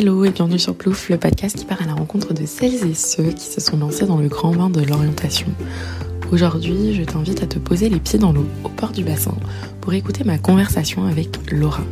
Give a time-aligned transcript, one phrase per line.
[0.00, 2.94] Hello et bienvenue sur Plouf, le podcast qui part à la rencontre de celles et
[2.94, 5.48] ceux qui se sont lancés dans le grand bain de l'orientation.
[6.32, 9.34] Aujourd'hui, je t'invite à te poser les pieds dans l'eau au port du bassin
[9.82, 11.82] pour écouter ma conversation avec Laura.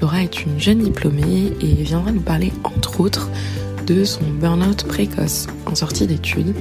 [0.00, 3.28] Laura est une jeune diplômée et viendra nous parler entre autres
[3.84, 6.54] de son burn-out précoce en sortie d'études,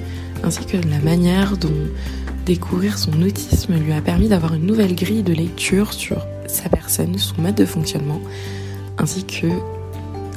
[0.43, 1.69] ainsi que de la manière dont
[2.47, 6.17] découvrir son autisme lui a permis d'avoir une nouvelle grille de lecture sur
[6.47, 8.21] sa personne, son mode de fonctionnement,
[8.97, 9.45] ainsi que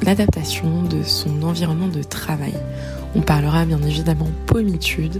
[0.03, 2.53] l'adaptation de son environnement de travail.
[3.15, 5.19] On parlera bien évidemment pommitude,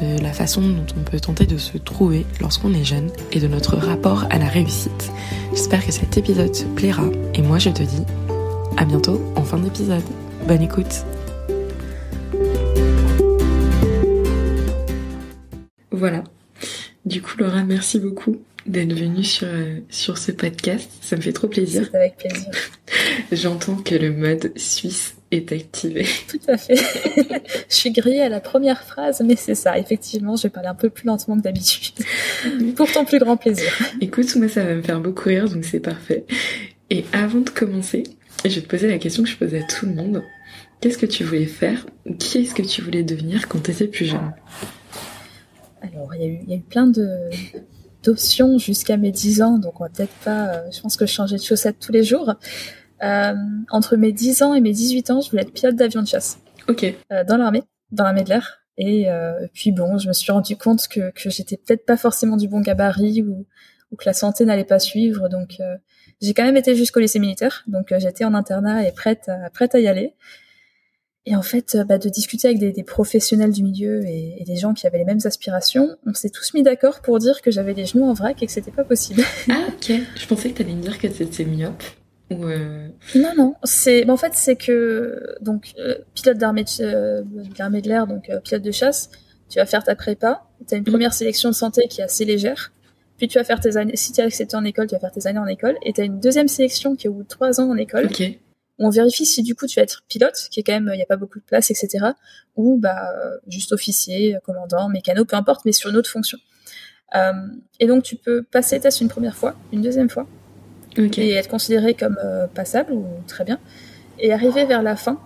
[0.00, 3.46] de la façon dont on peut tenter de se trouver lorsqu'on est jeune et de
[3.46, 5.12] notre rapport à la réussite.
[5.50, 7.04] J'espère que cet épisode te plaira
[7.34, 8.02] et moi je te dis
[8.76, 10.02] à bientôt en fin d'épisode.
[10.46, 11.04] Bonne écoute
[15.90, 16.24] Voilà.
[17.04, 20.90] Du coup Laura, merci beaucoup d'être venue sur, euh, sur ce podcast.
[21.00, 21.88] Ça me fait trop plaisir.
[21.90, 22.50] C'est avec plaisir.
[23.32, 26.06] J'entends que le mode suisse est activé.
[26.28, 26.76] Tout à fait.
[26.76, 29.78] je suis grillée à la première phrase, mais c'est ça.
[29.78, 31.94] Effectivement, je vais parler un peu plus lentement que d'habitude.
[32.76, 33.72] Pour ton plus grand plaisir.
[34.00, 36.24] Écoute, moi, ça va me faire beaucoup rire, donc c'est parfait.
[36.90, 38.04] Et avant de commencer,
[38.44, 40.22] je vais te poser la question que je pose à tout le monde.
[40.80, 41.86] Qu'est-ce que tu voulais faire?
[42.18, 44.32] Qui est-ce que tu voulais devenir quand tu étais plus jeune?
[45.80, 47.30] Alors, il y, y a eu plein de
[48.02, 51.12] d'options jusqu'à mes 10 ans, donc on va peut-être pas, euh, je pense que je
[51.12, 52.34] changeais de chaussettes tous les jours.
[53.02, 53.34] Euh,
[53.70, 56.38] entre mes 10 ans et mes 18 ans, je voulais être pilote d'avion de chasse.
[56.68, 56.84] Ok.
[56.84, 58.62] Euh, dans l'armée, dans l'armée de l'air.
[58.78, 62.36] Et euh, puis bon, je me suis rendu compte que, que j'étais peut-être pas forcément
[62.36, 63.46] du bon gabarit ou,
[63.90, 65.28] ou que la santé n'allait pas suivre.
[65.28, 65.76] Donc euh,
[66.20, 67.64] j'ai quand même été jusqu'au lycée militaire.
[67.66, 70.14] Donc euh, j'étais en internat et prête à, prête à y aller.
[71.24, 74.56] Et en fait, bah, de discuter avec des, des, professionnels du milieu et, et, des
[74.56, 77.74] gens qui avaient les mêmes aspirations, on s'est tous mis d'accord pour dire que j'avais
[77.74, 79.22] les genoux en vrac et que c'était pas possible.
[79.48, 81.82] Ah ok, je pensais que t'allais me dire que c'était myope.
[82.30, 82.88] Ou euh...
[83.14, 87.88] Non non, c'est bah, en fait c'est que donc euh, pilote d'armée de, euh, de
[87.88, 89.10] l'air, donc euh, pilote de chasse,
[89.48, 92.24] tu vas faire ta prépa, tu as une première sélection de santé qui est assez
[92.24, 92.72] légère,
[93.18, 95.12] puis tu vas faire tes années, si tu es accepté en école, tu vas faire
[95.12, 97.28] tes années en école, et tu as une deuxième sélection qui est au bout de
[97.28, 98.06] trois ans en école.
[98.06, 98.38] Ok.
[98.84, 101.02] On vérifie si du coup tu vas être pilote, qui est quand même, il n'y
[101.02, 102.04] a pas beaucoup de place, etc.
[102.56, 103.10] Ou bah
[103.46, 106.38] juste officier, commandant, mécano, peu importe, mais sur une autre fonction.
[107.14, 107.32] Euh,
[107.78, 110.26] et donc tu peux passer les tests une première fois, une deuxième fois,
[110.96, 111.26] okay.
[111.26, 113.58] et être considéré comme euh, passable ou très bien,
[114.18, 115.20] et arriver vers la fin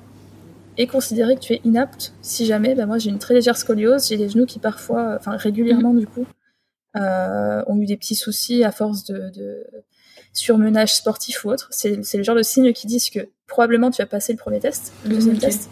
[0.78, 4.09] et considérer que tu es inapte si jamais, bah moi j'ai une très légère scoliose,
[4.09, 6.00] j'ai les genoux qui parfois, enfin régulièrement mmh.
[6.00, 6.27] du coup,
[6.97, 9.65] euh, ont eu des petits soucis à force de, de
[10.37, 11.69] surmenage sportif ou autre.
[11.71, 14.93] C'est le genre de signes qui disent que probablement tu vas passer le premier test,
[15.05, 15.47] le deuxième okay.
[15.47, 15.71] test.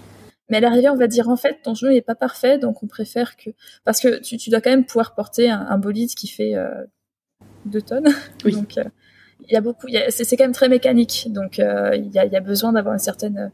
[0.51, 2.87] Mais à l'arrivée, on va dire en fait ton genou n'est pas parfait, donc on
[2.87, 3.51] préfère que
[3.85, 6.85] parce que tu, tu dois quand même pouvoir porter un, un bolide qui fait euh,
[7.67, 8.09] 2 tonnes.
[8.45, 8.53] Oui.
[8.53, 8.79] donc
[9.49, 12.41] il y a beaucoup, c'est quand même très mécanique, donc il y, a, y, a,
[12.41, 13.49] besoin d'avoir une certaine euh,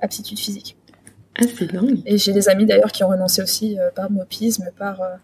[0.00, 0.76] aptitude physique.
[1.36, 2.00] Ah c'est dingue.
[2.06, 5.14] Et j'ai des amis d'ailleurs qui ont renoncé aussi euh, par myopisme, par euh,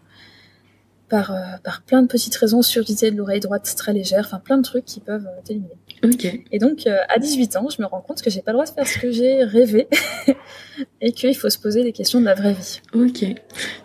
[1.11, 4.57] par, euh, par plein de petites raisons, surdité de l'oreille droite très légère, enfin plein
[4.57, 5.73] de trucs qui peuvent euh, t'éliminer.
[6.03, 6.45] Okay.
[6.53, 8.65] Et donc, euh, à 18 ans, je me rends compte que j'ai pas le droit
[8.65, 9.89] de faire ce que j'ai rêvé
[11.01, 12.79] et qu'il faut se poser des questions de la vraie vie.
[12.95, 13.25] Ok.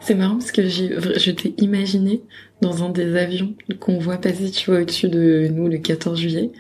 [0.00, 2.22] C'est marrant parce que je t'ai imaginé
[2.62, 6.52] dans un des avions qu'on voit passer, tu vois, au-dessus de nous le 14 juillet.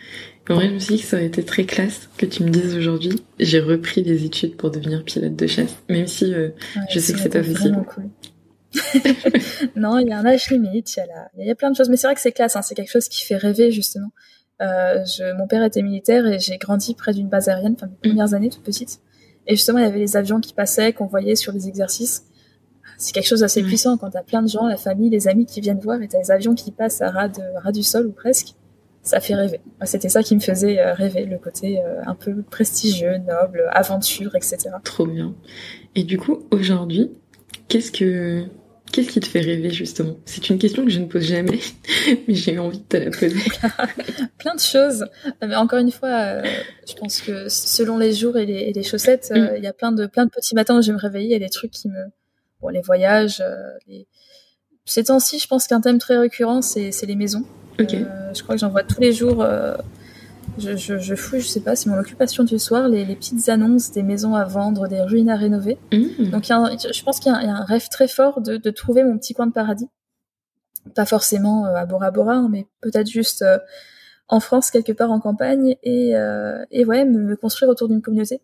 [0.48, 2.42] Et en vrai, je me suis dit que ça aurait été très classe que tu
[2.42, 3.22] me dises aujourd'hui.
[3.38, 7.12] J'ai repris des études pour devenir pilote de chasse, même si euh, ouais, je sais
[7.12, 7.84] que c'est pas possible.
[7.88, 8.04] Cool.
[9.76, 11.30] non, il y a un âge limite, il y a, la...
[11.38, 12.90] il y a plein de choses, mais c'est vrai que c'est classe, hein, c'est quelque
[12.90, 14.10] chose qui fait rêver justement.
[14.62, 18.10] Euh, je, mon père était militaire et j'ai grandi près d'une base aérienne, enfin mes
[18.10, 19.00] premières années toute petite.
[19.46, 22.24] Et justement, il y avait les avions qui passaient, qu'on voyait sur les exercices.
[22.98, 23.66] C'est quelque chose d'assez mmh.
[23.66, 26.18] puissant quand t'as plein de gens, la famille, les amis qui viennent voir et t'as
[26.18, 28.54] les avions qui passent à ras, de, ras du sol ou presque.
[29.02, 29.60] Ça fait rêver.
[29.84, 34.34] C'était ça qui me faisait euh, rêver, le côté euh, un peu prestigieux, noble, aventure,
[34.34, 34.70] etc.
[34.82, 35.36] Trop bien.
[35.94, 37.12] Et du coup, aujourd'hui,
[37.68, 38.46] qu'est-ce que
[38.92, 40.16] Qu'est-ce qui te fait rêver justement?
[40.24, 41.58] C'est une question que je ne pose jamais,
[42.28, 43.36] mais j'ai envie de te la poser.
[44.38, 45.06] Plein de choses.
[45.42, 46.42] Mais encore une fois, euh,
[46.88, 49.62] je pense que selon les jours et les, et les chaussettes, il mm.
[49.62, 51.26] y a plein de plein de petits matins où je vais me réveiller.
[51.26, 52.04] Il y a des trucs qui me,
[52.60, 53.40] bon, les voyages.
[53.40, 53.54] Euh,
[53.86, 54.06] les...
[54.84, 57.44] Ces temps-ci, je pense qu'un thème très récurrent, c'est les maisons.
[57.80, 58.04] Okay.
[58.04, 59.44] Euh, je crois que j'en vois tous les jours.
[60.58, 63.48] Je, je, je fouille, je sais pas, c'est mon occupation du soir, les, les, petites
[63.48, 65.78] annonces des maisons à vendre, des ruines à rénover.
[65.92, 66.30] Mmh.
[66.30, 68.56] Donc, y a un, je pense qu'il y, y, a un rêve très fort de,
[68.56, 69.88] de, trouver mon petit coin de paradis.
[70.94, 73.58] Pas forcément euh, à Bora Bora, hein, mais peut-être juste euh,
[74.28, 78.02] en France, quelque part en campagne, et, euh, et ouais, me, me, construire autour d'une
[78.02, 78.40] communauté.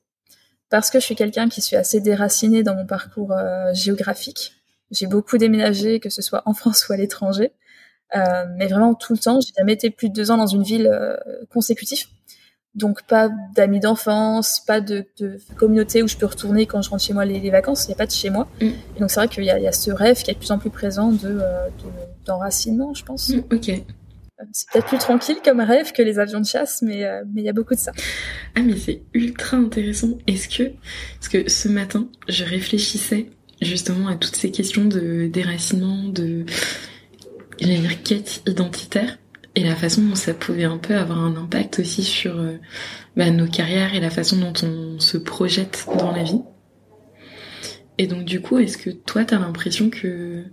[0.71, 4.55] Parce que je suis quelqu'un qui suis assez déraciné dans mon parcours euh, géographique.
[4.91, 7.53] J'ai beaucoup déménagé, que ce soit en France ou à l'étranger.
[8.15, 9.41] Euh, mais vraiment tout le temps.
[9.41, 11.17] J'ai jamais été plus de deux ans dans une ville euh,
[11.51, 12.07] consécutive.
[12.75, 17.03] Donc pas d'amis d'enfance, pas de, de, communauté où je peux retourner quand je rentre
[17.03, 17.85] chez moi les, vacances.
[17.85, 18.49] Il n'y a pas de chez moi.
[18.61, 18.67] Mm.
[18.97, 20.59] Et donc c'est vrai qu'il y, y, a ce rêve qui est de plus en
[20.59, 21.41] plus présent de
[22.25, 23.29] d'enracinement, je pense.
[23.31, 23.83] Mm, ok.
[24.53, 27.49] C'est peut-être plus tranquille comme rêve que les avions de chasse, mais mais il y
[27.49, 27.93] a beaucoup de ça.
[28.57, 30.19] Ah mais c'est ultra intéressant.
[30.27, 30.73] Est-ce que
[31.21, 33.27] parce que ce matin je réfléchissais
[33.61, 36.45] justement à toutes ces questions de déracinement, de
[37.65, 39.19] dire quête identitaire
[39.55, 42.57] et la façon dont ça pouvait un peu avoir un impact aussi sur euh,
[43.17, 46.43] bah, nos carrières et la façon dont on se projette dans la vie.
[47.99, 50.45] Et donc du coup, est-ce que toi, t'as l'impression que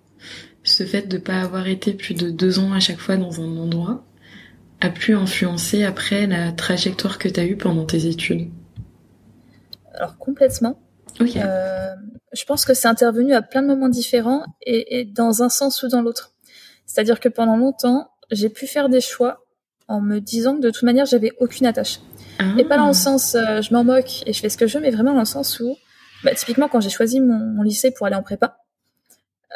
[0.64, 3.58] ce fait de pas avoir été plus de deux ans à chaque fois dans un
[3.58, 4.06] endroit
[4.82, 8.50] a pu influencer après la trajectoire que t'as eue pendant tes études?
[9.94, 10.80] Alors complètement.
[11.22, 11.96] Euh,
[12.34, 15.84] je pense que c'est intervenu à plein de moments différents et, et dans un sens
[15.84, 16.34] ou dans l'autre.
[16.90, 19.46] C'est-à-dire que pendant longtemps, j'ai pu faire des choix
[19.88, 22.00] en me disant que de toute manière, j'avais aucune attache.
[22.58, 22.94] Et pas dans le ah.
[22.94, 25.20] sens euh, je m'en moque et je fais ce que je veux, mais vraiment dans
[25.20, 25.76] le sens où,
[26.24, 28.58] bah, typiquement, quand j'ai choisi mon, lycée pour aller en prépa,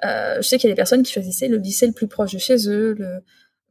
[0.06, 2.34] euh, je sais qu'il y a des personnes qui choisissaient le lycée le plus proche
[2.34, 2.94] de chez eux.
[3.00, 3.24] Le...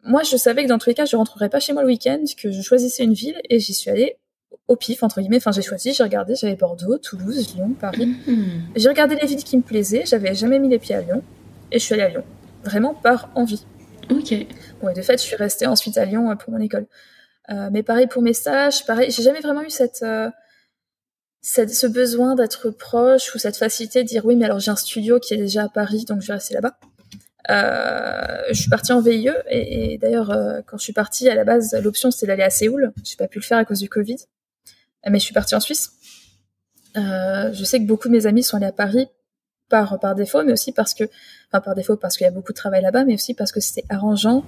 [0.03, 2.25] Moi, je savais que dans tous les cas, je rentrerais pas chez moi le week-end,
[2.37, 4.17] que je choisissais une ville et j'y suis allée
[4.67, 5.37] au pif, entre guillemets.
[5.37, 8.17] Enfin, j'ai choisi, j'ai regardé, j'avais Bordeaux, Toulouse, Lyon, Paris.
[8.27, 8.63] Hmm.
[8.75, 11.23] J'ai regardé les villes qui me plaisaient, j'avais jamais mis les pieds à Lyon
[11.71, 12.25] et je suis allée à Lyon.
[12.65, 13.65] Vraiment par envie.
[14.11, 14.33] Ok.
[14.33, 14.47] Et
[14.95, 16.87] de fait, je suis restée ensuite à Lyon euh, pour mon école.
[17.51, 20.31] Euh, mais pareil pour mes stages, pareil, j'ai jamais vraiment eu cette, euh,
[21.41, 24.77] cette ce besoin d'être proche ou cette facilité de dire oui, mais alors j'ai un
[24.77, 26.79] studio qui est déjà à Paris, donc je vais rester là-bas.
[27.51, 30.29] Euh, je suis partie en VIE et, et d'ailleurs
[30.67, 32.93] quand je suis partie à la base l'option c'était d'aller à Séoul.
[33.03, 34.17] J'ai pas pu le faire à cause du Covid,
[35.09, 35.95] mais je suis partie en Suisse.
[36.95, 39.09] Je sais que beaucoup de mes amis sont allés à Paris
[39.69, 41.05] par, par défaut, mais aussi parce que,
[41.51, 43.61] enfin par défaut parce qu'il y a beaucoup de travail là-bas, mais aussi parce que
[43.61, 44.45] c'était arrangeant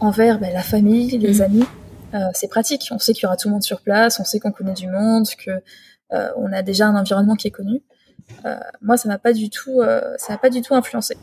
[0.00, 1.42] envers ben, la famille, les mmh.
[1.42, 1.64] amis.
[2.14, 2.88] Euh, c'est pratique.
[2.90, 4.88] On sait qu'il y aura tout le monde sur place, on sait qu'on connaît du
[4.88, 5.50] monde, que
[6.12, 7.82] euh, on a déjà un environnement qui est connu.
[8.44, 9.82] Euh, moi, ça m'a pas du tout,
[10.16, 11.16] ça m'a pas du tout influencé.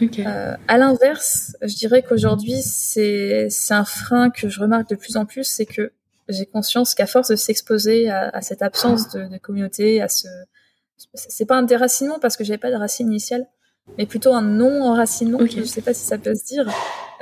[0.00, 0.24] Okay.
[0.24, 5.44] à l'inverse, je dirais qu'aujourd'hui, c'est un frein que je remarque de plus en plus,
[5.44, 5.92] c'est que
[6.28, 10.28] j'ai conscience qu'à force de s'exposer à, à, cette absence de, de communauté, à ce
[11.14, 13.46] c'est pas un déracinement parce que j'avais pas de racine initiale,
[13.98, 15.38] mais plutôt un non enracinement.
[15.38, 15.60] Okay.
[15.60, 16.66] Je sais pas si ça peut se dire.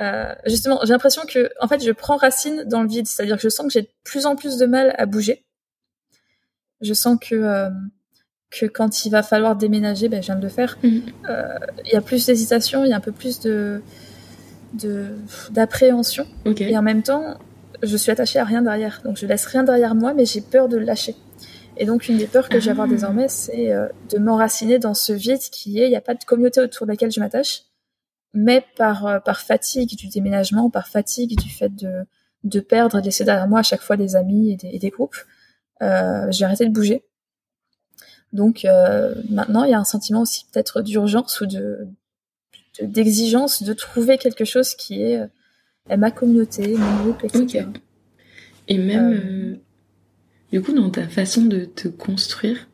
[0.01, 3.41] Euh, justement, j'ai l'impression que, en fait, je prends racine dans le vide, c'est-à-dire que
[3.41, 5.45] je sens que j'ai de plus en plus de mal à bouger.
[6.81, 7.69] Je sens que euh,
[8.49, 10.77] que quand il va falloir déménager, ben, je viens de le faire.
[10.83, 11.03] Mhm.
[11.29, 13.81] Euh, il y a plus d'hésitation, il y a un peu plus de
[15.49, 16.25] d'appréhension.
[16.45, 17.37] Et en même temps,
[17.83, 19.01] je suis attachée à rien derrière.
[19.03, 21.15] Donc je laisse rien derrière moi, mais j'ai peur de le lâcher.
[21.81, 22.91] Et donc, une des peurs que j'ai avoir ah.
[22.91, 26.23] désormais, c'est euh, de m'enraciner dans ce vide qui est, il n'y a pas de
[26.23, 27.63] communauté autour de laquelle je m'attache,
[28.35, 32.05] mais par, euh, par fatigue du déménagement, par fatigue du fait de,
[32.43, 34.77] de perdre et de laisser derrière moi à chaque fois des amis et des, et
[34.77, 35.15] des groupes,
[35.81, 37.03] euh, j'ai arrêté de bouger.
[38.31, 38.65] Donc
[39.29, 41.87] maintenant, il y a un sentiment aussi peut-être d'urgence ou de
[42.81, 45.19] d'exigence de, trouver quelque chose qui est
[45.97, 47.65] ma communauté, mon groupe, etc.
[48.69, 49.59] Et même
[50.51, 52.67] du coup, dans ta façon de te construire,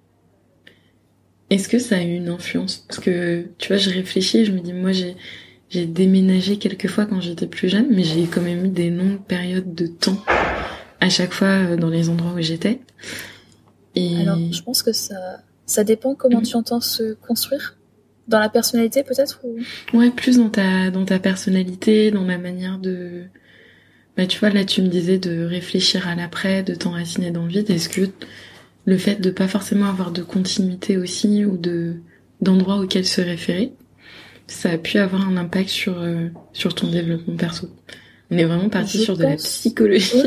[1.50, 2.86] est-ce que ça a eu une influence?
[2.88, 5.16] Parce que, tu vois, je réfléchis, je me dis, moi, j'ai,
[5.70, 9.24] j'ai déménagé quelques fois quand j'étais plus jeune, mais j'ai quand même eu des longues
[9.24, 10.22] périodes de temps
[11.00, 12.80] à chaque fois euh, dans les endroits où j'étais.
[13.96, 14.18] Et...
[14.22, 17.78] Alors, je pense que ça, ça dépend comment tu entends se construire.
[18.28, 19.58] Dans la personnalité, peut-être ou...
[19.98, 23.24] Ouais, plus dans ta, dans ta personnalité, dans la manière de,
[24.18, 27.50] bah, tu vois, là, tu me disais de réfléchir à l'après, de t'enraciner dans le
[27.50, 27.70] vide.
[27.70, 28.10] Est-ce que
[28.86, 31.98] le fait de pas forcément avoir de continuité aussi ou de
[32.42, 33.74] d'endroits auxquels se référer,
[34.48, 37.70] ça a pu avoir un impact sur euh, sur ton développement perso?
[38.32, 40.24] On est vraiment parti sur de la psychologie.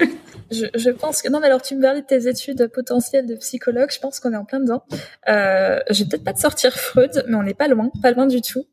[0.50, 3.36] je, je, pense que non, mais alors tu me parlais de tes études potentielles de
[3.36, 3.90] psychologue.
[3.92, 4.84] Je pense qu'on est en plein dedans.
[5.28, 8.26] Euh, je vais peut-être pas te sortir Freud, mais on n'est pas loin, pas loin
[8.26, 8.64] du tout.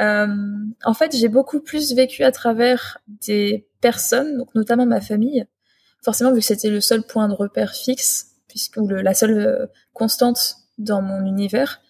[0.00, 0.26] Euh,
[0.84, 5.44] en fait, j'ai beaucoup plus vécu à travers des personnes, donc notamment ma famille.
[6.02, 8.12] Forcément, vu que c'était le seul point de repère fixe,
[8.48, 11.82] puisque ou le, la seule euh, constante dans mon univers.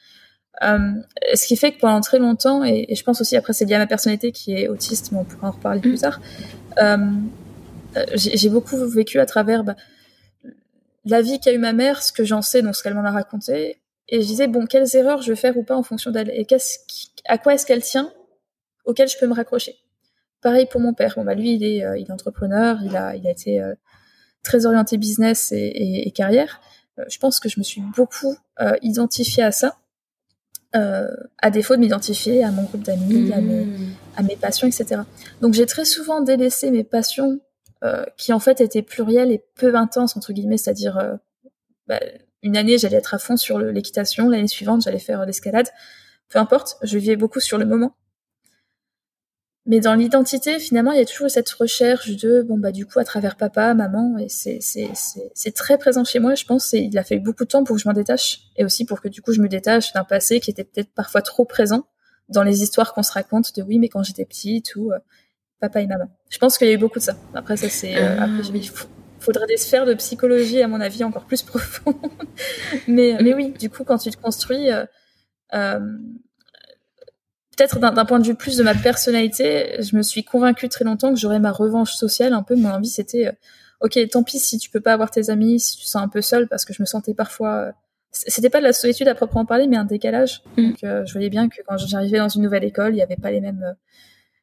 [0.62, 0.92] Euh,
[1.34, 3.74] ce qui fait que pendant très longtemps, et, et je pense aussi après c'est lié
[3.74, 6.04] à ma personnalité qui est autiste, mais on pourra en reparler plus mm.
[6.06, 6.20] tard.
[6.78, 6.96] Euh,
[7.96, 9.76] euh, j'ai beaucoup vécu à travers bah,
[11.04, 13.12] la vie qu'a eu ma mère, ce que j'en sais, donc ce qu'elle m'en a
[13.12, 16.30] raconté, et je disais bon quelles erreurs je vais faire ou pas en fonction d'elle,
[16.30, 16.78] et qu'est-ce
[17.26, 18.12] à quoi est-ce qu'elle tient,
[18.84, 19.76] auquel je peux me raccrocher.
[20.44, 21.14] Pareil pour mon père.
[21.16, 23.74] Bon bah lui il est, euh, il est entrepreneur, il a, il a été euh,
[24.42, 26.60] très orienté business et, et, et carrière.
[26.98, 28.36] Euh, je pense que je me suis beaucoup
[28.82, 29.78] identifiée à ça,
[30.72, 33.94] à défaut de m'identifier à mon groupe d'amis, à, mes, mmh.
[34.16, 35.00] à mes passions, etc.
[35.40, 37.40] Donc j'ai très souvent délaissé mes passions
[38.16, 41.18] qui en fait était pluriel et peu intense entre guillemets, c'est-à-dire
[41.88, 41.98] bah,
[42.42, 45.68] une année j'allais être à fond sur l'équitation, l'année suivante j'allais faire l'escalade,
[46.28, 47.96] peu importe, je vivais beaucoup sur le moment.
[49.66, 52.98] Mais dans l'identité, finalement, il y a toujours cette recherche de, bon, bah, du coup,
[52.98, 56.74] à travers papa, maman, et c'est, c'est, c'est, c'est très présent chez moi, je pense,
[56.74, 59.00] et il a fallu beaucoup de temps pour que je m'en détache, et aussi pour
[59.00, 61.86] que, du coup, je me détache d'un passé qui était peut-être parfois trop présent
[62.28, 64.98] dans les histoires qu'on se raconte de oui, mais quand j'étais petite, ou euh,
[65.60, 66.10] papa et maman.
[66.28, 67.16] Je pense qu'il y a eu beaucoup de ça.
[67.32, 68.70] Après, ça, c'est, euh, après, il
[69.18, 71.96] faudrait des sphères de psychologie, à mon avis, encore plus profondes.
[72.86, 74.84] mais, mais oui, du coup, quand tu te construis, euh,
[75.54, 75.80] euh
[77.56, 81.12] peut-être d'un point de vue plus de ma personnalité, je me suis convaincue très longtemps
[81.12, 82.32] que j'aurais ma revanche sociale.
[82.32, 83.32] Un peu, mon envie, c'était, euh,
[83.80, 86.20] ok, tant pis si tu peux pas avoir tes amis, si tu sens un peu
[86.20, 87.54] seul, parce que je me sentais parfois.
[87.56, 87.72] Euh,
[88.12, 90.42] c'était pas de la solitude à proprement parler, mais un décalage.
[90.56, 90.68] Mm.
[90.68, 93.16] Donc, euh, je voyais bien que quand j'arrivais dans une nouvelle école, il y avait
[93.16, 93.74] pas les mêmes.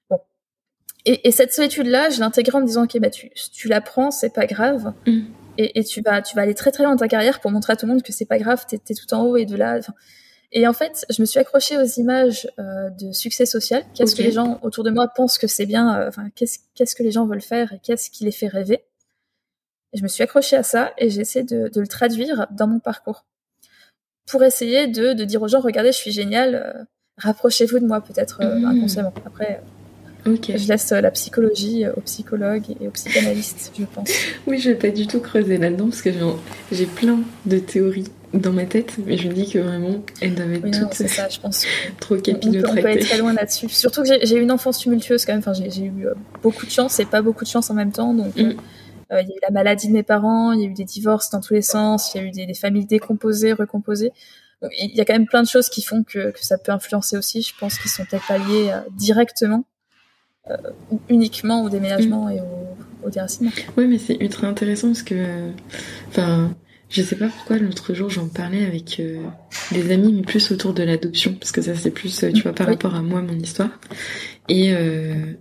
[0.09, 0.19] bon.
[1.05, 4.11] Et, et, cette solitude-là, je l'intégrais en me disant, ok, bah tu, tu la prends,
[4.11, 4.93] c'est pas grave.
[5.07, 5.21] Mm.
[5.57, 7.73] Et, et, tu vas, tu vas aller très très loin dans ta carrière pour montrer
[7.73, 9.55] à tout le monde que c'est pas grave, t'es es tout en haut et de
[9.55, 9.79] là.
[10.53, 13.83] Et en fait, je me suis accrochée aux images euh, de succès social.
[13.93, 16.95] Qu'est-ce que les gens autour de moi pensent que c'est bien euh, Enfin, qu'est-ce qu'est-ce
[16.95, 18.83] que les gens veulent faire et qu'est-ce qui les fait rêver?
[19.93, 22.79] Et Je me suis accrochée à ça et j'essaie de, de, le traduire dans mon
[22.79, 23.25] parcours
[24.27, 26.55] pour essayer de, de dire aux gens regardez, je suis génial.
[26.55, 26.83] Euh,
[27.17, 28.65] rapprochez-vous de moi, peut-être mmh.
[28.65, 29.13] inconsciemment.
[29.25, 29.61] Après.
[30.25, 30.57] Okay.
[30.57, 34.09] Je laisse la psychologie aux psychologues et aux psychanalystes, je pense.
[34.47, 36.11] Oui, je vais pas du tout creuser là-dedans parce que
[36.71, 40.53] j'ai plein de théories dans ma tête, mais je me dis que vraiment, elle doivent
[40.53, 41.65] être oui, toutes ça, je pense.
[41.99, 42.79] trop capillotractées.
[42.79, 43.67] On, peut, aller très loin là-dessus.
[43.69, 45.39] Surtout que j'ai eu une enfance tumultueuse quand même.
[45.45, 48.13] Enfin, j'ai eu euh, beaucoup de chance et pas beaucoup de chance en même temps.
[48.13, 48.41] Donc, mm.
[48.41, 48.53] euh,
[49.11, 50.85] euh, il y a eu la maladie de mes parents, il y a eu des
[50.85, 54.13] divorces dans tous les sens, il y a eu des, familles décomposées, recomposées.
[54.79, 57.17] Il y a quand même plein de choses qui font que, que ça peut influencer
[57.17, 57.41] aussi.
[57.41, 59.65] Je pense qu'ils sont peut-être pas liés directement
[60.91, 62.31] ou uniquement au déménagement mm.
[62.31, 63.51] et au, au déracinement.
[63.75, 65.49] Oui, mais c'est ultra intéressant parce que,
[66.09, 66.53] enfin,
[66.91, 69.23] je sais pas pourquoi l'autre jour j'en parlais avec euh,
[69.71, 72.53] des amis, mais plus autour de l'adoption, parce que ça c'est plus, euh, tu vois,
[72.53, 73.69] par rapport à moi, mon histoire.
[74.49, 75.33] Et, euh,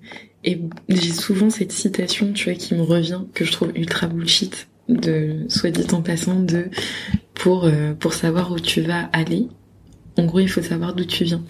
[0.45, 4.69] et j'ai souvent cette citation, tu vois, qui me revient, que je trouve ultra bullshit,
[4.89, 6.67] de, soit dit en passant, de,
[7.35, 9.49] pour, pour savoir où tu vas aller,
[10.17, 11.43] en gros, il faut savoir d'où tu viens.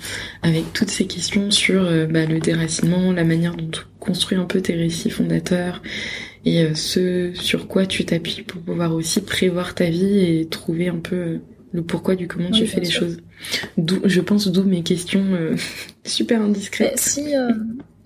[0.43, 4.61] Avec toutes ces questions sur bah, le déracinement, la manière dont tu construis un peu
[4.61, 5.83] tes récits fondateurs,
[6.45, 10.89] et euh, ce sur quoi tu t'appuies pour pouvoir aussi prévoir ta vie et trouver
[10.89, 11.39] un peu euh,
[11.73, 13.19] le pourquoi du comment tu fais les choses.
[13.77, 15.55] D'où, je pense d'où mes questions euh,
[16.05, 16.99] super indiscrètes.
[16.99, 17.35] si,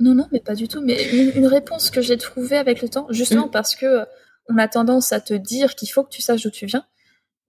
[0.01, 0.81] non, non, mais pas du tout.
[0.81, 3.53] Mais une, réponse que j'ai trouvée avec le temps, justement mm.
[3.53, 4.05] parce que
[4.49, 6.85] on a tendance à te dire qu'il faut que tu saches d'où tu viens.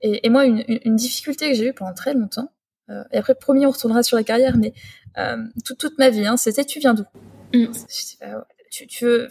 [0.01, 2.51] Et, et moi, une, une, difficulté que j'ai eue pendant très longtemps,
[3.11, 4.73] et après, promis, on retournera sur la carrière, mais
[5.65, 7.03] toute, toute ma vie, hein, c'était tu viens d'où?
[7.53, 7.65] Mm.
[8.71, 9.27] tu, tu veux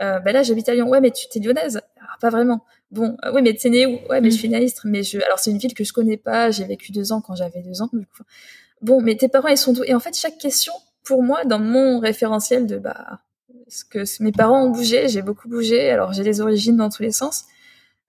[0.00, 0.88] euh, bah là j'habite à Lyon.
[0.88, 2.64] Ouais, mais tu t'es lyonnaise ah, Pas vraiment.
[2.90, 3.98] Bon, euh, oui, mais t'es née où?
[4.08, 4.82] Ouais, mais je suis finaliste.
[4.84, 6.50] Mais je, alors c'est une ville que je connais pas.
[6.50, 7.90] J'ai vécu deux ans quand j'avais deux ans.
[7.92, 8.22] Du coup.
[8.82, 9.84] Bon, mais tes parents ils sont d'où?
[9.84, 10.72] Et en fait, chaque question
[11.04, 13.20] pour moi dans mon référentiel de bah
[13.68, 15.90] ce que mes parents ont bougé, j'ai beaucoup bougé.
[15.90, 17.44] Alors j'ai des origines dans tous les sens.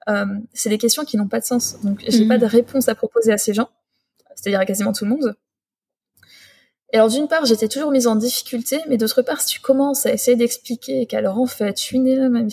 [0.08, 1.80] Euh, c'est des questions qui n'ont pas de sens.
[1.82, 2.42] Donc j'ai pas mmh.
[2.42, 3.70] de réponse à proposer à ces gens,
[4.36, 5.36] c'est-à-dire à quasiment tout le monde.
[6.96, 10.06] Et alors d'une part, j'étais toujours mise en difficulté, mais d'autre part, si tu commences
[10.06, 12.48] à essayer d'expliquer qu'alors en fait, je suis née là, même...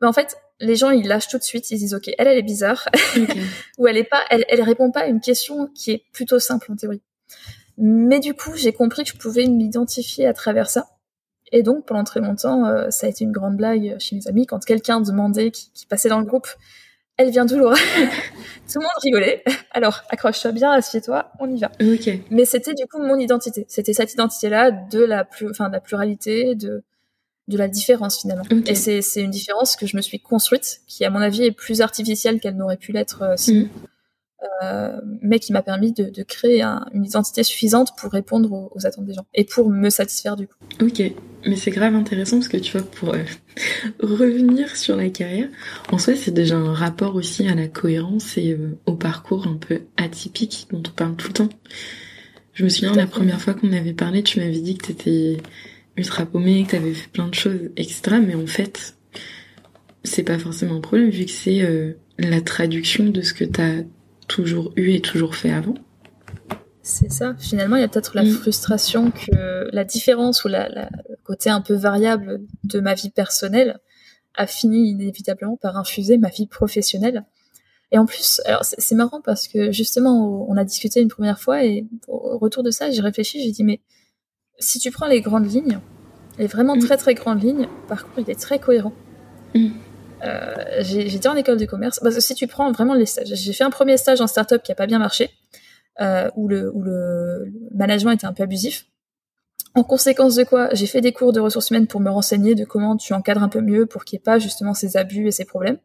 [0.00, 2.38] ben, en fait, les gens ils lâchent tout de suite, ils disent ok, elle elle
[2.38, 2.88] est bizarre,
[3.78, 6.70] ou elle est pas, elle, elle répond pas à une question qui est plutôt simple
[6.70, 7.02] en théorie.
[7.78, 10.86] Mais du coup, j'ai compris que je pouvais m'identifier à travers ça.
[11.50, 14.46] Et donc, pendant très longtemps, euh, ça a été une grande blague chez mes amis
[14.46, 16.46] quand quelqu'un demandait, qui, qui passait dans le groupe,
[17.20, 17.74] elle vient Laura?
[18.72, 19.42] Tout le monde rigolait.
[19.72, 21.72] Alors, accroche-toi bien, assieds-toi, on y va.
[22.30, 23.66] Mais c'était du coup mon identité.
[23.68, 26.84] C'était cette identité-là de la plus, enfin, de la pluralité, de
[27.50, 28.44] de la différence finalement.
[28.66, 31.80] Et c'est une différence que je me suis construite, qui à mon avis est plus
[31.82, 33.62] artificielle qu'elle n'aurait pu l'être euh, sinon.
[33.62, 33.68] Mhm.
[34.62, 39.04] Euh, mais qui m'a permis de, de créer une identité suffisante pour répondre aux, attentes
[39.04, 40.56] des gens et pour me satisfaire du coup.
[40.80, 41.02] Ok,
[41.46, 43.24] mais c'est grave intéressant parce que tu vois, pour euh,
[44.00, 45.48] revenir sur la carrière,
[45.90, 49.56] en soi c'est déjà un rapport aussi à la cohérence et euh, au parcours un
[49.56, 51.48] peu atypique dont on parle tout le temps.
[52.52, 55.38] Je me souviens la première fois qu'on avait parlé, tu m'avais dit que t'étais
[55.96, 58.16] ultra paumé, que t'avais fait plein de choses, etc.
[58.24, 58.96] Mais en fait,
[60.04, 63.82] c'est pas forcément un problème vu que c'est la traduction de ce que t'as
[64.28, 65.74] toujours eu et toujours fait avant.
[66.82, 67.34] C'est ça.
[67.38, 68.30] Finalement, il y a peut-être la mm.
[68.30, 73.78] frustration que la différence ou la, le côté un peu variable de ma vie personnelle
[74.34, 77.24] a fini inévitablement par infuser ma vie professionnelle.
[77.92, 81.64] Et en plus, alors c'est marrant parce que justement, on a discuté une première fois
[81.64, 83.80] et au retour de ça, j'ai réfléchi, j'ai dit mais
[84.58, 85.80] si tu prends les grandes lignes,
[86.38, 86.80] les vraiment mm.
[86.80, 88.92] très très grandes lignes, par contre, il est très cohérent.
[89.54, 89.70] Mm.
[90.82, 91.98] J'étais en école de commerce.
[92.00, 94.62] Parce que si tu prends vraiment les stages, j'ai fait un premier stage en startup
[94.62, 95.30] qui a pas bien marché,
[96.36, 98.86] où, le, où le management était un peu abusif.
[99.74, 102.64] En conséquence de quoi, j'ai fait des cours de ressources humaines pour me renseigner de
[102.64, 105.30] comment tu encadres un peu mieux pour qu'il n'y ait pas justement ces abus et
[105.30, 105.78] ces problèmes.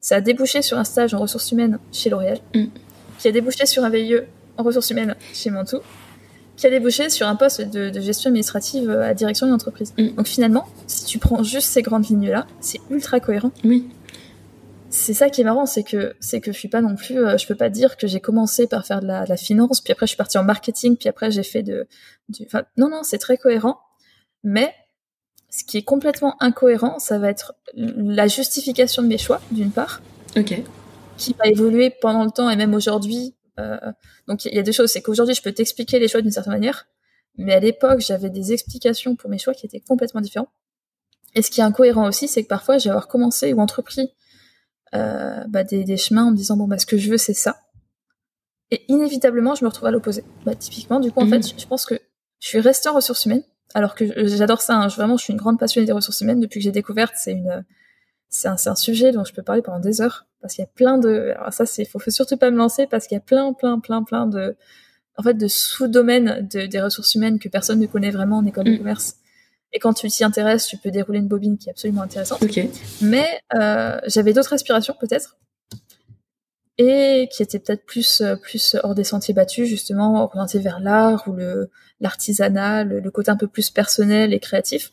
[0.00, 2.64] Ça a débouché sur un stage en ressources humaines chez L'Oréal, mm.
[3.18, 4.20] qui a débouché sur un VIE
[4.56, 5.80] en ressources humaines chez Mantoux,
[6.56, 9.94] qui a débouché sur un poste de, gestion administrative à direction d'une entreprise.
[9.98, 10.16] Mm.
[10.16, 13.52] Donc finalement, si tu prends juste ces grandes lignes-là, c'est ultra cohérent.
[13.62, 13.88] Oui
[14.96, 17.36] c'est ça qui est marrant, c'est que c'est que je suis pas non plus, euh,
[17.36, 20.10] je peux pas dire que j'ai commencé par faire de la, finance, puis après je
[20.10, 21.86] suis partie en marketing, puis après j'ai fait de,
[22.30, 23.78] du, enfin non non, c'est très cohérent,
[24.42, 24.72] mais
[25.50, 30.00] ce qui est complètement incohérent, ça va être la justification de mes choix, d'une part,
[30.34, 30.62] ok,
[31.18, 33.34] qui va évoluer pendant le temps et même aujourd'hui.
[33.60, 33.76] Euh,
[34.28, 36.54] donc il y a deux choses, c'est qu'aujourd'hui je peux t'expliquer les choix d'une certaine
[36.54, 36.86] manière,
[37.36, 40.48] mais à l'époque j'avais des explications pour mes choix qui étaient complètement différents.
[41.34, 44.10] Et ce qui est incohérent aussi, c'est que parfois j'ai avoir commencé ou entrepris
[44.94, 47.60] euh, bah, des, chemins en me disant bon bah ce que je veux c'est ça
[48.70, 51.58] et inévitablement je me retrouve à l'opposé bah, typiquement du coup en fait mhm.
[51.58, 51.96] je, pense que
[52.40, 53.42] je suis restée en ressources humaines
[53.74, 54.88] alors que j'adore ça hein.
[54.88, 57.64] vraiment je suis une grande passionnée des ressources humaines depuis que j'ai découvert c'est une
[58.28, 60.70] c'est un, un, sujet dont je peux parler pendant des heures parce qu'il y a
[60.72, 63.22] plein de alors ça c'est faut, faut surtout pas me lancer parce qu'il y a
[63.22, 64.56] plein plein plein plein de
[65.16, 68.64] en fait de sous-domaines de, des ressources humaines que personne ne connaît vraiment en école
[68.64, 68.78] de mm.
[68.78, 69.16] commerce
[69.72, 72.40] et quand tu t'y intéresses, tu peux dérouler une bobine qui est absolument intéressante.
[73.00, 75.36] Mais euh, j'avais d'autres aspirations peut-être
[76.78, 81.26] et qui étaient peut-être plus euh, plus hors des sentiers battus, justement orientées vers l'art
[81.26, 81.70] ou le
[82.00, 84.92] l'artisanat, le, côté un peu plus personnel et créatif.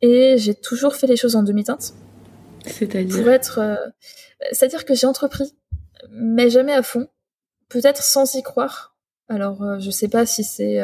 [0.00, 1.94] Et j'ai toujours fait les choses en demi-teinte.
[2.66, 3.76] C'est-à-dire Pour être, euh,
[4.50, 5.54] c'est-à-dire que j'ai entrepris,
[6.10, 7.08] mais jamais à fond.
[7.68, 8.96] Peut-être sans y croire.
[9.28, 10.80] Alors, euh, je sais pas si c'est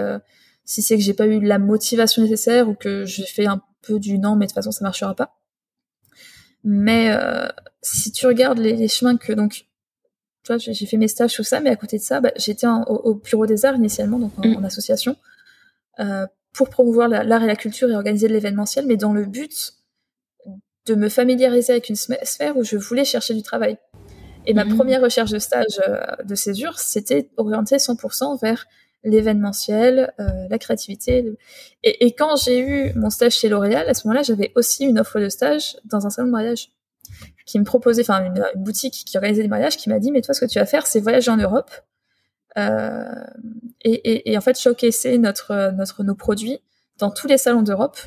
[0.69, 3.99] si c'est que j'ai pas eu la motivation nécessaire ou que j'ai fait un peu
[3.99, 5.35] du non, mais de toute façon ça marchera pas.
[6.63, 7.49] Mais euh,
[7.81, 9.65] si tu regardes les, chemins que donc,
[10.45, 12.67] tu vois, j'ai fait mes stages tout ça, mais à côté de ça, bah, j'étais
[12.67, 14.65] au, Bureau des Arts initialement, donc en, mm.
[14.67, 15.17] association,
[16.01, 19.73] euh, pour promouvoir l'art et la culture et organiser de l'événementiel, mais dans le but
[20.85, 23.79] de me familiariser avec une sphère où je voulais chercher du travail.
[24.45, 24.77] Et ma mm.
[24.77, 28.67] première recherche de stage euh, de césure, c'était orienté 100% vers
[29.05, 31.25] l'événementiel, euh, la créativité.
[31.83, 34.99] Et, et, quand j'ai eu mon stage chez L'Oréal, à ce moment-là, j'avais aussi une
[34.99, 36.71] offre de stage dans un salon de mariage
[37.47, 40.35] qui me proposait, enfin une, boutique qui organisait des mariages, qui m'a dit mais toi
[40.35, 41.71] ce que tu vas faire, c'est voyager en Europe
[42.59, 43.05] euh,
[43.83, 46.59] et, et, et, en fait showcaser notre notre nos produits
[46.99, 47.99] dans tous les salons d'Europe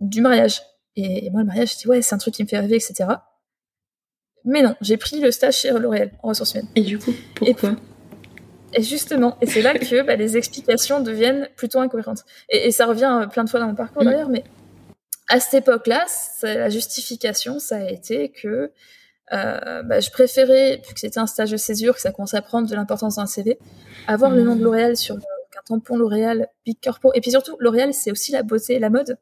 [0.00, 0.62] du mariage.
[0.94, 3.10] Et, moi le mariage, je dis ouais c'est un truc qui me fait rêver, etc.
[4.44, 6.68] Mais non, j'ai pris le stage chez L'Oréal en ressources humaines.
[6.76, 7.74] Et du coup, pourquoi?
[8.74, 12.24] Et justement, et c'est là que bah, les explications deviennent plutôt incohérentes.
[12.48, 14.06] Et, ça revient euh, plein de fois dans mon parcours mm.
[14.06, 14.44] d'ailleurs, mais
[15.28, 16.06] à cette époque-là,
[16.42, 18.72] la justification, ça a été que
[19.32, 22.42] euh, bah, je préférais, vu que c'était un stage de césure, que ça commençait à
[22.42, 23.58] prendre de l'importance dans un CV,
[24.06, 24.64] avoir le nom de mm.
[24.64, 25.20] L'Oréal sur un
[25.66, 27.12] tampon L'Oréal, Big Corpo.
[27.14, 29.18] Et puis surtout, L'Oréal, c'est aussi la beauté et la mode.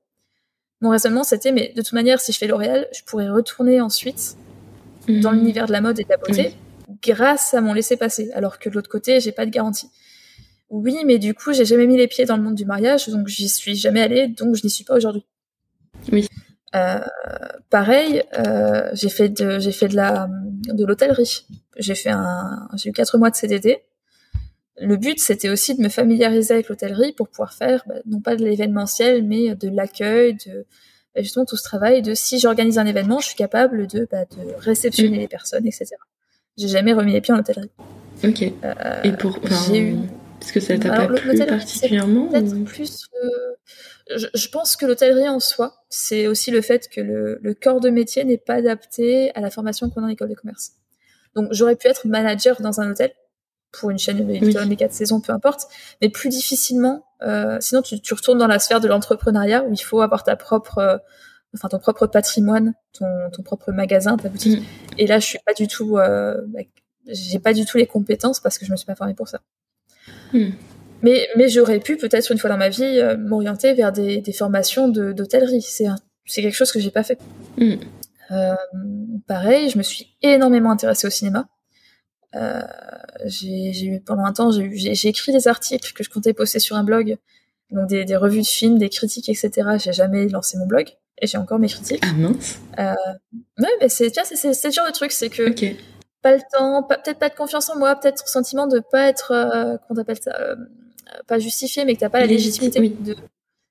[0.81, 4.37] Mon raisonnement, c'était, mais de toute manière, si je fais L'Oréal, je pourrais retourner ensuite
[5.09, 5.37] dans mm.
[5.37, 6.57] l'univers de la mode et de la beauté
[7.03, 9.91] grâce à mon laisser-passer, alors que de l'autre côté, j'ai pas de garantie.
[10.69, 13.29] Oui, mais du coup, j'ai jamais mis les pieds dans le monde du mariage, donc
[13.29, 15.25] j'y suis jamais allée, donc je n'y suis pas aujourd'hui.
[16.13, 16.29] Oui.
[16.75, 17.01] Euh,
[17.71, 20.29] pareil, euh, j'ai fait de j'ai fait de la
[20.69, 21.47] de l'hôtellerie.
[21.79, 23.79] J'ai fait un j'ai eu quatre mois de CDD.
[24.79, 28.37] Le but c'était aussi de me familiariser avec l'hôtellerie pour pouvoir faire bah, non pas
[28.37, 30.67] de l'événementiel mais de l'accueil, de
[31.15, 34.25] bah, justement tout ce travail de si j'organise un événement, je suis capable de bah,
[34.25, 35.21] de réceptionner mm.
[35.21, 35.87] les personnes, etc.
[36.57, 37.71] J'ai jamais remis les pieds en hôtellerie.
[38.25, 38.42] Ok.
[38.64, 39.38] Euh, Et pour
[39.69, 39.97] j'ai eu
[40.40, 42.64] parce que ça t'a pas plu particulièrement ou...
[42.64, 43.09] plus
[44.14, 47.81] je, je, pense que l'hôtellerie en soi, c'est aussi le fait que le, le corps
[47.81, 50.73] de métier n'est pas adapté à la formation qu'on a en école de commerce.
[51.35, 53.12] Donc j'aurais pu être manager dans un hôtel
[53.73, 54.77] pour une chaîne de oui.
[54.77, 55.66] quatre saisons, peu importe,
[56.01, 57.05] mais plus difficilement.
[57.23, 60.37] Euh, sinon, tu, tu, retournes dans la sphère de l'entrepreneuriat où il faut avoir ta
[60.37, 60.97] propre euh,
[61.55, 64.61] enfin ton propre patrimoine, ton, ton propre magasin, ta boutique.
[64.61, 64.95] Mm.
[64.99, 66.41] Et là, je suis pas du tout, euh,
[67.07, 69.41] j'ai pas du tout les compétences parce que je me suis pas formée pour ça.
[70.33, 70.51] Mm.
[71.03, 74.33] Mais, mais j'aurais pu peut-être une fois dans ma vie euh, m'orienter vers des, des
[74.33, 75.63] formations d'hôtellerie.
[75.63, 75.87] C'est
[76.29, 77.19] c'est quelque chose que j'ai pas fait.
[77.57, 77.75] Mm.
[78.33, 78.55] Euh,
[79.29, 81.49] pareil, je me suis énormément intéressée au cinéma.
[83.25, 86.85] J'ai eu pendant un temps, j'ai écrit des articles que je comptais poster sur un
[86.85, 87.17] blog,
[87.70, 89.50] donc des, des revues de films, des critiques, etc.
[89.79, 92.02] J'ai jamais lancé mon blog et j'ai encore mes critiques.
[92.02, 92.59] Ah mince.
[92.79, 92.94] Euh,
[93.59, 95.55] ouais, mais c'est c'est c'est le genre de truc, c'est que
[96.22, 99.76] pas le temps, peut-être pas de confiance en moi, peut-être sentiment de pas être, euh,
[99.87, 100.57] qu'on appelle ça, euh,
[101.26, 103.16] pas justifié, mais que t'as pas la légitimité de.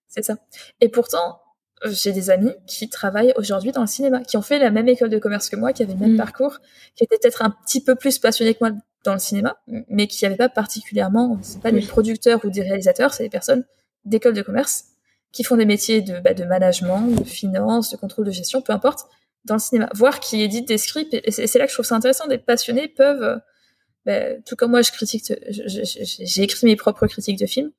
[0.08, 0.38] C'est ça.
[0.79, 1.41] Et pourtant,
[1.84, 5.10] j'ai des amis qui travaillent aujourd'hui dans le cinéma, qui ont fait la même école
[5.10, 6.17] de commerce que moi, qui avaient le même mm.
[6.17, 6.60] parcours,
[6.95, 8.71] qui étaient peut-être un petit peu plus passionnés que moi
[9.03, 9.58] dans le cinéma,
[9.89, 13.65] mais qui n'avaient pas particulièrement, c'est pas des producteurs ou des réalisateurs, c'est des personnes
[14.06, 14.86] d'école de commerce
[15.32, 18.72] qui font des métiers de, bah, de management, de finance, de contrôle de gestion, peu
[18.72, 19.08] importe,
[19.44, 19.89] dans le cinéma.
[19.94, 22.88] Voir qui éditent des scripts, et c'est là que je trouve ça intéressant, des passionnés
[22.88, 23.41] peuvent,
[24.06, 27.72] bah, tout comme moi, je critique, j'ai écrit mes propres critiques de films,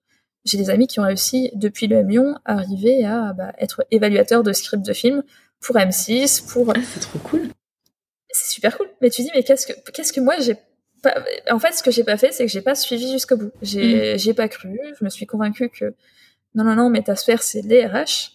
[0.47, 4.43] j'ai des amis qui ont réussi depuis le M à arriver à bah, être évaluateur
[4.43, 5.23] de scripts de films
[5.61, 6.71] pour M6, pour.
[6.71, 7.49] Ah, c'est trop cool.
[8.31, 8.89] C'est super cool.
[9.01, 10.57] Mais tu dis, mais qu'est-ce que, qu'est-ce que moi j'ai.
[11.51, 13.53] En fait, ce que j'ai pas fait, c'est que j'ai pas suivi jusqu'au bout.
[13.63, 14.19] J'ai, mm.
[14.19, 14.79] j'ai pas cru.
[14.99, 15.95] Je me suis convaincue que
[16.55, 18.33] non, non, non, mais ta sphère, c'est les RH.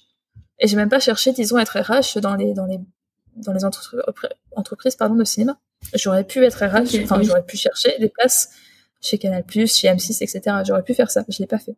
[0.60, 2.80] Et j'ai même pas cherché, disons, être RH dans les, dans les,
[3.36, 5.58] dans les entreprises, pardon, de cinéma.
[5.96, 8.52] J'aurais pu être RH, enfin, j'aurais pu chercher des places
[9.02, 10.58] chez Canal+, chez M6, etc.
[10.66, 11.26] J'aurais pu faire ça.
[11.28, 11.76] Je l'ai pas fait.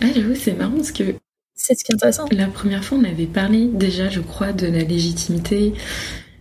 [0.00, 1.14] Ah, j'avoue, c'est marrant parce que.
[1.54, 2.26] C'est ce qui est intéressant.
[2.32, 5.74] La première fois, on avait parlé déjà, je crois, de la légitimité,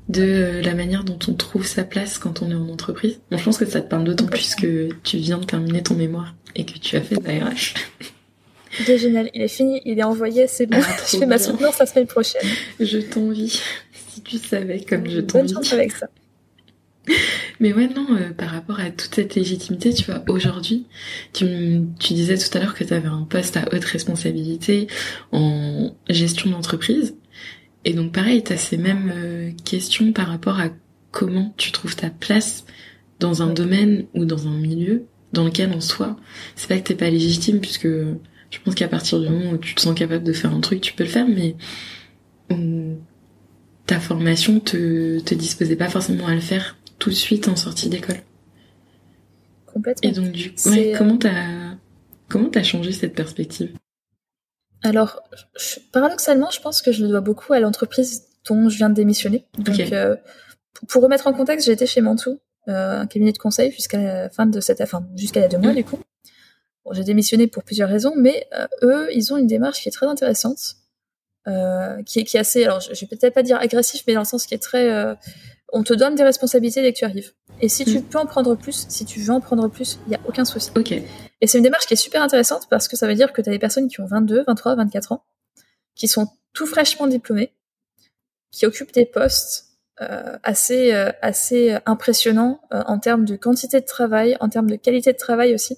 [0.10, 3.20] de la manière dont on trouve sa place quand on est en entreprise.
[3.30, 5.96] Bon, je pense que ça te parle d'autant plus que tu viens de terminer ton
[5.96, 7.76] mémoire et que tu as fait de la RH.
[8.80, 10.80] Il est génial, il est fini, il est envoyé, c'est bon.
[10.82, 12.42] Ah, je fais ma soutenance la semaine prochaine.
[12.80, 13.62] Je t'envie.
[14.10, 15.54] Si tu savais comme je t'envie.
[15.54, 16.08] Bonne chance avec ça.
[17.60, 20.86] Mais ouais, non, euh, par rapport à toute cette légitimité, tu vois, aujourd'hui,
[21.34, 24.88] tu, tu disais tout à l'heure que tu avais un poste à haute responsabilité
[25.32, 27.16] en gestion d'entreprise.
[27.86, 30.70] Et donc pareil, tu as ces mêmes euh, questions par rapport à
[31.12, 32.65] comment tu trouves ta place
[33.20, 36.17] dans un domaine ou dans un milieu dans lequel en soi,
[36.56, 39.76] c'est pas que t'es pas légitime puisque je pense qu'à partir du moment où tu
[39.76, 41.56] te sens capable de faire un truc, tu peux le faire, mais
[43.86, 47.89] ta formation te, te disposait pas forcément à le faire tout de suite en sortie
[47.89, 48.22] d'école.
[49.65, 50.10] Complètement.
[50.10, 51.78] Et donc, du coup, comment t'as
[52.28, 53.72] comment t'as changé cette perspective?
[54.84, 55.22] Alors,
[55.91, 59.46] paradoxalement, je pense que je le dois beaucoup à l'entreprise dont je viens de démissionner.
[59.58, 60.15] Donc, euh,
[60.88, 64.30] pour remettre en contexte, j'ai été chez Mantou, euh, un cabinet de conseil jusqu'à la
[64.30, 65.76] fin de cette, enfin, jusqu'à il y a deux mois, mm.
[65.76, 66.00] du coup.
[66.84, 69.91] Bon, j'ai démissionné pour plusieurs raisons, mais euh, eux, ils ont une démarche qui est
[69.91, 70.78] très intéressante,
[72.06, 74.22] qui est qui est assez, alors je, je vais peut-être pas dire agressif, mais dans
[74.22, 75.15] le sens qui est très
[75.72, 77.32] on te donne des responsabilités dès que tu arrives.
[77.62, 78.04] Et si tu mm.
[78.04, 80.72] peux en prendre plus, si tu veux en prendre plus, il n'y a aucun souci.
[80.76, 80.94] Ok.
[81.41, 83.49] Et c'est une démarche qui est super intéressante parce que ça veut dire que tu
[83.49, 85.25] as des personnes qui ont 22, 23, 24 ans,
[85.95, 87.54] qui sont tout fraîchement diplômées,
[88.51, 93.86] qui occupent des postes euh, assez, euh, assez impressionnants euh, en termes de quantité de
[93.86, 95.77] travail, en termes de qualité de travail aussi.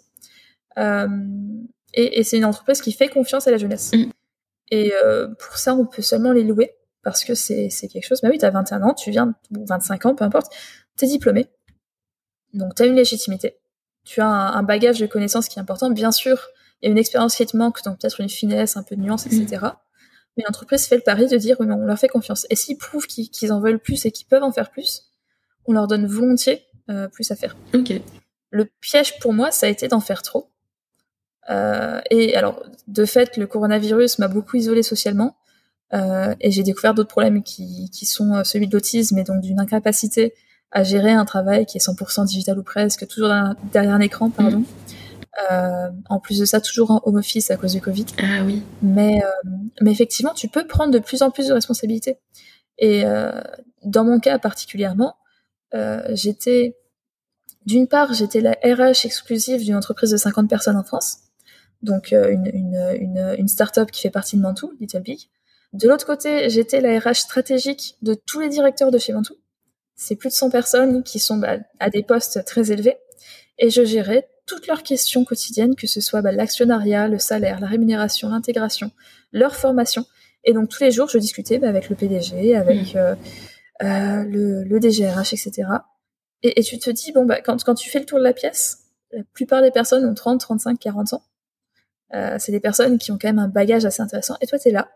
[0.77, 3.91] et, c'est une entreprise qui fait confiance à la jeunesse.
[3.93, 4.11] Mm.
[4.71, 4.91] Et
[5.39, 6.73] pour ça, on peut seulement les louer
[7.03, 8.21] parce que c'est quelque chose.
[8.21, 10.51] Bah oui, tu as 21 ans, tu viens, ou 25 ans, peu importe,
[10.97, 11.47] tu es diplômé.
[12.53, 13.59] Donc tu as une légitimité.
[14.03, 15.89] Tu as un, bagage de connaissances qui est important.
[15.89, 16.49] Bien sûr,
[16.81, 19.01] il y a une expérience qui te manque, donc peut-être une finesse, un peu de
[19.01, 19.45] nuance, etc.
[19.61, 19.71] Mm.
[20.35, 22.45] Mais l'entreprise fait le pari de dire, oui, mais on leur fait confiance.
[22.49, 25.11] Et s'ils prouvent qu'ils en veulent plus et qu'ils peuvent en faire plus,
[25.65, 27.55] on leur donne volontiers euh, plus à faire.
[28.49, 30.49] Le piège pour moi, ça a été d'en faire trop.
[31.49, 35.37] Euh, et alors, de fait, le coronavirus m'a beaucoup isolé socialement.
[35.93, 39.59] Euh, et j'ai découvert d'autres problèmes qui, qui sont celui de l'autisme et donc d'une
[39.59, 40.33] incapacité
[40.73, 43.29] à gérer un travail qui est 100% digital ou presque, toujours
[43.71, 44.59] derrière un écran, pardon.
[44.59, 44.65] Mm.
[45.51, 48.05] Euh, en plus de ça, toujours en home office à cause du Covid.
[48.19, 48.63] Ah oui.
[48.81, 49.49] Mais, euh,
[49.81, 52.17] mais effectivement, tu peux prendre de plus en plus de responsabilités.
[52.79, 53.41] Et euh,
[53.83, 55.15] dans mon cas particulièrement,
[56.09, 56.77] j'étais,
[57.65, 61.17] d'une part, j'étais la RH exclusive d'une entreprise de 50 personnes en France,
[61.81, 65.29] donc une, une, une, une start-up qui fait partie de Mantou, Little Big.
[65.73, 69.33] De l'autre côté, j'étais la RH stratégique de tous les directeurs de chez Mantou.
[69.95, 72.97] C'est plus de 100 personnes qui sont bah, à des postes très élevés.
[73.59, 77.67] Et je gérais toutes leurs questions quotidiennes, que ce soit bah, l'actionnariat, le salaire, la
[77.67, 78.91] rémunération, l'intégration,
[79.31, 80.05] leur formation.
[80.43, 82.97] Et donc tous les jours, je discutais bah, avec le PDG, avec mmh.
[82.97, 83.15] euh,
[83.83, 85.69] euh, le, le, DGRH, etc.
[86.41, 88.33] Et, et, tu te dis, bon, bah, quand, quand tu fais le tour de la
[88.33, 88.79] pièce,
[89.11, 91.23] la plupart des personnes ont 30, 35, 40 ans.
[92.13, 94.35] Euh, c'est des personnes qui ont quand même un bagage assez intéressant.
[94.41, 94.91] Et toi, tu es là,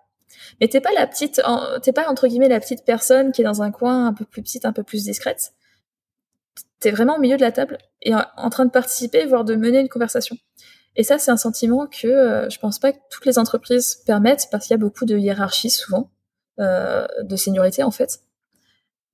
[0.60, 1.42] mais t'es pas la petite,
[1.82, 4.42] t'es pas entre guillemets la petite personne qui est dans un coin un peu plus
[4.42, 5.54] petite, un peu plus discrète?
[6.80, 9.80] T'es vraiment au milieu de la table et en train de participer, voire de mener
[9.80, 10.38] une conversation.
[10.98, 14.48] Et ça, c'est un sentiment que euh, je pense pas que toutes les entreprises permettent
[14.52, 16.10] parce qu'il y a beaucoup de hiérarchie souvent,
[16.60, 18.22] euh, de seniorité en fait.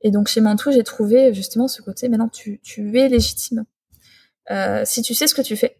[0.01, 3.65] Et donc chez Mantou, j'ai trouvé justement ce côté, maintenant tu, tu es légitime.
[4.49, 5.77] Euh, si tu sais ce que tu fais,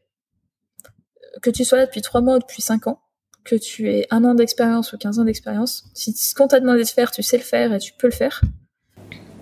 [1.42, 3.02] que tu sois là depuis trois mois ou depuis cinq ans,
[3.44, 6.84] que tu aies un an d'expérience ou 15 ans d'expérience, si ce qu'on t'a demandé
[6.84, 8.42] de faire, tu sais le faire et tu peux le faire,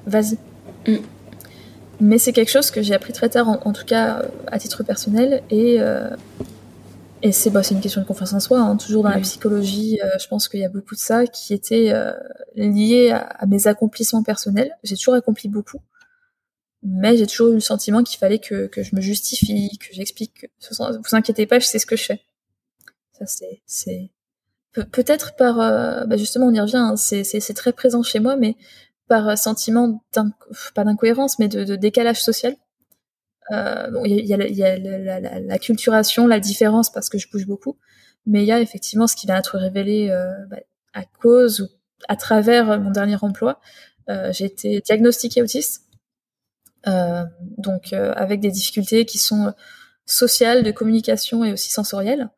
[0.06, 0.38] vas-y.
[0.88, 1.02] Mm.
[2.00, 5.44] Mais c'est quelque chose que j'ai appris très tard, en, tout cas à titre personnel,
[5.52, 6.10] et, euh,
[7.22, 8.60] et c'est bah, une question de confiance en soi.
[8.60, 8.76] Hein.
[8.76, 11.92] Toujours dans la psychologie, euh, je pense qu'il y a beaucoup de ça qui était
[11.94, 12.12] euh,
[12.56, 14.76] lié à, mes accomplissements personnels.
[14.84, 15.80] J'ai toujours accompli beaucoup,
[16.82, 20.48] mais j'ai toujours eu le sentiment qu'il fallait que, que, je me justifie, que j'explique.
[20.72, 22.22] Vous inquiétez pas, je sais ce que je fais.
[23.26, 24.12] C'est,
[24.74, 26.78] peut-être par, euh, bah justement, on y revient.
[26.78, 28.56] Hein, c'est, très présent chez moi, mais
[29.08, 30.04] par sentiment
[30.74, 32.56] pas d'incohérence, mais de, décalage social.
[33.52, 37.78] Euh, il y a, la, la, culturation, la différence parce que je bouge beaucoup,
[38.26, 40.58] mais il y a effectivement ce qui va être révélé euh, bah,
[40.94, 41.68] à cause ou
[42.08, 43.60] à travers mon dernier emploi.
[44.10, 45.84] Euh, j'ai été diagnostiquée autiste,
[46.88, 47.24] euh,
[47.58, 49.54] donc euh, avec des difficultés qui sont
[50.06, 52.30] sociales, de communication et aussi sensorielles.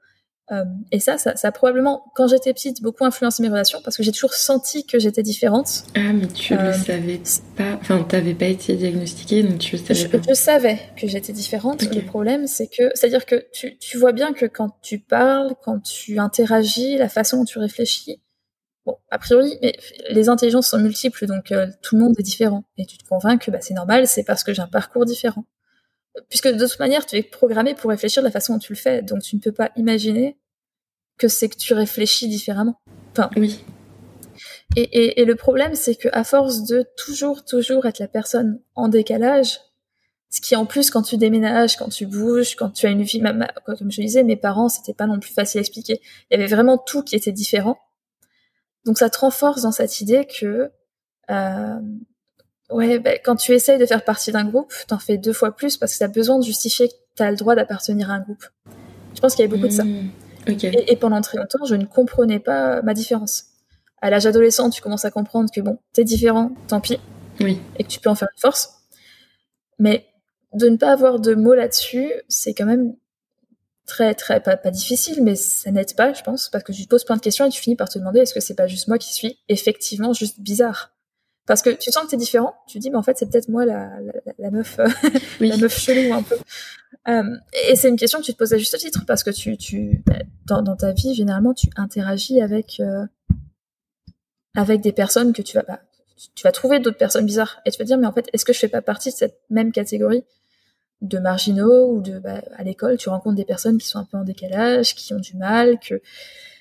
[0.51, 3.95] Euh, et ça, ça, ça, a probablement, quand j'étais petite, beaucoup influencé mes relations parce
[3.95, 5.85] que j'ai toujours senti que j'étais différente.
[5.95, 7.21] Ah, mais tu le euh, savais
[7.55, 10.17] pas, enfin, t'avais pas été diagnostiquée, donc tu le savais je, pas.
[10.27, 11.83] Je savais que j'étais différente.
[11.83, 15.79] Le problème, c'est que, c'est-à-dire que tu, tu vois bien que quand tu parles, quand
[15.79, 18.21] tu interagis, la façon dont tu réfléchis,
[18.85, 19.77] bon, a priori, mais
[20.09, 22.65] les intelligences sont multiples, donc euh, tout le monde est différent.
[22.77, 25.45] Et tu te convaincs que bah, c'est normal, c'est parce que j'ai un parcours différent
[26.29, 28.77] puisque de toute manière, tu es programmé pour réfléchir de la façon dont tu le
[28.77, 30.37] fais, donc tu ne peux pas imaginer
[31.17, 32.81] que c'est que tu réfléchis différemment.
[33.11, 33.63] Enfin, oui.
[34.75, 38.59] Et, et, et le problème, c'est que à force de toujours, toujours être la personne
[38.75, 39.59] en décalage,
[40.33, 43.21] ce qui en plus, quand tu déménages, quand tu bouges, quand tu as une vie,
[43.77, 46.01] comme je disais, mes parents, c'était pas non plus facile à expliquer.
[46.31, 47.77] Il y avait vraiment tout qui était différent.
[48.83, 50.71] Donc ça te renforce dans cette idée que
[51.29, 51.79] euh,
[52.73, 55.77] Ouais, bah, quand tu essayes de faire partie d'un groupe, t'en fais deux fois plus
[55.77, 58.45] parce que t'as besoin de justifier que t'as le droit d'appartenir à un groupe.
[59.15, 59.83] Je pense qu'il y avait beaucoup de ça.
[59.83, 60.09] Mmh,
[60.47, 63.45] et, pendant très longtemps, je ne comprenais pas ma différence.
[64.01, 66.99] À l'âge adolescent, tu commences à comprendre que bon, t'es différent, tant pis.
[67.39, 67.59] Oui.
[67.77, 68.81] Et que tu peux en faire une force.
[69.79, 70.05] Mais
[70.53, 72.95] de ne pas avoir de mots là-dessus, c'est quand même
[73.85, 76.89] très, très, pas, pas difficile, mais ça n'aide pas, je pense, parce que tu te
[76.89, 78.87] poses plein de questions et tu finis par te demander est-ce que c'est pas juste
[78.87, 80.92] moi qui suis effectivement juste bizarre?
[81.45, 83.65] Parce que tu sens que t'es différent, tu dis mais en fait c'est peut-être moi
[83.65, 84.87] la, la, la meuf euh,
[85.39, 86.35] la meuf chelou un peu.
[87.09, 87.35] Euh,
[87.67, 90.03] et c'est une question que tu te poses à juste titre parce que tu tu
[90.45, 93.05] dans, dans ta vie généralement tu interagis avec euh,
[94.55, 95.81] avec des personnes que tu vas pas
[96.35, 98.53] tu vas trouver d'autres personnes bizarres et tu vas dire mais en fait est-ce que
[98.53, 100.23] je fais pas partie de cette même catégorie
[101.01, 104.15] de marginaux ou de bah, à l'école tu rencontres des personnes qui sont un peu
[104.15, 106.01] en décalage qui ont du mal que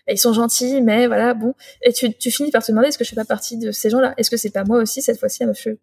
[0.08, 1.54] ils sont gentils, mais voilà, bon.
[1.82, 3.90] Et tu, tu finis par te demander est-ce que je fais pas partie de ces
[3.90, 4.14] gens-là?
[4.16, 5.78] Est-ce que c'est pas moi aussi cette fois-ci à me cheveux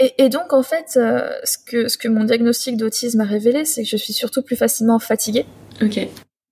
[0.00, 3.64] et, et, donc en fait, euh, ce que ce que mon diagnostic d'autisme a révélé,
[3.64, 5.46] c'est que je suis surtout plus facilement fatiguée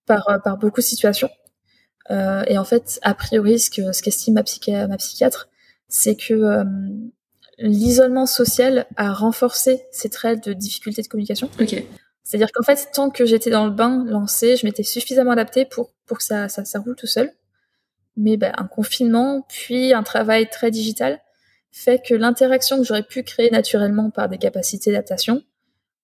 [0.07, 1.29] par euh, par beaucoup de situations.
[2.11, 4.43] Euh, et en fait, a priori, ce que ce qu'estime ma,
[4.87, 5.49] ma psychiatre,
[5.89, 6.65] c'est que euh,
[7.59, 11.51] l'isolement social a renforcé ces traits de difficulté de communication.
[11.61, 11.87] Okay.
[12.25, 15.91] C'est-à-dire qu'en fait, tant que j'étais dans le bain lancé, je m'étais suffisamment adaptée pour,
[16.07, 17.33] pour que ça, ça, ça roule tout seul.
[18.17, 21.21] Mais ben, un confinement, puis un travail très digital,
[21.71, 25.43] fait que l'interaction que j'aurais pu créer naturellement par des capacités d'adaptation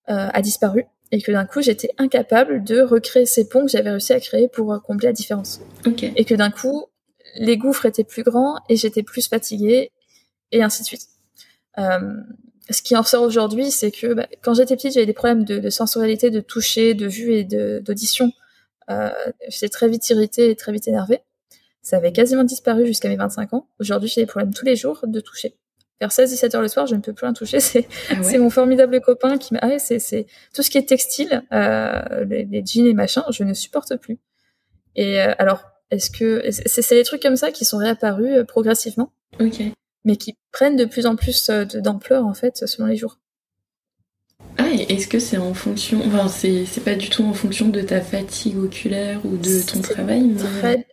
[0.09, 0.85] euh, a disparu.
[1.11, 4.49] Et que d'un coup, j'étais incapable de recréer ces ponts que j'avais réussi à créer
[4.49, 5.61] pour combler la différence.
[5.87, 6.13] Okay.
[6.17, 6.87] Et que d'un coup,
[7.37, 9.91] les gouffres étaient plus grands et j'étais plus fatiguée,
[10.53, 11.09] et ainsi de suite.
[11.79, 12.15] Euh,
[12.71, 15.59] ce qui en sort aujourd'hui, c'est que bah, quand j'étais petite, j'avais des problèmes de,
[15.59, 18.33] de, sensorialité, de toucher, de vue et d'audition.
[18.91, 19.11] Euh,
[19.49, 21.21] j'étais très vite irritée et très vite énervée.
[21.83, 23.69] Ça avait quasiment disparu jusqu'à mes 25 ans.
[23.81, 25.57] Aujourd'hui, j'ai des problèmes tous les jours de toucher.
[26.01, 27.59] Vers 16-17 heures le soir, je ne peux plus rien toucher.
[27.61, 29.61] C'est ah mon formidable copain qui m'a...
[29.63, 33.43] Ah ouais, c'est tout ce qui est textile, euh, les, les, jeans et machin, je
[33.43, 34.19] ne supporte plus.
[34.95, 36.45] Et euh, alors, est-ce que...
[36.51, 39.13] C'est des trucs comme ça qui sont réapparus euh, progressivement.
[39.41, 39.63] Ok
[40.05, 43.19] mais qui prennent de plus en plus euh, d'ampleur en fait selon les jours.
[44.57, 48.01] Ah, est-ce que c'est en fonction, enfin c'est pas du tout en fonction de ta
[48.01, 50.23] fatigue oculaire ou de ton travail
[50.63, 50.87] mais...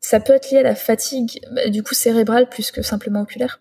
[0.00, 3.60] Ça peut être lié à la fatigue, bah, du coup cérébrale plus que simplement oculaire.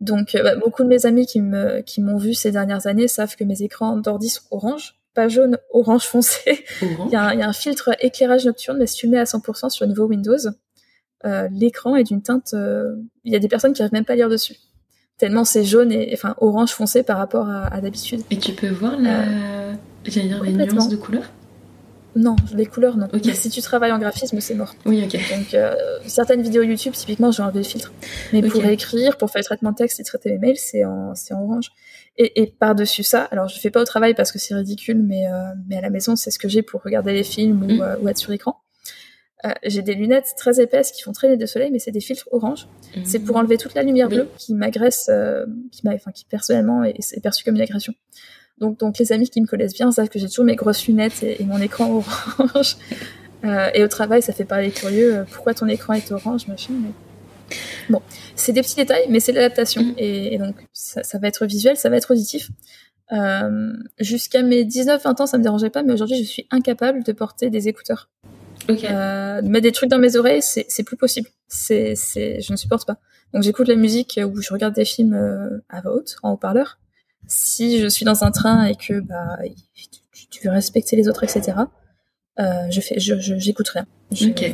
[0.00, 3.08] Donc euh, bah, beaucoup de mes amis qui me qui m'ont vu ces dernières années
[3.08, 6.64] savent que mes écrans d'ordi sont orange, pas jaune, orange foncé.
[6.82, 9.18] Il y, a un, y, a un filtre éclairage nocturne, mais si tu le mets
[9.18, 10.38] à 100% sur le nouveau Windows,
[11.24, 12.54] euh, l'écran est d'une teinte.
[12.54, 14.56] Euh, il y a des personnes qui n'arrivent même pas à lire dessus.
[15.18, 18.22] Tellement c'est jaune et enfin orange foncé par rapport à, d'habitude.
[18.30, 21.30] Et tu peux voir la, euh, j'allais dire les nuances de couleurs?
[22.16, 23.06] Non, les couleurs non.
[23.34, 24.74] Si tu travailles en graphisme, c'est mort.
[24.86, 25.12] Oui, ok.
[25.12, 25.56] Donc
[26.06, 27.92] certaines vidéos YouTube, typiquement, j'ai enlevé le filtre.
[28.32, 31.14] Mais pour écrire, pour faire le traitement de texte et traiter mes mails, c'est en,
[31.14, 31.70] c'est en orange.
[32.16, 35.26] Et, et par-dessus ça, alors je fais pas au travail parce que c'est ridicule, mais,
[35.68, 37.98] mais à la maison, c'est ce que j'ai pour regarder les films ou, mm.
[38.02, 38.56] ou être sur l'écran.
[39.46, 42.28] Euh, j'ai des lunettes très épaisses qui font très de soleil, mais c'est des filtres
[42.30, 42.68] orange.
[43.04, 46.84] C'est pour enlever toute la lumière bleue qui m'agresse, euh, qui m'a, enfin, qui personnellement
[46.84, 47.94] est, est perçue comme une agression.
[48.60, 51.22] Donc, donc les amis qui me connaissent bien savent que j'ai toujours mes grosses lunettes
[51.22, 52.02] et, mon écran
[52.38, 52.76] orange.
[53.44, 55.16] Euh, et au travail, ça fait parler curieux.
[55.16, 56.74] Euh, pourquoi ton écran est orange, machin.
[56.74, 57.56] Mais...
[57.88, 58.02] Bon,
[58.36, 59.82] c'est des petits détails, mais c'est l'adaptation.
[59.82, 59.94] Mm.
[59.96, 62.50] Et, donc, ça, va être visuel, ça va être auditif.
[63.12, 67.12] Euh, Jusqu'à mes 19-20 ans, ça me dérangeait pas, mais aujourd'hui, je suis incapable de
[67.12, 68.10] porter des écouteurs.
[68.84, 71.28] Euh, mettre des trucs dans mes oreilles, c'est plus possible.
[71.48, 72.98] C'est, je ne supporte pas.
[73.32, 76.78] Donc j'écoute la musique ou je regarde des films euh, à voix haute, en haut-parleur.
[77.28, 79.38] Si je suis dans un train et que bah
[80.30, 81.58] tu, veux respecter les autres, etc.
[82.38, 83.86] Euh, je fais, je, j'écoute rien.
[84.12, 84.52] ok.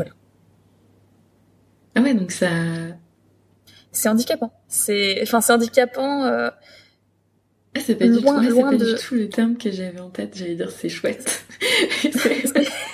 [1.94, 2.50] Ah ouais, donc ça.
[3.92, 4.52] C'est handicapant.
[4.68, 6.24] C'est, enfin, c'est handicapant.
[6.24, 10.34] Ah, c'est pas, du, tout, pas du tout le terme que j'avais en tête.
[10.34, 11.44] J'allais dire c'est chouette.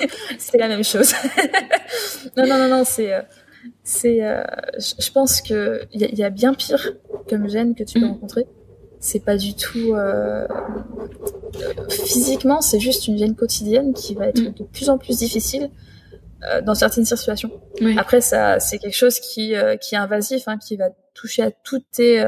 [0.52, 1.12] c'est la même chose.
[2.36, 3.12] non, non, non, non, c'est.
[3.12, 3.22] Euh,
[3.84, 4.42] c'est, euh,
[4.78, 6.92] je pense que il y, a bien pire
[7.28, 8.10] comme gêne que tu peux mm.
[8.10, 8.46] rencontrer.
[9.00, 10.46] C'est pas du tout euh,
[11.88, 14.54] physiquement, c'est juste une gêne quotidienne qui va être mm.
[14.54, 15.70] de plus en plus difficile
[16.44, 17.50] euh, dans certaines situations.
[17.96, 21.86] Après, ça, c'est quelque chose qui, qui est invasif, hein, qui va toucher à toutes
[21.92, 22.24] tes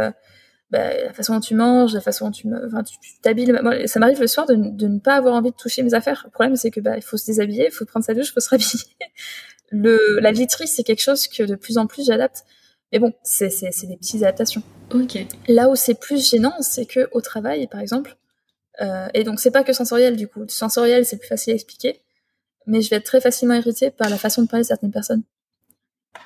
[0.75, 2.83] bah, la façon dont tu manges, la façon dont tu, enfin,
[3.23, 3.53] t'habilles.
[3.87, 6.23] ça m'arrive le soir de, de, ne pas avoir envie de toucher mes affaires.
[6.25, 8.33] Le problème, c'est que bah, il faut se déshabiller, il faut prendre sa douche, il
[8.33, 8.83] faut se rhabiller
[9.71, 12.43] le, la literie, c'est quelque chose que de plus en plus j'adapte.
[12.91, 13.51] Mais bon, c'est,
[13.87, 14.65] des petites adaptations.
[15.47, 18.17] Là où c'est plus gênant, c'est que au travail, par exemple,
[18.81, 20.45] euh, et donc c'est pas que sensoriel du coup.
[20.49, 22.03] Sensoriel, c'est plus facile à expliquer,
[22.67, 25.23] mais je vais être très facilement irritée par la façon de parler de certaines personnes,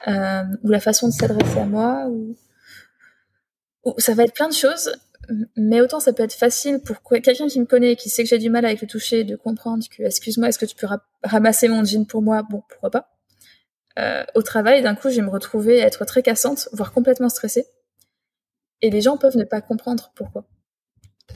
[0.07, 2.35] euh, ou la façon de s'adresser à moi, ou...
[3.99, 4.93] ça va être plein de choses.
[5.57, 8.39] Mais autant ça peut être facile pour quelqu'un qui me connaît, qui sait que j'ai
[8.39, 10.87] du mal avec le toucher, de comprendre que excuse-moi, est-ce que tu peux
[11.23, 12.43] ramasser mon jean pour moi?
[12.49, 13.19] Bon, pourquoi pas
[13.99, 17.29] euh, au travail, d'un coup, je vais me retrouver à être très cassante, voire complètement
[17.29, 17.67] stressée.
[18.81, 20.45] Et les gens peuvent ne pas comprendre pourquoi.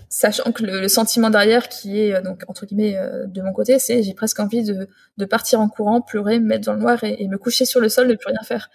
[0.08, 3.78] Sachant que le, sentiment derrière, qui est euh, donc entre guillemets euh, de mon côté,
[3.78, 7.02] c'est j'ai presque envie de, de, partir en courant, pleurer, me mettre dans le noir
[7.02, 8.70] et, me coucher sur le sol, ne plus rien faire.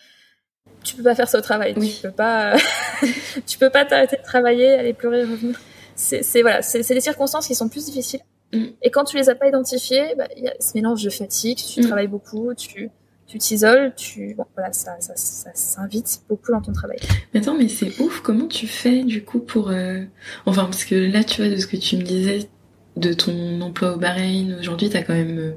[0.83, 1.73] Tu peux pas faire ça au travail.
[1.73, 2.55] Tu peux pas,
[3.45, 5.59] tu peux pas t'arrêter de travailler, aller pleurer, revenir.
[5.95, 8.21] C'est voilà, c'est des circonstances qui sont plus difficiles.
[8.53, 8.65] Mm.
[8.81, 11.57] Et quand tu les as pas identifiées, bah, il y a ce mélange de fatigue,
[11.57, 11.87] tu mm.
[11.87, 12.89] travailles beaucoup, tu
[13.27, 16.97] tu t'isoles, tu bon, voilà, ça, ça, ça s'invite beaucoup dans ton travail.
[17.33, 18.21] Mais attends, mais c'est ouf.
[18.21, 20.03] Comment tu fais du coup pour, euh...
[20.45, 22.49] enfin parce que là, tu vois, de ce que tu me disais
[22.95, 25.51] de ton emploi au Bahreïn, aujourd'hui, t'as quand même euh,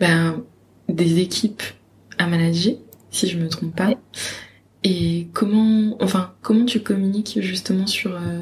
[0.00, 0.44] ben,
[0.88, 1.62] des équipes
[2.18, 2.74] à manager,
[3.10, 3.90] si je me trompe pas.
[4.84, 8.40] Et comment, enfin, comment tu communiques justement sur, euh,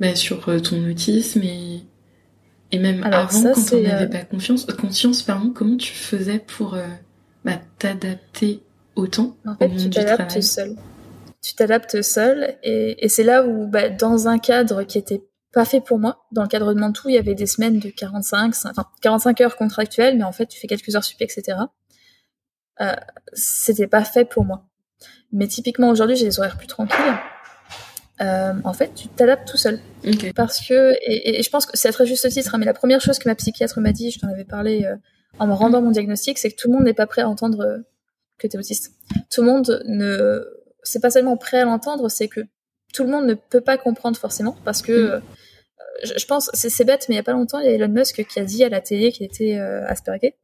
[0.00, 1.82] ben, sur euh, ton autisme et
[2.72, 6.78] et même avant, quand on n'avait pas confiance, conscience, pardon, comment tu faisais pour
[7.44, 8.62] bah, t'adapter
[8.94, 10.76] autant en fait, tu t'adaptes seul.
[11.42, 15.64] Tu t'adaptes seul et, et c'est là où, bah, dans un cadre qui était pas
[15.64, 18.54] fait pour moi, dans le cadre de Mantoue, il y avait des semaines de 45,
[18.66, 21.58] enfin 45 heures contractuelles, mais en fait, tu fais quelques heures sup, etc.
[22.80, 22.94] Euh,
[23.32, 24.66] c'était pas fait pour moi.
[25.32, 27.16] Mais typiquement aujourd'hui, j'ai des horaires plus tranquilles.
[28.20, 29.80] Euh, en fait, tu t'adaptes tout seul.
[30.34, 32.74] Parce que, et, et, je pense que c'est à très juste titre, hein, mais la
[32.74, 34.96] première chose que ma psychiatre m'a dit, je t'en avais parlé euh,
[35.38, 37.60] en me rendant mon diagnostic, c'est que tout le monde n'est pas prêt à entendre
[37.60, 37.78] euh,
[38.38, 38.92] que tu es autiste.
[39.30, 40.44] Tout le monde ne,
[40.82, 42.40] c'est pas seulement prêt à l'entendre, c'est que
[42.92, 45.22] tout le monde ne peut pas comprendre forcément parce que mm.
[46.16, 48.26] je, pense, c'est bête, mais il y a pas longtemps, il y a Elon Musk
[48.26, 50.34] qui a dit à la télé qu'il était Asperger.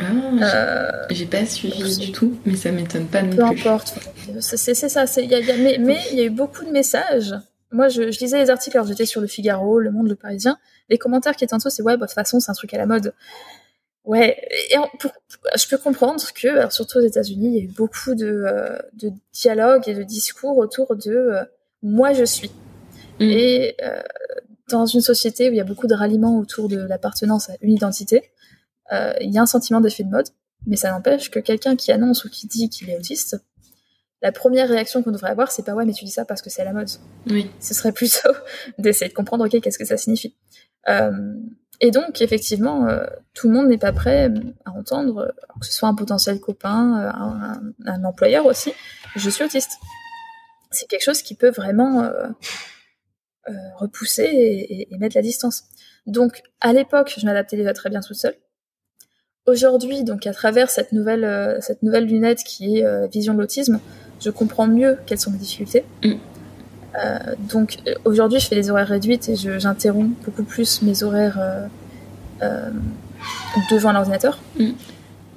[0.00, 3.36] Ah, j'ai pas suivi du tout, mais ça m'étonne pas non plus.
[3.36, 3.94] Peu importe,
[4.40, 5.04] c'est ça.
[5.20, 7.34] Y a, y a, mais, il y a eu beaucoup de messages.
[7.70, 10.58] Moi, je, je lisais les articles alors j'étais sur le Figaro, Le Monde, Le Parisien.
[10.88, 12.72] Les commentaires qui étaient en dessous, c'est ouais, bah, de toute façon, c'est un truc
[12.74, 13.14] à la mode.
[14.04, 14.36] Ouais,
[14.70, 14.76] et
[15.56, 18.78] je peux comprendre que, alors surtout aux États-Unis, il y a eu beaucoup de, euh,
[18.92, 21.44] de dialogues et de discours autour de euh,
[21.82, 22.50] moi je suis.
[23.18, 23.22] Mm.
[23.22, 24.02] Et euh,
[24.68, 27.72] dans une société où il y a beaucoup de ralliements autour de l'appartenance à une
[27.72, 28.30] identité,
[29.20, 30.28] il y a un sentiment d'effet de mode,
[30.66, 33.36] mais ça n'empêche que quelqu'un qui annonce ou qui dit qu'il est autiste,
[34.22, 36.48] la première réaction qu'on devrait avoir, c'est pas ouais, mais tu dis ça parce que
[36.48, 36.88] c'est à la mode.
[37.28, 37.50] Oui.
[37.60, 38.30] Ce serait plutôt
[38.78, 40.34] d'essayer de comprendre, ok, qu'est-ce que ça signifie?
[40.88, 41.34] Euh,
[41.80, 43.04] et donc, effectivement, euh,
[43.34, 44.32] tout le monde n'est pas prêt
[44.64, 48.72] à entendre, que ce soit un potentiel copain, euh, un, employeur aussi,
[49.16, 49.72] je suis autiste.
[50.70, 52.28] C'est quelque chose qui peut vraiment euh,
[53.76, 55.64] repousser et, mettre la distance.
[56.06, 58.36] Donc, à l'époque, je m'adaptais déjà très bien toute seule.
[59.46, 63.80] Aujourd'hui, donc à travers cette nouvelle, cette nouvelle lunette qui est vision de l'autisme,
[64.20, 65.84] je comprends mieux quelles sont mes difficultés.
[66.02, 66.12] Mm.
[67.02, 67.18] Euh,
[67.52, 71.38] donc euh, aujourd'hui, je fais des horaires réduites et j'interromps beaucoup plus mes horaires
[72.42, 72.70] euh,
[73.70, 74.38] devant l'ordinateur.
[74.58, 74.70] Mm.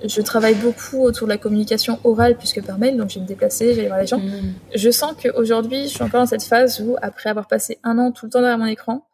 [0.05, 3.27] Je travaille beaucoup autour de la communication orale puisque par mail, donc je vais me
[3.27, 4.19] déplacer, je vais aller voir les gens.
[4.19, 4.53] Mm.
[4.75, 8.11] Je sens qu'aujourd'hui, je suis encore dans cette phase où, après avoir passé un an
[8.11, 9.05] tout le temps derrière mon écran,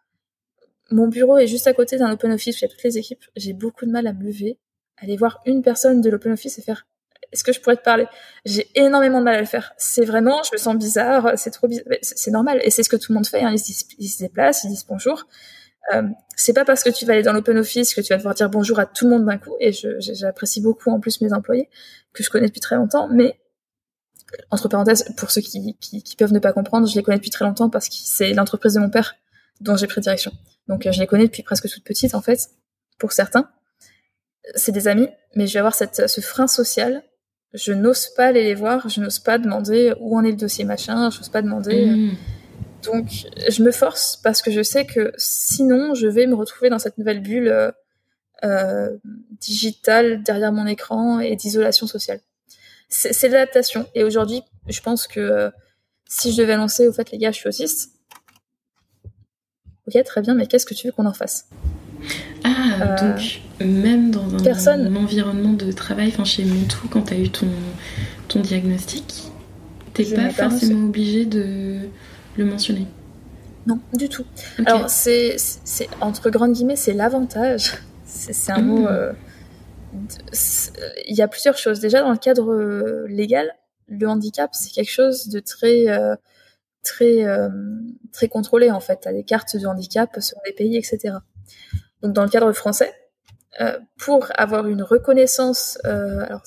[0.92, 2.98] mon bureau est juste à côté d'un open office où il y a toutes les
[2.98, 3.24] équipes.
[3.38, 4.58] J'ai beaucoup de mal à me lever,
[5.04, 6.86] aller voir une personne de l'open office et faire
[7.34, 8.06] est-ce que je pourrais te parler?
[8.46, 9.74] J'ai énormément de mal à le faire.
[9.78, 11.86] C'est vraiment, je me sens bizarre, c'est trop bizarre.
[12.02, 13.42] C'est normal et c'est ce que tout le monde fait.
[13.42, 13.52] Hein.
[13.52, 15.26] Ils, se, déplacent, ils disent bonjour.
[15.94, 16.04] Euh,
[16.36, 18.50] c'est pas parce que tu vas aller dans l'open office que tu vas devoir dire
[18.50, 19.56] bonjour à tout le monde d'un coup.
[19.60, 21.70] Et j'apprécie beaucoup en plus mes employés
[22.14, 23.10] que je connais depuis très longtemps.
[23.10, 23.40] Mais
[24.52, 27.70] entre parenthèses, pour ceux qui peuvent ne pas comprendre, je les connais depuis très longtemps
[27.70, 29.16] parce que c'est l'entreprise de mon père
[29.60, 30.32] dont j'ai pris direction.
[30.68, 32.50] Donc euh, je les connais depuis presque toute petite en fait,
[33.00, 33.50] pour certains.
[34.56, 37.04] C'est des amis, mais je vais avoir cette, ce frein social.
[37.54, 40.66] Je n'ose pas aller les voir, je n'ose pas demander où en est le dossier
[40.66, 41.90] machin, je n'ose pas demander.
[41.90, 41.96] Euh.
[41.96, 42.18] Mmh.
[42.84, 43.10] Donc
[43.50, 46.98] je me force parce que je sais que sinon je vais me retrouver dans cette
[46.98, 47.72] nouvelle bulle euh,
[48.44, 48.90] euh
[49.40, 52.20] digitale derrière mon écran et d'isolation sociale.
[52.90, 53.88] C'est l'adaptation.
[53.96, 55.52] Et aujourd'hui, je pense que
[56.08, 57.94] si je devais annoncer au fait les gars, je suis autiste,
[59.86, 61.50] Ok, très bien, mais qu'est-ce que tu veux qu'on en fasse?
[62.44, 62.50] Ah,
[62.82, 64.96] euh, donc même dans un, personne...
[64.98, 67.48] environnement de travail, enfin chez Montou, quand tu as eu ton,
[68.28, 69.24] ton diagnostic,
[69.94, 71.80] t'es pas forcément obligé de
[72.38, 72.88] le mentionner
[73.68, 74.26] Non, du tout.
[74.66, 75.38] Alors, c'est,
[76.02, 77.74] entre grandes guillemets, c'est l'avantage.
[78.06, 78.82] C'est, un mot.
[78.82, 78.88] Hmm.
[78.88, 79.14] Euh,
[81.08, 81.80] il y a plusieurs choses.
[81.80, 83.56] Déjà, dans le cadre euh, légal,
[83.88, 85.88] le handicap, c'est quelque chose de très
[86.84, 87.50] très euh,
[88.12, 89.08] très contrôlé en fait.
[89.08, 91.16] à des cartes de handicap sur les pays, etc.
[92.04, 92.94] Donc dans le cadre français,
[93.62, 96.44] euh, pour avoir une reconnaissance, euh, alors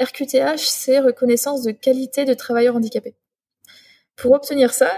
[0.00, 3.16] RQTH, c'est reconnaissance de qualité de travailleur handicapé.
[4.16, 4.90] Pour obtenir ça,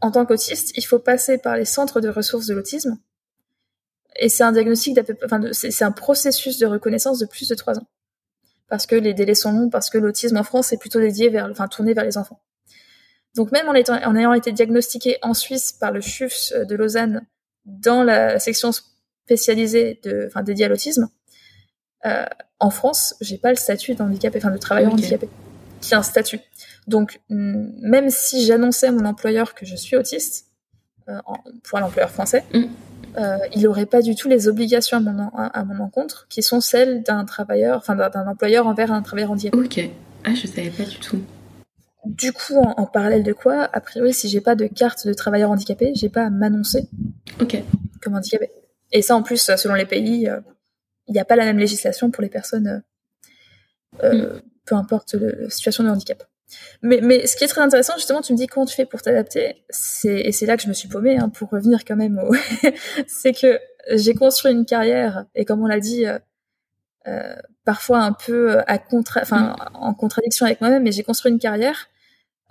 [0.00, 2.98] en tant qu'autiste, il faut passer par les centres de ressources de l'autisme.
[4.16, 7.86] Et c'est un diagnostic enfin, c'est un processus de reconnaissance de plus de trois ans.
[8.68, 11.50] Parce que les délais sont longs, parce que l'autisme en France est plutôt dédié vers,
[11.50, 12.40] enfin, tourné vers les enfants.
[13.34, 17.26] Donc même en, ayant été diagnostiqué en Suisse par le CHUFS de Lausanne
[17.64, 18.70] dans la section
[19.24, 21.08] spécialisée de, enfin, dédiée à l'autisme,
[22.06, 22.24] euh,
[22.60, 25.28] en France, j'ai pas le statut d'handicapé, enfin de travailleur handicapé,
[25.80, 26.40] qui a un statut.
[26.86, 30.46] Donc même si j'annonçais à mon employeur que je suis autiste,
[31.08, 31.18] euh,
[31.62, 32.62] pour l'employeur français, mm.
[33.18, 36.60] euh, il n'aurait pas du tout les obligations à mon, à mon encontre, qui sont
[36.60, 39.58] celles d'un travailleur, enfin d'un employeur envers un travailleur handicapé.
[39.58, 39.90] Ok.
[40.24, 41.20] Ah, je savais pas du tout.
[42.06, 45.50] Du coup, en, parallèle de quoi, a priori, si j'ai pas de carte de travailleur
[45.50, 46.88] handicapé, j'ai pas à m'annoncer
[48.02, 48.50] comme handicapé.
[48.94, 50.40] Et ça, en plus, selon les pays, euh,
[51.06, 52.82] il n'y a pas la même législation pour les personnes,
[54.02, 54.42] euh, euh, mm.
[54.64, 56.24] peu importe la situation de handicap.
[56.82, 59.02] Mais, mais ce qui est très intéressant, justement, tu me dis comment tu fais pour
[59.02, 59.64] t'adapter,
[60.04, 62.34] et c'est là que je me suis paumée, hein, pour revenir quand même au,
[63.06, 63.58] c'est que
[63.90, 66.04] j'ai construit une carrière, et comme on l'a dit,
[67.64, 69.22] parfois un peu à contra...
[69.22, 69.76] enfin, mm.
[69.76, 71.88] en contradiction avec moi-même, mais j'ai construit une carrière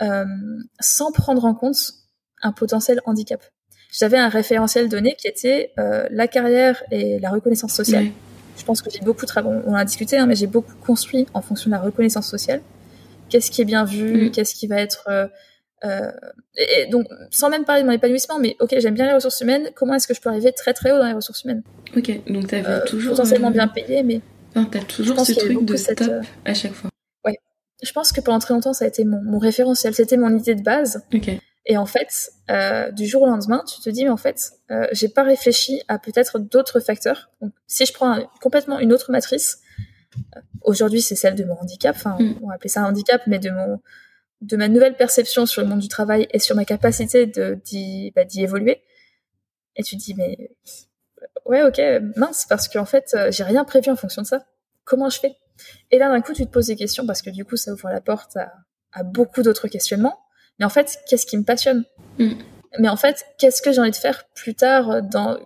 [0.01, 0.25] euh,
[0.79, 1.93] sans prendre en compte
[2.41, 3.41] un potentiel handicap.
[3.97, 8.07] J'avais un référentiel donné qui était euh, la carrière et la reconnaissance sociale.
[8.57, 11.41] Je pense que j'ai beaucoup travaillé, on a discuté, hein, mais j'ai beaucoup construit en
[11.41, 12.61] fonction de la reconnaissance sociale.
[13.29, 14.31] Qu'est-ce qui est bien vu, mm.
[14.31, 15.27] qu'est-ce qui va être euh,
[15.85, 16.11] euh,
[16.55, 19.69] et, donc, sans même parler de mon épanouissement, mais ok, j'aime bien les ressources humaines.
[19.75, 21.61] Comment est-ce que je peux arriver très très haut dans les ressources humaines?
[21.95, 24.21] Ok, donc tu avais toujours potentiellement bien payé, mais
[24.53, 25.99] t'as toujours ce truc de cette...
[25.99, 26.89] top à chaque fois
[27.83, 30.63] je pense que pendant très longtemps, ça a été mon, référentiel, c'était mon idée de
[30.63, 31.03] base.
[31.65, 34.85] Et en fait, euh, du jour au lendemain, tu te dis, mais en fait, euh,
[34.91, 37.29] j'ai pas réfléchi à peut-être d'autres facteurs.
[37.41, 39.59] Donc, si je prends complètement une autre matrice,
[40.35, 41.95] euh, aujourd'hui, c'est celle de mon handicap.
[41.95, 42.39] Enfin, mm.
[42.43, 43.79] on va appeler ça un handicap, mais de mon,
[44.41, 48.11] de ma nouvelle perception sur le monde du travail et sur ma capacité de d'y
[48.15, 48.83] bah, évoluer.
[49.75, 50.51] Et tu te dis, mais
[51.45, 51.81] ouais, ok,
[52.17, 54.45] mince, parce qu'en fait, euh, j'ai rien prévu en fonction de ça.
[54.83, 55.35] Comment je fais?
[55.91, 57.89] Et là, d'un coup, tu te poses des questions parce que du coup, ça ouvre
[57.89, 60.19] la porte à, beaucoup d'autres questionnements.
[60.59, 61.83] Mais en fait, qu'est-ce qui me passionne?
[62.19, 62.33] Mm.
[62.79, 65.37] Mais en fait, qu'est-ce que j'ai envie de faire plus tard dans,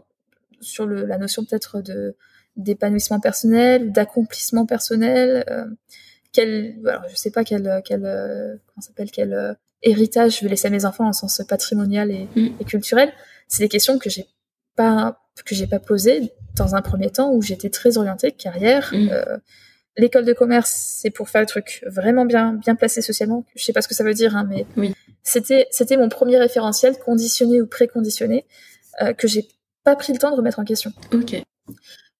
[0.62, 2.16] sur le, la notion peut-être de
[2.55, 5.66] d'épanouissement personnel, d'accomplissement personnel euh,
[6.34, 9.53] quel, alors, je sais pas quel, quel euh, comment s'appelle, quel euh,
[9.84, 12.55] héritage je vais laisser à mes enfants en sens patrimonial et, mm.
[12.60, 13.12] et culturel.
[13.47, 14.28] C'est des questions que j'ai
[14.76, 18.91] pas que j'ai pas posées dans un premier temps où j'étais très orientée carrière.
[18.93, 19.10] Mm.
[19.98, 23.45] L'école de commerce, c'est pour faire le truc vraiment bien, bien placé socialement.
[23.56, 24.93] Je sais pas ce que ça veut dire, hein, mais oui.
[25.24, 28.45] c'était, c'était mon premier référentiel, conditionné ou préconditionné,
[29.02, 29.48] euh, que j'ai
[29.84, 30.91] pas pris le temps de remettre en question.
[31.14, 31.41] Ok.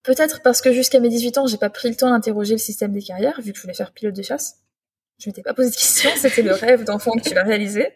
[0.04, 2.94] Peut-être parce que jusqu'à mes 18 ans, j'ai pas pris le temps d'interroger le système
[2.94, 4.56] des carrières, vu que je voulais faire pilote de chasse.
[5.20, 7.88] Je m'étais pas posé de questions, c'était le rêve d'enfant que tu vas réaliser.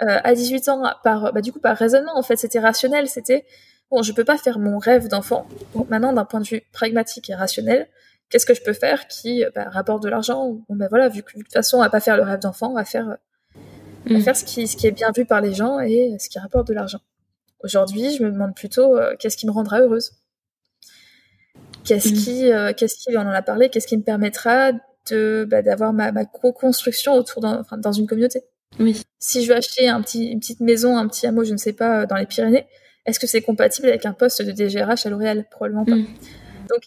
[0.00, 3.44] Euh, à 18 ans, par, bah, du coup, par raisonnement, en fait, c'était rationnel, c'était,
[3.90, 5.46] bon, je peux pas faire mon rêve d'enfant.
[5.90, 7.88] Maintenant, d'un point de vue pragmatique et rationnel,
[8.32, 11.42] qu'est-ce que je peux faire qui bah, rapporte de l'argent ben voilà vu que de
[11.42, 13.18] toute façon on va pas faire le rêve d'enfant on va faire
[14.06, 14.20] mm.
[14.22, 16.66] faire ce qui ce qui est bien vu par les gens et ce qui rapporte
[16.66, 17.00] de l'argent
[17.62, 20.12] Aujourd'hui, je me demande plutôt qu'est-ce qui me rendra heureuse?
[21.84, 22.14] Qu'est-ce mm.
[22.14, 24.72] qui, qu'est-ce qui, on en a parlé, qu'est-ce qui me permettra
[25.10, 28.42] de bah, d'avoir ma, ma co-construction autour dans, dans une communauté?
[28.80, 29.02] Oui.
[29.18, 31.72] Si je veux acheter un petit, une petite maison, un petit hameau, je ne sais
[31.72, 32.66] pas, dans les Pyrénées,
[33.06, 35.44] est-ce que c'est compatible avec un poste de DGRH à L'Oréal?
[35.50, 35.96] Probablement pas.
[35.96, 36.06] Mm.
[36.68, 36.82] Donc,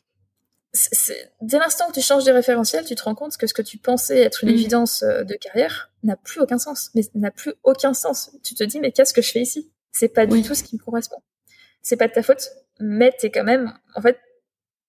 [1.41, 3.77] dès l'instant que tu changes de référentiel, tu te rends compte que ce que tu
[3.77, 4.53] pensais être une mm.
[4.53, 6.91] évidence euh, de carrière n'a plus aucun sens.
[6.95, 8.31] Mais n'a plus aucun sens.
[8.43, 9.71] Tu te dis, mais qu'est-ce que je fais ici?
[9.91, 11.21] C'est pas du tout ce qui me correspond.
[11.81, 12.49] C'est pas de ta faute,
[12.79, 14.19] mais t'es quand même, en fait,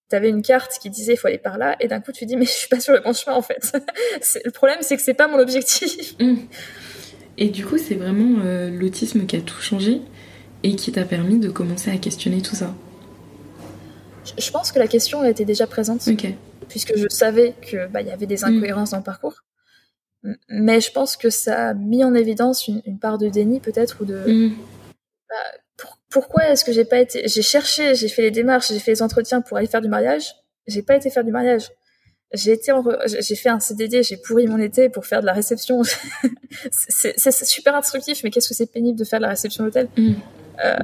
[0.09, 2.37] t'avais une carte qui disait il faut aller par là, et d'un coup tu dis
[2.37, 3.73] mais je suis pas sur le bon chemin en fait.
[4.45, 6.15] le problème c'est que c'est pas mon objectif.
[6.21, 6.37] Mm.
[7.39, 10.01] Et du coup c'est vraiment euh, l'autisme qui a tout changé
[10.63, 12.75] et qui t'a permis de commencer à questionner tout ça?
[14.39, 16.09] Je pense que la question était déjà présente.
[16.69, 18.45] Puisque je savais qu'il bah, y avait des mm.
[18.45, 19.45] incohérences dans le parcours.
[20.49, 24.05] Mais je pense que ça a mis en évidence une, part de déni peut-être ou
[24.05, 24.17] de...
[24.27, 24.57] Mm.
[25.29, 27.29] Bah, pourquoi est-ce que j'ai pas été...
[27.29, 30.35] J'ai cherché, j'ai fait les démarches, j'ai fait les entretiens pour aller faire du mariage.
[30.67, 31.71] J'ai pas été faire du mariage
[32.33, 32.73] j'ai été
[33.07, 35.83] j'ai fait un CDD, j'ai pourri mon été pour faire de la réception.
[36.71, 39.89] c'est super instructif, mais qu'est-ce que c'est pénible de faire de la réception d'hôtel.
[39.97, 40.15] Mm.
[40.65, 40.77] Euh,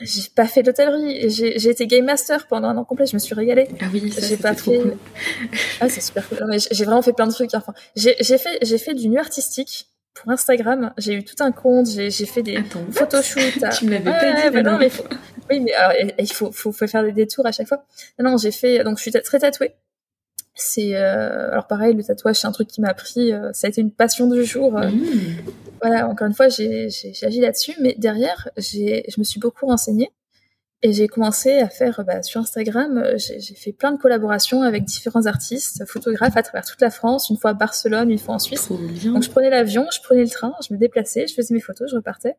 [0.00, 1.30] j'ai pas fait d'hôtellerie.
[1.30, 3.06] J'ai été game master pendant un an complet.
[3.06, 3.68] Je me suis régalée.
[3.80, 4.80] Ah oui, j'ai pas fait.
[5.80, 6.38] Ah c'est super cool.
[6.70, 7.54] J'ai vraiment fait plein de trucs.
[7.54, 10.92] Enfin, j'ai fait j'ai fait du nu artistique pour Instagram.
[10.98, 11.86] J'ai eu tout un compte.
[11.86, 13.64] J'ai fait des photoshoots.
[13.78, 14.62] Tu m'avais pas dit.
[14.62, 14.90] non, mais
[15.50, 17.84] oui, mais alors, il faut, faut, faut faire des détours à chaque fois.
[18.18, 18.82] Non, j'ai fait.
[18.84, 19.74] Donc je suis très tatouée.
[20.54, 21.52] C'est euh...
[21.52, 23.32] alors pareil, le tatouage c'est un truc qui m'a pris.
[23.32, 24.76] Euh, ça a été une passion du jour.
[24.76, 24.88] Euh.
[24.88, 25.36] Mmh.
[25.80, 26.88] Voilà, encore une fois, j'ai
[27.22, 30.10] agi là-dessus, mais derrière, j'ai je me suis beaucoup renseignée
[30.82, 33.04] et j'ai commencé à faire bah, sur Instagram.
[33.16, 37.36] J'ai fait plein de collaborations avec différents artistes, photographes à travers toute la France, une
[37.36, 38.68] fois à Barcelone, une fois en Suisse.
[38.68, 41.90] Donc je prenais l'avion, je prenais le train, je me déplaçais, je faisais mes photos,
[41.90, 42.36] je repartais.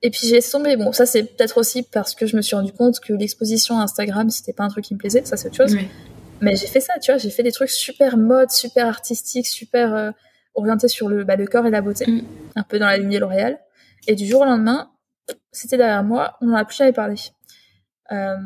[0.00, 0.76] Et puis j'ai tombé.
[0.76, 4.30] Bon, ça c'est peut-être aussi parce que je me suis rendu compte que l'exposition Instagram
[4.30, 5.76] c'était pas un truc qui me plaisait, ça c'est autre chose.
[6.40, 9.94] Mais j'ai fait ça, tu vois, j'ai fait des trucs super mode, super artistiques, super
[9.94, 10.10] euh,
[10.54, 12.22] orientés sur le, bah, le corps et la beauté, mm.
[12.56, 13.58] un peu dans la lignée L'Oréal.
[14.06, 14.90] Et du jour au lendemain,
[15.52, 17.16] c'était derrière moi, on n'en a plus jamais parlé.
[18.10, 18.36] Euh,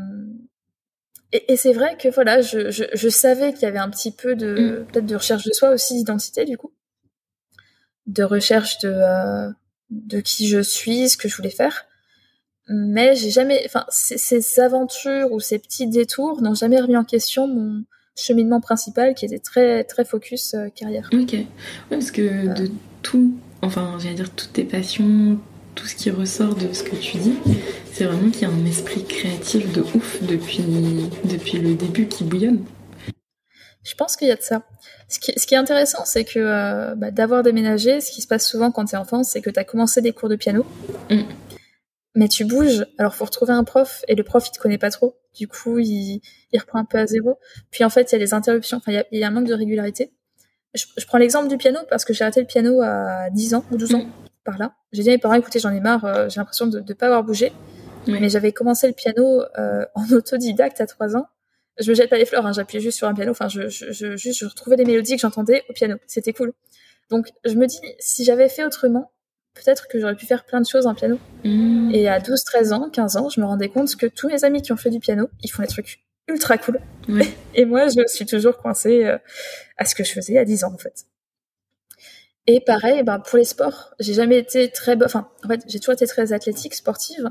[1.32, 4.12] et, et c'est vrai que voilà, je, je, je savais qu'il y avait un petit
[4.12, 4.86] peu de mm.
[4.86, 6.72] peut-être de recherche de soi aussi, d'identité du coup,
[8.06, 9.50] de recherche de euh,
[9.90, 11.86] de qui je suis, ce que je voulais faire
[12.68, 17.46] mais j'ai jamais, enfin, ces, aventures ou ces petits détours n'ont jamais remis en question
[17.46, 17.84] mon
[18.16, 21.08] cheminement principal qui était très très focus euh, carrière.
[21.12, 21.46] Ok, ouais,
[21.90, 22.70] parce que de
[23.02, 25.38] tout, enfin, j'allais dire toutes tes passions,
[25.74, 27.34] tout ce qui ressort de ce que tu dis,
[27.92, 30.64] c'est vraiment qu'il y a un esprit créatif de ouf depuis
[31.24, 32.64] depuis le début qui bouillonne.
[33.84, 34.62] Je pense qu'il y a de ça.
[35.08, 38.26] Ce qui, ce qui est intéressant, c'est que euh, bah, d'avoir déménagé, ce qui se
[38.26, 40.66] passe souvent quand tu es enfant, c'est que tu as commencé des cours de piano.
[41.08, 41.22] Mm
[42.16, 44.90] mais tu bouges, alors faut retrouver un prof et le prof il te connaît pas
[44.90, 46.20] trop, du coup il,
[46.52, 47.38] il reprend un peu à zéro.
[47.70, 49.28] Puis en fait il y a des interruptions, enfin il y a, il y a
[49.28, 50.12] un manque de régularité.
[50.74, 53.64] Je, je prends l'exemple du piano parce que j'ai arrêté le piano à 10 ans
[53.70, 54.06] ou 12 ans
[54.44, 54.74] par là.
[54.92, 57.06] J'ai dit à mes parents écoutez j'en ai marre, euh, j'ai l'impression de ne pas
[57.06, 57.52] avoir bougé.
[58.08, 61.26] Mais j'avais commencé le piano euh, en autodidacte à 3 ans.
[61.78, 63.92] Je me jette pas les fleurs, hein, j'appuyais juste sur un piano, enfin je, je,
[63.92, 66.54] je, juste, je retrouvais des mélodies que j'entendais au piano, c'était cool.
[67.10, 69.12] Donc je me dis si j'avais fait autrement,
[69.56, 71.18] peut-être que j'aurais pu faire plein de choses en piano.
[71.44, 71.90] Mmh.
[71.92, 74.62] Et à 12, 13 ans, 15 ans, je me rendais compte que tous mes amis
[74.62, 76.80] qui ont fait du piano, ils font des trucs ultra cool.
[77.54, 79.18] Et moi, je suis toujours coincée euh,
[79.76, 81.06] à ce que je faisais à 10 ans, en fait.
[82.46, 85.80] Et pareil, ben, pour les sports, j'ai jamais été très bonne, enfin, en fait, j'ai
[85.80, 87.28] toujours été très athlétique, sportive,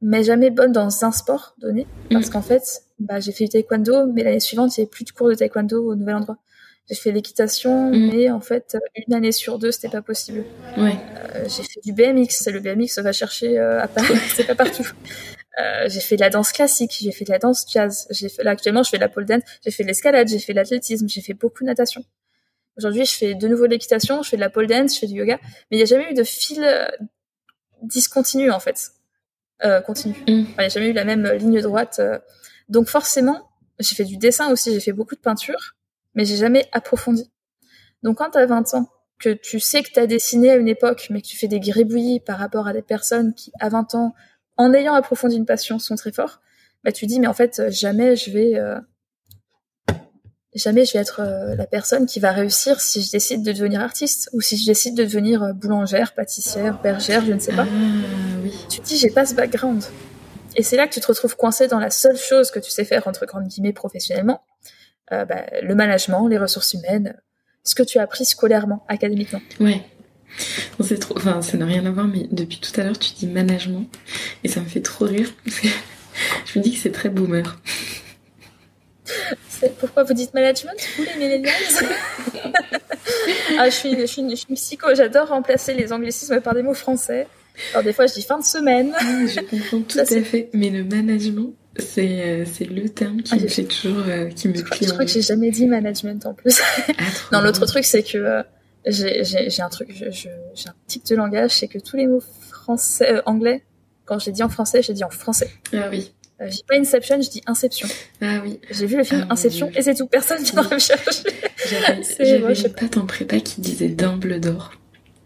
[0.00, 1.86] mais jamais bonne dans un sport donné.
[2.10, 2.30] Parce mmh.
[2.30, 5.10] qu'en fait, bah, j'ai fait du taekwondo, mais l'année suivante, il n'y avait plus de
[5.10, 6.38] cours de taekwondo au nouvel endroit.
[6.88, 8.10] J'ai fait l'équitation, mm.
[8.10, 8.76] mais en fait,
[9.06, 10.44] une année sur deux, c'était pas possible.
[10.76, 10.96] Ouais.
[11.34, 12.48] Euh, j'ai fait du BMX.
[12.48, 14.86] Le BMX, va chercher euh, à Paris, c'est pas partout.
[15.60, 18.06] Euh, j'ai fait de la danse classique, j'ai fait de la danse jazz.
[18.10, 20.38] J'ai fait, là, actuellement, je fais de la pole dance, j'ai fait de l'escalade, j'ai
[20.38, 22.04] fait de l'athlétisme, j'ai fait beaucoup de natation.
[22.78, 25.06] Aujourd'hui, je fais de nouveau de l'équitation, je fais de la pole dance, je fais
[25.06, 25.38] du yoga,
[25.70, 26.88] mais il n'y a jamais eu de fil euh,
[27.82, 28.92] discontinu, en fait.
[29.64, 30.14] Euh, continu.
[30.14, 30.22] Mm.
[30.26, 32.00] il n'y a jamais eu la même ligne droite.
[32.68, 35.76] Donc forcément, j'ai fait du dessin aussi, j'ai fait beaucoup de peinture
[36.14, 37.30] mais j'ai jamais approfondi.
[38.02, 38.88] Donc quand tu as 20 ans,
[39.18, 41.60] que tu sais que tu as dessiné à une époque, mais que tu fais des
[41.60, 44.14] gribouillis par rapport à des personnes qui, à 20 ans,
[44.56, 46.40] en ayant approfondi une passion, sont très forts,
[46.84, 48.56] bah tu dis, mais en fait, jamais je vais...
[48.56, 48.78] Euh,
[50.54, 53.80] jamais je vais être euh, la personne qui va réussir si je décide de devenir
[53.80, 57.66] artiste ou si je décide de devenir euh, boulangère, pâtissière, bergère, je ne sais pas.
[57.66, 58.52] Ah, oui.
[58.68, 59.82] Tu te dis j'ai pas ce background.
[60.56, 62.84] Et c'est là que tu te retrouves coincé dans la seule chose que tu sais
[62.84, 64.42] faire entre grandes guillemets professionnellement,
[65.10, 67.16] euh, bah, le management, les ressources humaines,
[67.64, 69.40] ce que tu as appris scolairement, académiquement.
[69.60, 69.82] Ouais.
[70.80, 73.26] c'est trop, enfin, ça n'a rien à voir, mais depuis tout à l'heure, tu dis
[73.26, 73.86] management,
[74.44, 75.28] et ça me fait trop rire.
[75.46, 77.60] je me dis que c'est très boomer.
[79.78, 81.52] Pourquoi vous dites management, vous les millennials?
[83.58, 86.74] Ah, je, suis, je, suis, je suis psycho, j'adore remplacer les anglicismes par des mots
[86.74, 87.26] français.
[87.72, 88.92] Alors des fois, je dis fin de semaine.
[89.00, 90.50] je comprends tout à fait.
[90.52, 94.48] Mais le management, c'est euh, c'est le terme qui ah, me fait toujours euh, qui
[94.48, 96.60] me Je crois que j'ai jamais dit management en plus.
[96.98, 97.02] Ah,
[97.32, 98.42] non, l'autre truc c'est que euh,
[98.86, 100.28] j'ai un truc, j'ai
[100.68, 103.64] un tic de langage, c'est que tous les mots français, anglais,
[104.04, 105.50] quand je les dis en français, je les dis en français.
[105.72, 106.12] Ah oui.
[106.40, 107.88] je dis pas Inception, je dis Inception.
[108.20, 108.60] Ah oui.
[108.70, 110.06] J'ai vu le film ah, Inception et c'est tout.
[110.06, 111.22] Personne vient de me chercher.
[112.18, 114.72] J'avais une pote en prépa qui disait Dumbledore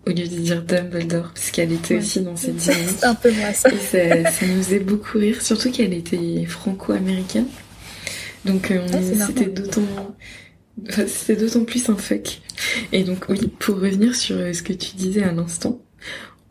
[0.07, 2.97] au lieu de dire Dumbledore, parce qu'elle était aussi dans cette dynamique.
[2.99, 3.69] C'est un peu moi ça.
[3.71, 7.47] Et ça, nous faisait beaucoup rire, surtout qu'elle était franco-américaine.
[8.45, 8.87] Donc euh,
[9.27, 10.17] c'était d'autant
[11.09, 12.41] c'était d'autant plus un fuck.
[12.93, 15.81] Et donc oui, pour revenir sur euh, ce que tu disais à l'instant,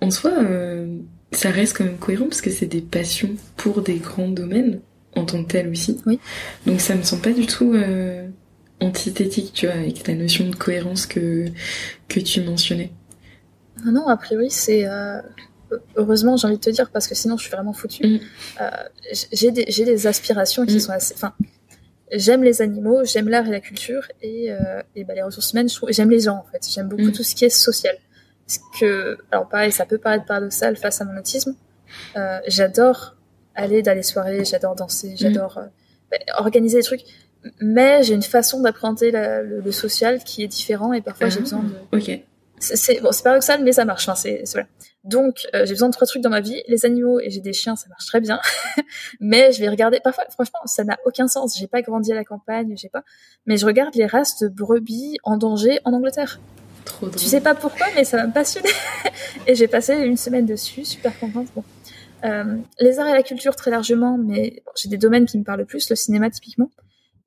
[0.01, 0.97] en soi, euh,
[1.32, 4.82] ça reste quand même cohérent parce que c'est des passions pour des grands domaines
[5.16, 5.97] en tant que tel aussi.
[6.06, 6.20] Oui.
[6.66, 7.74] Donc ça me semble pas du tout
[8.82, 11.45] antithétique, tu vois, avec la notion de cohérence que
[12.10, 12.91] que tu mentionnais.
[13.86, 14.88] Non, non, a priori, c'est.
[14.88, 15.22] Euh,
[15.96, 18.08] heureusement, j'ai envie de te dire, parce que sinon, je suis vraiment foutue.
[18.08, 18.20] Mm.
[18.62, 18.70] Euh,
[19.32, 20.80] j'ai des, des, aspirations qui mm.
[20.80, 21.14] sont assez.
[21.14, 21.34] Enfin,
[22.12, 25.70] j'aime les animaux, j'aime l'art et la culture, et, euh, et bah, les ressources humaines,
[25.90, 26.68] j'aime les gens, en fait.
[26.74, 27.14] J'aime beaucoup mm.
[27.14, 27.96] tout ce qui est social.
[28.48, 31.56] Parce que, alors pareil, ça peut paraître paradoxal face à mon autisme.
[32.48, 33.16] j'adore
[33.56, 35.60] aller dans les soirées, j'adore danser, j'adore
[36.12, 37.06] bah, organiser des trucs
[37.62, 41.64] mais j'ai une façon d'appréhender le, social qui est différent et parfois j'ai ah, besoin
[41.64, 42.22] de, Ok
[42.66, 44.09] c'est bon, paradoxal, mais ça marche.
[44.09, 44.68] Hein, c'est voilà.
[45.03, 47.53] Donc, euh, j'ai besoin de trois trucs dans ma vie les animaux et j'ai des
[47.53, 48.39] chiens, ça marche très bien.
[49.20, 49.99] mais je vais regarder.
[50.03, 51.57] Parfois, franchement, ça n'a aucun sens.
[51.57, 53.03] J'ai pas grandi à la campagne, j'ai pas.
[53.45, 56.39] Mais je regarde les races de brebis en danger en Angleterre.
[56.86, 57.20] Trop drôle.
[57.20, 58.70] Tu sais pas pourquoi, mais ça m'a passionné.
[59.47, 61.47] et j'ai passé une semaine dessus, super contente.
[61.55, 61.63] Bon.
[62.24, 65.66] Euh, les arts et la culture très largement, mais j'ai des domaines qui me parlent
[65.66, 66.72] plus, le cinéma typiquement.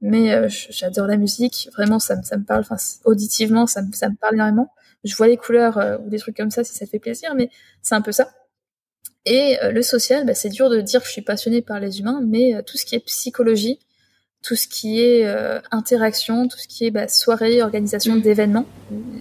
[0.00, 4.14] Mais euh, j'adore la musique, vraiment ça, ça me parle, enfin auditivement ça, ça me
[4.14, 4.72] parle énormément
[5.04, 7.50] je vois les couleurs euh, ou des trucs comme ça si ça fait plaisir, mais
[7.82, 8.30] c'est un peu ça.
[9.24, 12.00] Et euh, le social, bah, c'est dur de dire que je suis passionnée par les
[12.00, 13.78] humains, mais euh, tout ce qui est psychologie,
[14.42, 15.26] tout ce qui est
[15.72, 18.20] interaction, tout ce qui est bah, soirée, organisation mm.
[18.20, 18.66] d'événements,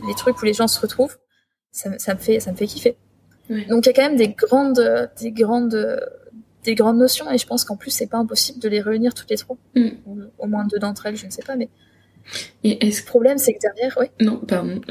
[0.08, 1.18] les trucs où les gens se retrouvent,
[1.72, 2.98] ça, me fait ça me fait kiffer.
[3.50, 6.00] Donc il y a quand même des grandes des grandes
[6.64, 9.32] des grandes notions et je pense qu'en plus c'est pas impossible de les réunir toutes
[9.32, 9.90] les trois, mm.
[10.38, 11.70] au moins deux d'entre elles, je ne sais pas, mais
[12.64, 13.08] et est-ce que...
[13.08, 14.08] problème, c'est que derrière, oui.
[14.20, 14.82] Non, pardon.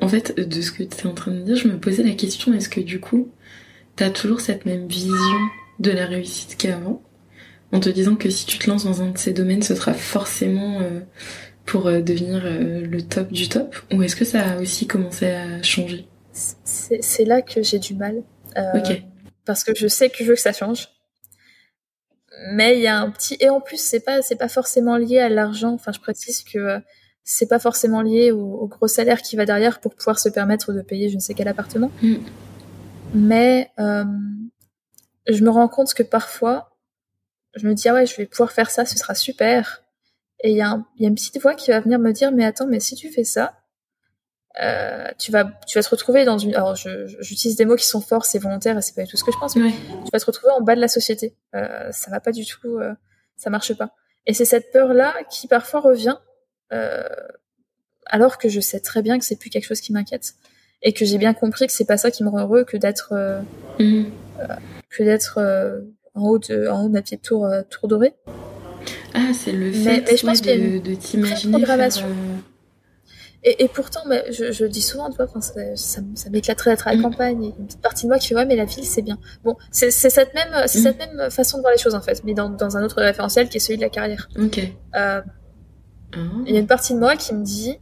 [0.00, 2.14] En fait, de ce que tu es en train de dire, je me posais la
[2.14, 3.30] question est-ce que du coup,
[3.96, 5.38] tu as toujours cette même vision
[5.78, 7.02] de la réussite qu'avant?
[7.72, 9.92] En te disant que si tu te lances dans un de ces domaines, ce sera
[9.92, 11.00] forcément euh,
[11.64, 13.76] pour euh, devenir euh, le top du top?
[13.92, 16.06] Ou est-ce que ça a aussi commencé à changer?
[16.32, 18.22] C'est là que j'ai du mal.
[18.56, 19.02] ok.
[19.44, 20.88] Parce que je sais que je veux que ça change
[22.52, 25.18] mais il y a un petit et en plus c'est pas c'est pas forcément lié
[25.18, 25.72] à l'argent.
[25.72, 26.78] Enfin je précise que euh,
[27.24, 30.82] c'est pas forcément lié au, gros salaire qui va derrière pour pouvoir se permettre de
[30.82, 31.90] payer je ne sais quel appartement.
[32.02, 32.16] Mm.
[33.14, 34.04] mais euh,
[35.28, 36.76] je me rends compte que parfois
[37.54, 39.82] je me dis ah ouais je vais pouvoir faire ça ce sera super.
[40.42, 42.44] Et il y, a y a une petite voix qui va venir me dire mais
[42.44, 43.54] attends mais si tu fais ça
[44.62, 48.00] euh, tu vas tu vas te retrouver dans une alors j'utilise des mots qui sont
[48.00, 50.18] forts c'est volontaire et c'est pas du tout ce que je pense mais tu vas
[50.18, 51.34] te retrouver en bas de la société.
[51.54, 52.94] Euh, ça va pas du tout euh,
[53.36, 53.90] ça marche pas.
[54.24, 56.16] Et c'est cette peur là qui parfois revient
[56.72, 57.04] euh,
[58.06, 60.34] alors que je sais très bien que c'est plus quelque chose qui m'inquiète
[60.82, 63.12] et que j'ai bien compris que c'est pas ça qui me rend heureux que d'être
[63.12, 63.40] euh,
[63.78, 64.10] mhm.
[64.88, 65.38] que d'être
[66.14, 68.14] en haut de en haut de ma petite tour tour dorée.
[69.12, 71.62] Ah c'est le fait mais, je pense de, de t'imaginer
[73.42, 76.88] et, et pourtant, bah, je, je dis souvent, tu vois, ça, ça, ça m'éclaterait d'être
[76.88, 77.02] à la mm.
[77.02, 77.44] campagne.
[77.44, 79.18] Et une petite partie de moi qui fait, ouais, mais la ville, c'est bien.
[79.44, 81.16] Bon, c'est cette même, c'est cette mm.
[81.16, 83.58] même façon de voir les choses, en fait, mais dans, dans un autre référentiel qui
[83.58, 84.28] est celui de la carrière.
[84.38, 84.58] Ok.
[84.58, 85.20] Euh,
[86.12, 86.18] ah.
[86.46, 87.78] Il y a une partie de moi qui me dit,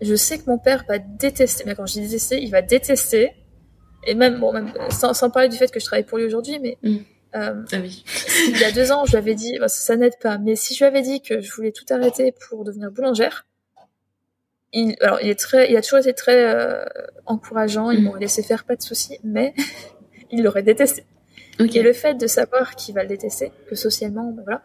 [0.00, 3.32] je sais que mon père va détester, mais quand je dis détester, il va détester.
[4.06, 6.58] Et même, bon, même sans, sans parler du fait que je travaille pour lui aujourd'hui,
[6.60, 6.96] mais mm.
[7.34, 8.04] euh, ah oui.
[8.48, 10.74] il y a deux ans, je lui avais dit, ça, ça n'aide pas, mais si
[10.74, 13.46] je lui avais dit que je voulais tout arrêter pour devenir boulangère,
[14.72, 16.84] il, alors, il est très, il a toujours été très euh,
[17.24, 17.90] encourageant.
[17.90, 18.04] Il mm.
[18.04, 19.54] m'aurait laissé faire, pas de souci, mais
[20.30, 21.04] il l'aurait détesté.
[21.58, 24.62] Et le fait de savoir qu'il va le détester, que socialement, ben voilà,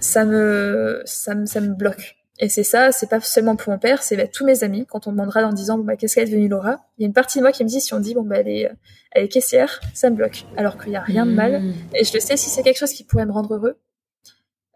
[0.00, 2.16] ça me, ça me, ça me bloque.
[2.38, 4.84] Et c'est ça, c'est pas seulement pour mon père, c'est bah, tous mes amis.
[4.86, 7.06] Quand on demandera en disant, bon, bah, qu'est-ce qu'elle est devenue Laura Il y a
[7.06, 8.70] une partie de moi qui me dit, si on dit, bon, bah, elle est,
[9.12, 10.44] elle est caissière, ça me bloque.
[10.56, 11.62] Alors qu'il y a rien de mal.
[11.62, 11.74] Mm.
[11.94, 13.78] Et je le sais, si c'est quelque chose qui pourrait me rendre heureux,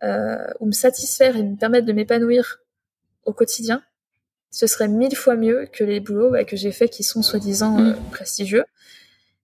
[0.03, 2.61] euh, ou me satisfaire et me permettre de m'épanouir
[3.25, 3.83] au quotidien,
[4.51, 7.79] ce serait mille fois mieux que les boulots bah, que j'ai faits qui sont soi-disant
[7.79, 8.11] euh, mm.
[8.11, 8.65] prestigieux.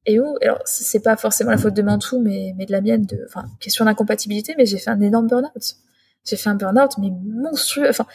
[0.05, 3.07] Et où, alors c'est pas forcément la faute de Mantou, mais, mais de la mienne,
[3.07, 5.77] de, enfin, question d'incompatibilité, mais j'ai fait un énorme burn-out.
[6.25, 7.89] J'ai fait un burn-out, mais monstrueux.
[7.89, 8.07] Enfin,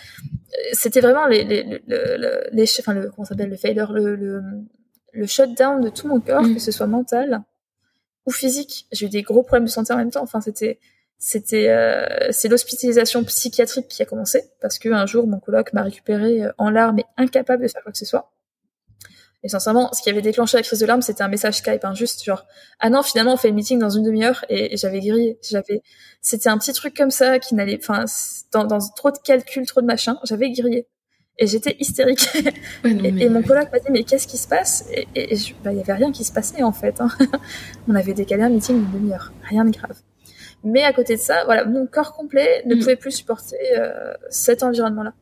[0.73, 2.17] c'était vraiment les, les, les,
[2.51, 4.41] les, enfin, le, comment s'appelle, le failure, le, le,
[5.11, 6.53] le shutdown de tout mon corps, mm.
[6.53, 7.41] que ce soit mental
[8.25, 8.87] ou physique.
[8.93, 10.23] J'ai eu des gros problèmes de santé en même temps.
[10.23, 10.79] Enfin, c'était,
[11.23, 15.83] c'était euh, c'est l'hospitalisation psychiatrique qui a commencé parce que un jour mon coloc m'a
[15.83, 18.31] récupéré euh, en larmes et incapable de faire quoi que ce soit.
[19.43, 21.93] Et sincèrement, ce qui avait déclenché la crise de larmes, c'était un message Skype, hein,
[21.93, 22.47] juste genre
[22.79, 25.83] ah non finalement on fait le meeting dans une demi-heure et, j'avais grillé, j'avais
[26.21, 28.05] c'était un petit truc comme ça qui n'allait, enfin
[28.51, 30.87] dans, dans trop de calculs, trop de machin, j'avais grillé
[31.37, 32.29] et j'étais hystérique.
[32.83, 34.85] et, mon coloc m'a dit mais qu'est-ce qui se passe?
[35.15, 36.99] Et, bah, il y avait rien qui se passait en fait.
[36.99, 37.09] Hein.
[37.87, 39.97] on avait décalé un meeting d'une demi-heure, rien de grave.
[40.63, 42.79] Mais à côté de ça, voilà, mon corps complet ne mm.
[42.79, 45.13] pouvait plus supporter euh, cet environnement-là.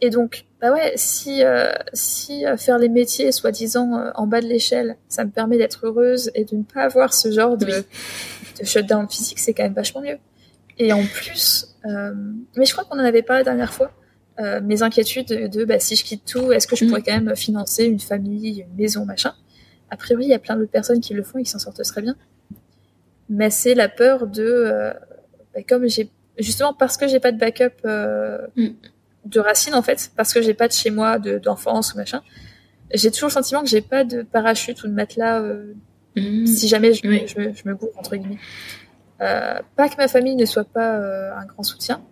[0.00, 4.46] Et donc, bah ouais, si euh, si euh, faire les métiers soi-disant en bas de
[4.46, 8.64] l'échelle, ça me permet d'être heureuse et de ne pas avoir ce genre de, de
[8.64, 10.18] shutdown physique, c'est quand même vachement mieux.
[10.78, 13.90] Et en plus, mais je crois qu'on en avait parlé la dernière fois,
[14.62, 16.88] mes inquiétudes de, bah, si je quitte tout, est-ce que je mm.
[16.88, 19.32] pourrais quand même financer une famille, une maison, machin?
[19.90, 21.82] A priori, il y a plein d'autres personnes qui le font et qui s'en sortent
[21.82, 22.14] très bien
[23.28, 24.92] mais c'est la peur de euh,
[25.54, 28.68] bah, comme j'ai justement parce que j'ai pas de backup euh, mm.
[29.26, 32.22] de racines en fait parce que j'ai pas de chez moi d'enfance ou machin
[32.94, 35.74] j'ai toujours le sentiment que j'ai pas de parachute ou de matelas euh,
[36.16, 36.46] mm.
[36.46, 38.38] si jamais je, je, je, me gourre entre guillemets
[39.20, 40.96] euh, pas que ma famille ne soit pas
[41.36, 42.02] un grand soutien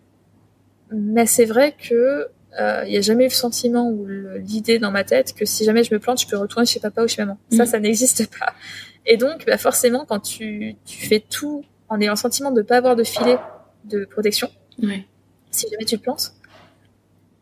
[0.90, 5.04] mais c'est vrai que il n'y a jamais eu le sentiment ou l'idée dans ma
[5.04, 7.36] tête que si jamais je me plante, je peux retourner chez papa ou chez maman.
[7.50, 7.66] Ça, mm.
[7.66, 8.54] ça n'existe pas.
[9.06, 12.66] Et donc, bah forcément, quand tu, tu fais tout en ayant le sentiment de ne
[12.66, 13.38] pas avoir de filet
[13.84, 14.50] de protection,
[15.50, 16.32] si jamais tu te plantes,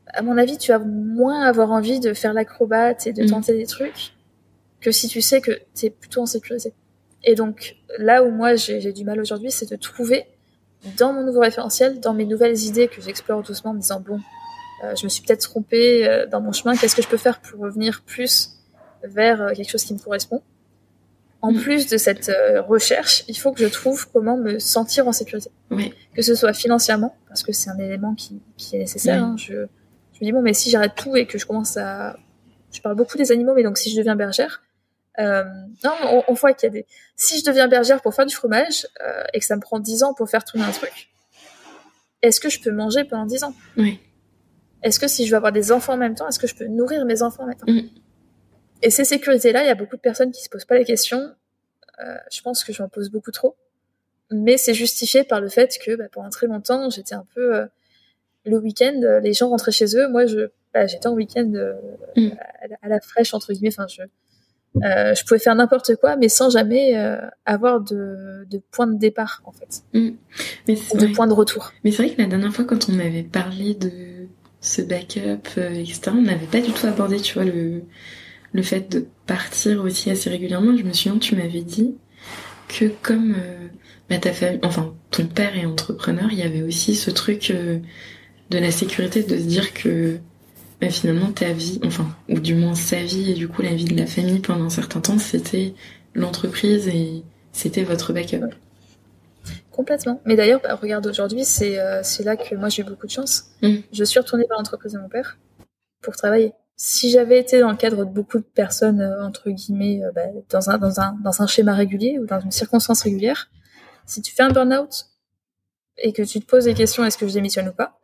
[0.09, 3.31] à mon avis, tu vas moins avoir envie de faire l'acrobate et de mm.
[3.31, 4.15] tenter des trucs
[4.81, 6.73] que si tu sais que tu es plutôt en sécurité.
[7.25, 10.27] Et donc, là où moi j'ai du mal aujourd'hui, c'est de trouver
[10.99, 14.21] dans mon nouveau référentiel, dans mes nouvelles idées que j'explore doucement en me disant, bon,
[14.85, 17.41] euh, je me suis peut-être trompée euh, dans mon chemin, qu'est-ce que je peux faire
[17.41, 18.51] pour revenir plus
[19.03, 20.43] vers euh, quelque chose qui me correspond?
[21.45, 25.13] En plus de cette euh, recherche, il faut que je trouve comment me sentir en
[25.13, 25.51] sécurité.
[25.71, 25.93] Oui.
[26.15, 29.23] Que ce soit financièrement, parce que c'est un élément qui, qui est nécessaire.
[29.23, 29.37] Hein.
[29.37, 32.17] Je, je, me dis, bon, mais si j'arrête tout et que je commence à...
[32.73, 34.63] Je parle beaucoup des animaux, mais donc si je deviens bergère,
[35.19, 35.45] euh,
[35.85, 36.87] non, on, on voit qu'il y a des...
[37.15, 40.03] Si je deviens bergère pour faire du fromage euh, et que ça me prend 10
[40.03, 41.11] ans pour faire tourner un truc,
[42.23, 43.55] est-ce que je peux manger pendant 10 ans?
[43.77, 44.01] Oui.
[44.83, 46.67] Est-ce que si je veux avoir des enfants en même temps, est-ce que je peux
[46.67, 47.71] nourrir mes enfants en même temps?
[47.71, 47.83] Mm.
[48.83, 51.33] Et ces sécurités-là, il y a beaucoup de personnes qui se posent pas la question.
[52.01, 53.57] Euh, je pense que j'en pose beaucoup trop.
[54.31, 57.57] Mais c'est justifié par le fait que bah, pendant très longtemps, j'étais un peu...
[57.57, 57.67] Euh,
[58.47, 60.07] le week-end, les gens rentraient chez eux.
[60.09, 61.75] Moi, je, bah, j'étais en week-end euh,
[62.17, 62.31] mm.
[62.83, 63.73] à, la fraîche, entre guillemets.
[63.73, 64.03] Enfin, je,
[64.83, 68.99] euh, je pouvais faire n'importe quoi, mais sans jamais euh, avoir de, de, point de
[68.99, 69.83] départ, en fait.
[69.93, 70.17] Mm.
[70.67, 71.73] Mais de point de retour.
[71.85, 73.91] Mais c'est vrai que la dernière fois, quand on avait parlé de
[74.61, 77.83] ce backup, etc., on n'avait pas du tout abordé, tu vois, le,
[78.55, 80.75] le fait de partir aussi assez régulièrement.
[80.77, 81.95] Je me souviens, tu m'avais dit
[82.69, 83.69] que comme euh,
[84.09, 87.79] bah, ta famille, enfin ton père est entrepreneur, il y avait aussi ce truc euh,
[88.51, 90.19] de la sécurité, de se dire que
[90.81, 93.85] bah, finalement ta vie, enfin ou du moins sa vie et du coup la vie
[93.85, 95.75] de la famille pendant un certain temps, c'était
[96.15, 98.55] l'entreprise et c'était votre backup.
[99.73, 100.21] Complètement.
[100.25, 103.13] Mais d'ailleurs, bah, regarde aujourd'hui, c'est euh, c'est là que moi j'ai eu beaucoup de
[103.13, 103.47] chance.
[103.63, 103.79] Mmh.
[103.93, 105.39] Je suis retournée vers l'entreprise de mon père
[106.01, 110.03] pour travailler si j'avais été dans le cadre de beaucoup de personnes euh, entre guillemets
[110.03, 113.51] euh, bah, dans un dans un dans un schéma régulier ou dans une circonstance régulière,
[114.07, 115.07] si tu fais un burn-out
[115.99, 117.99] et que tu te poses des questions est-ce que je démissionne ou pas,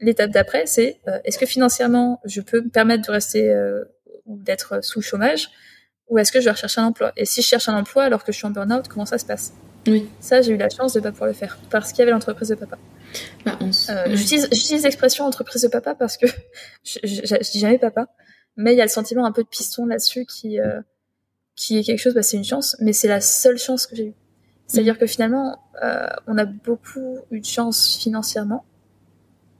[0.00, 3.54] l'étape d'après c'est euh, est-ce que financièrement je peux me permettre de rester
[4.24, 5.50] ou d'être sous le chômage
[6.08, 7.12] ou est-ce que je vais rechercher un emploi?
[7.18, 9.26] Et si je cherche un emploi alors que je suis en burn-out, comment ça se
[9.26, 9.52] passe?
[9.86, 10.08] Oui.
[10.20, 12.48] Ça j'ai eu la chance de pas pouvoir le faire parce qu'il y avait l'entreprise
[12.48, 12.78] de papa.
[13.44, 16.26] Bah, euh, J'utilise l'expression entreprise de papa parce que
[16.84, 18.08] je, je, dis jamais papa,
[18.56, 20.80] mais il y a le sentiment un peu de piston là-dessus qui euh,
[21.56, 22.14] qui est quelque chose.
[22.14, 24.14] Bah, c'est une chance, mais c'est la seule chance que j'ai eue.
[24.66, 24.98] C'est-à-dire mm.
[24.98, 28.64] que finalement, euh, on a beaucoup eu de chance financièrement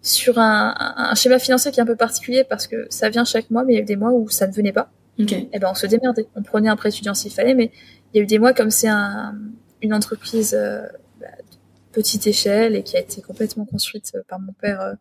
[0.03, 3.51] sur un, un, schéma financier qui est un peu particulier parce que ça vient chaque
[3.51, 4.90] mois, mais il y a eu des mois où ça ne venait pas.
[5.18, 6.28] Et eh ben on se démerdait.
[6.36, 7.72] On prenait un prêt étudiant s'il fallait, mais
[8.14, 9.34] il y a eu des mois comme c'est un,
[9.82, 10.57] une entreprise
[11.93, 14.95] petite échelle et qui a été complètement construite euh, par mon père euh,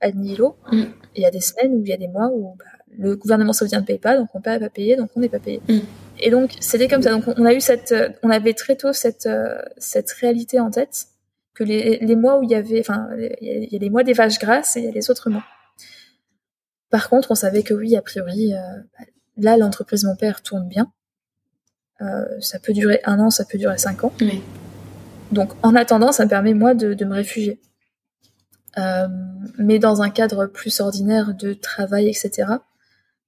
[0.00, 0.56] à Nilo.
[0.70, 0.84] Mm.
[1.16, 2.64] il y a des semaines où il y a des mois où bah,
[2.98, 5.28] le gouvernement saoudien ne paye pas, donc mon père n'a pas payé, donc on n'est
[5.28, 5.60] pas payé.
[5.68, 5.78] Mm.
[6.20, 7.10] Et donc c'était comme ça.
[7.10, 9.28] Donc on a eu cette, euh, on avait très tôt cette
[9.78, 11.06] cette réalité en tête
[11.54, 13.08] que les, les mois où il y avait, enfin
[13.40, 15.44] il y a les mois des vaches grasses et il y a les autres mois.
[16.90, 18.52] Par contre, on savait que oui, a priori,
[19.38, 20.92] là, l'entreprise de mon père tourne bien.
[22.40, 24.12] ça peut durer un an, ça peut durer cinq ans.
[25.32, 27.60] Donc, en attendant, ça me permet, moi, de, de me réfugier.
[28.78, 29.08] Euh,
[29.58, 32.48] mais dans un cadre plus ordinaire de travail, etc.,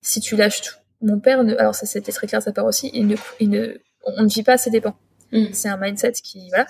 [0.00, 0.74] si tu lâches tout.
[1.02, 3.50] Mon père, ne, alors ça c'était très clair de sa part aussi, il ne, il
[3.50, 4.96] ne, on ne vit pas à ses dépens.
[5.32, 5.46] Mm.
[5.52, 6.66] C'est un mindset qui, voilà.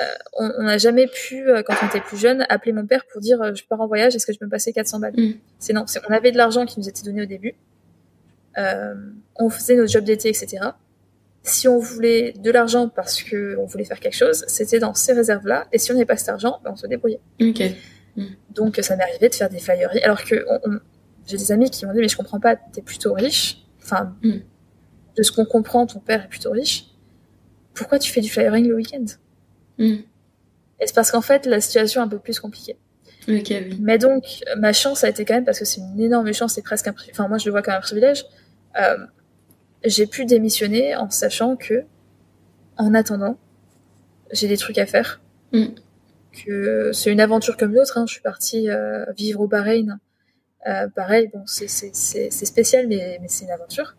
[0.00, 0.04] Euh,
[0.38, 3.54] on n'a jamais pu, euh, quand on était plus jeune, appeler mon père pour dire
[3.54, 5.14] je pars en voyage, est-ce que je peux me passer 400 balles?
[5.16, 5.32] Mm.
[5.58, 7.54] C'est non, on avait de l'argent qui nous était donné au début.
[8.58, 8.94] Euh,
[9.36, 10.70] on faisait nos jobs d'été, etc.
[11.44, 15.12] Si on voulait de l'argent parce que on voulait faire quelque chose, c'était dans ces
[15.12, 15.66] réserves-là.
[15.72, 17.20] Et si on n'avait pas cet argent, ben on se débrouillait.
[17.40, 17.76] Okay.
[18.16, 18.26] Mm.
[18.50, 20.02] Donc ça m'est arrivé de faire des flyeries.
[20.02, 20.44] Alors que
[21.26, 23.64] j'ai des amis qui m'ont dit mais je comprends pas, t'es plutôt riche.
[23.82, 24.34] Enfin, mm.
[25.16, 26.86] de ce qu'on comprend, ton père est plutôt riche.
[27.74, 29.04] Pourquoi tu fais du flyering le week-end?
[29.78, 29.84] Mm.
[29.84, 32.76] Et c'est parce qu'en fait la situation est un peu plus compliquée.
[33.80, 34.24] Mais donc
[34.58, 36.94] ma chance a été quand même parce que c'est une énorme chance, c'est presque un
[37.10, 38.24] enfin moi je le vois comme un privilège.
[38.80, 38.96] Euh,
[39.84, 41.84] j'ai pu démissionner en sachant que
[42.76, 43.38] en attendant
[44.32, 45.20] j'ai des trucs à faire
[46.32, 47.98] que c'est une aventure comme l'autre.
[47.98, 48.06] Hein.
[48.06, 50.00] Je suis partie euh, vivre au Bahreïn.
[50.66, 53.96] Euh, pareil, bon, c'est spécial, mais, mais c'est une aventure.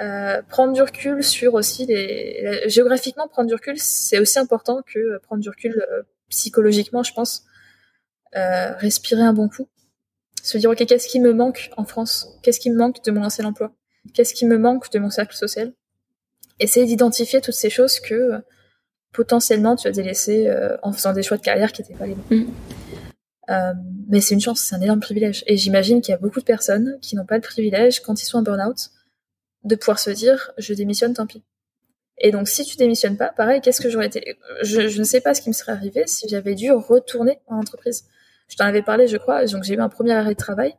[0.00, 5.18] Euh, prendre du recul sur aussi les géographiquement prendre du recul c'est aussi important que
[5.18, 7.44] prendre du recul euh, psychologiquement je pense
[8.34, 9.68] euh, respirer un bon coup
[10.42, 12.26] se dire ok qu'est-ce qui me manque en France?
[12.42, 13.72] Qu'est-ce qui me manque de mon ancien emploi?
[14.12, 15.72] Qu'est-ce qui me manque de mon cercle social?
[16.60, 18.40] Essayer d'identifier toutes ces choses que
[19.12, 22.14] potentiellement tu vas délaisser euh, en faisant des choix de carrière qui n'étaient pas les
[22.14, 22.36] bons.
[22.36, 22.46] Mm.
[23.50, 23.72] Euh,
[24.08, 25.44] mais c'est une chance, c'est un énorme privilège.
[25.46, 28.26] Et j'imagine qu'il y a beaucoup de personnes qui n'ont pas le privilège, quand ils
[28.26, 28.90] sont en burn-out,
[29.64, 31.42] de pouvoir se dire je démissionne, tant pis.
[32.18, 34.36] Et donc si tu démissionnes pas, pareil, qu'est-ce que j'aurais été?
[34.62, 37.56] Je, je, ne sais pas ce qui me serait arrivé si j'avais dû retourner en
[37.56, 38.04] entreprise.
[38.48, 39.44] Je t'en avais parlé, je crois.
[39.46, 40.74] Donc j'ai eu un premier arrêt de travail.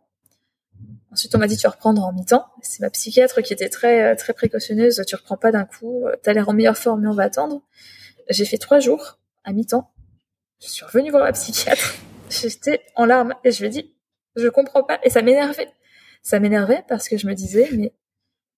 [1.15, 2.45] Ensuite, on m'a dit tu vas reprendre en mi-temps.
[2.61, 5.01] C'est ma psychiatre qui était très très précautionneuse.
[5.07, 6.03] Tu reprends pas d'un coup.
[6.23, 7.61] T'as l'air en meilleure forme, mais on va attendre.
[8.29, 9.89] J'ai fait trois jours à mi-temps.
[10.61, 11.95] Je suis revenue voir la psychiatre.
[12.29, 13.93] J'étais en larmes et je lui ai dit,
[14.35, 14.99] je comprends pas.
[15.03, 15.69] Et ça m'énervait.
[16.21, 17.93] Ça m'énervait parce que je me disais, mais,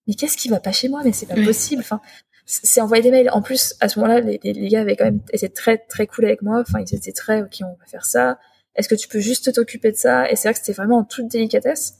[0.08, 1.02] mais qu'est-ce qui va pas chez moi?
[1.04, 1.82] Mais c'est pas possible.
[1.82, 2.00] Enfin,
[2.44, 3.30] c'est envoyer des mails.
[3.30, 6.24] En plus, à ce moment-là, les, les, gars avaient quand même été très, très cool
[6.24, 6.58] avec moi.
[6.58, 8.40] Enfin, ils étaient très, ok, on va faire ça.
[8.74, 10.28] Est-ce que tu peux juste t'occuper de ça?
[10.28, 11.97] Et c'est vrai que c'était vraiment en toute délicatesse.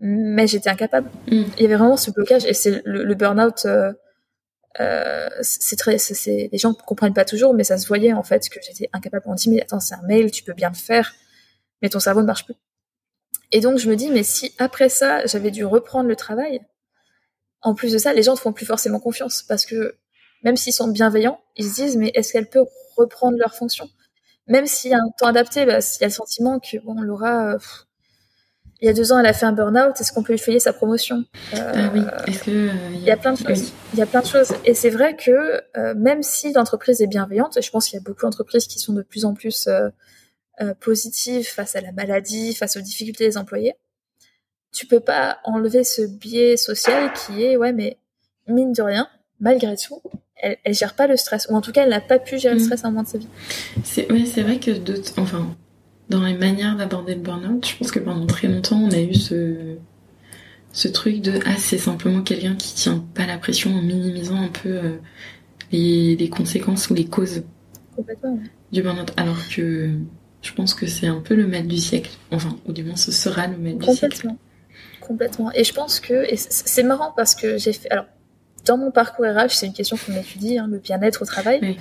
[0.00, 1.10] Mais j'étais incapable.
[1.26, 1.42] Mm.
[1.56, 3.92] Il y avait vraiment ce blocage et c'est le, le burn-out, euh,
[4.78, 8.48] euh, c'est très, c'est, les gens comprennent pas toujours, mais ça se voyait en fait
[8.48, 9.24] que j'étais incapable.
[9.26, 11.14] On dit mais attends, c'est un mail, tu peux bien le faire,
[11.82, 12.54] mais ton cerveau ne marche plus.
[13.52, 16.60] Et donc je me dis mais si après ça j'avais dû reprendre le travail,
[17.62, 19.96] en plus de ça, les gens ne font plus forcément confiance parce que
[20.44, 22.64] même s'ils sont bienveillants, ils se disent mais est-ce qu'elle peut
[22.96, 23.88] reprendre leur fonction?
[24.46, 27.00] Même s'il y a un temps adapté, bah, s'il y a le sentiment que bon
[27.00, 27.56] Laura,
[28.80, 30.00] il y a deux ans, elle a fait un burn-out.
[30.00, 31.24] Est-ce qu'on peut lui payer sa promotion?
[31.54, 32.02] Euh, ah oui.
[32.26, 33.72] Est-ce que euh, il y a plein de choses.
[33.92, 34.52] Il y a plein de choses.
[34.64, 38.00] Et c'est vrai que euh, même si l'entreprise est bienveillante, et je pense qu'il y
[38.00, 39.68] a beaucoup d'entreprises qui sont de plus en plus
[40.80, 43.74] positives face à la maladie, face aux difficultés des employés,
[44.72, 47.96] tu peux pas enlever ce biais social qui est ouais, mais
[48.46, 49.08] mine de rien,
[49.40, 50.02] malgré tout,
[50.36, 52.54] elle, elle gère pas le stress, ou en tout cas, elle n'a pas pu gérer
[52.54, 52.64] le mm.
[52.64, 53.28] stress à un moment de sa vie.
[53.84, 55.56] C'est ouais, c'est vrai que d'autres, enfin
[56.10, 59.14] dans les manières d'aborder le burn-out, je pense que pendant très longtemps, on a eu
[59.14, 59.76] ce,
[60.72, 64.48] ce truc de ah c'est simplement quelqu'un qui tient pas la pression en minimisant un
[64.48, 64.96] peu euh,
[65.70, 67.44] les, les, conséquences ou les causes
[68.72, 69.12] du burn-out.
[69.16, 69.90] Alors que
[70.42, 72.10] je pense que c'est un peu le maître du siècle.
[72.32, 74.28] Enfin, ou du moins ce sera le maître du siècle.
[75.00, 75.52] Complètement.
[75.54, 78.06] Et je pense que c'est marrant parce que j'ai fait alors
[78.66, 81.60] dans mon parcours RH, c'est une question qu'on étudie, hein, le bien-être au travail.
[81.62, 81.78] Oui.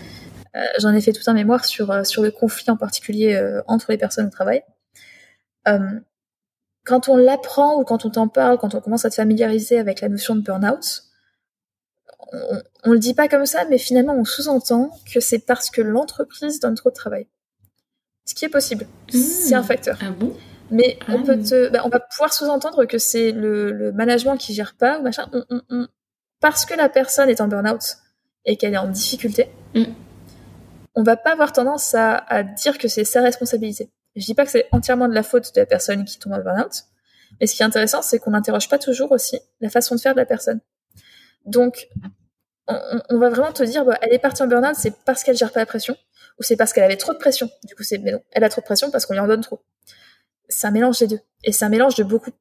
[0.55, 3.61] Euh, j'en ai fait tout un mémoire sur, euh, sur le conflit en particulier euh,
[3.67, 4.63] entre les personnes au travail.
[6.85, 10.01] quand on l'apprend ou quand on t'en parle, quand on commence à te familiariser avec
[10.01, 11.03] la notion de burn-out,
[12.31, 15.81] on, on, le dit pas comme ça, mais finalement on sous-entend que c'est parce que
[15.81, 17.27] l'entreprise donne trop de travail.
[18.25, 19.65] Ce qui est possible, c'est un mmh.
[19.65, 19.99] facteur.
[20.01, 20.35] Ah bon?
[20.71, 21.25] Mais on ah.
[21.25, 24.99] peut te, bah, on va pouvoir sous-entendre que c'est le, le, management qui gère pas
[24.99, 25.29] ou machin.
[25.31, 25.87] On, on,
[26.39, 27.97] parce que la personne est en burn-out
[28.45, 29.83] et qu'elle est en difficulté, mmh
[30.99, 33.89] on va pas avoir tendance à, à dire que c'est sa responsabilité.
[34.17, 36.39] Je dis pas que c'est entièrement de la faute de la personne qui tombe en
[36.39, 36.83] burn-out,
[37.39, 40.13] mais ce qui est intéressant, c'est qu'on n'interroge pas toujours aussi la façon de faire
[40.13, 40.59] de la personne.
[41.45, 41.87] Donc,
[42.67, 42.77] on,
[43.11, 45.53] on va vraiment te dire, bah, elle est partie en burn-out, c'est parce qu'elle gère
[45.53, 45.95] pas la pression,
[46.37, 47.49] ou c'est parce qu'elle avait trop de pression.
[47.63, 49.41] Du coup, c'est, mais non, elle a trop de pression parce qu'on lui en donne
[49.41, 49.61] trop.
[50.49, 51.19] C'est un mélange des deux.
[51.45, 52.31] Et c'est un mélange de beaucoup,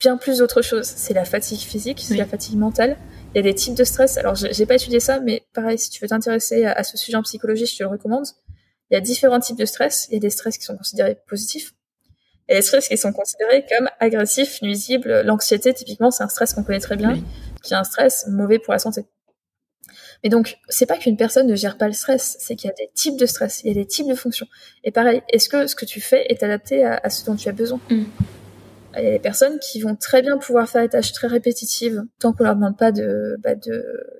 [0.00, 0.86] bien plus d'autres choses.
[0.86, 2.96] C'est la fatigue physique, c'est la fatigue mentale,
[3.34, 4.16] il y a des types de stress.
[4.16, 7.22] Alors, j'ai pas étudié ça, mais pareil, si tu veux t'intéresser à, ce sujet en
[7.22, 8.26] psychologie, je te le recommande.
[8.90, 10.08] Il y a différents types de stress.
[10.10, 11.74] Il y a des stress qui sont considérés positifs.
[12.48, 15.20] Et les stress qui sont considérés comme agressifs, nuisibles.
[15.20, 17.22] L'anxiété, typiquement, c'est un stress qu'on connaît très bien,
[17.62, 19.04] qui est un stress mauvais pour la santé.
[20.24, 22.74] Mais donc, c'est pas qu'une personne ne gère pas le stress, c'est qu'il y a
[22.74, 24.46] des types de stress, il y a des types de fonctions.
[24.82, 27.52] Et pareil, est-ce que ce que tu fais est adapté à, ce dont tu as
[27.52, 27.80] besoin?
[27.90, 28.04] Mm.
[28.96, 32.04] Il y a des personnes qui vont très bien pouvoir faire des tâches très répétitives
[32.18, 33.54] tant qu'on leur demande pas de bah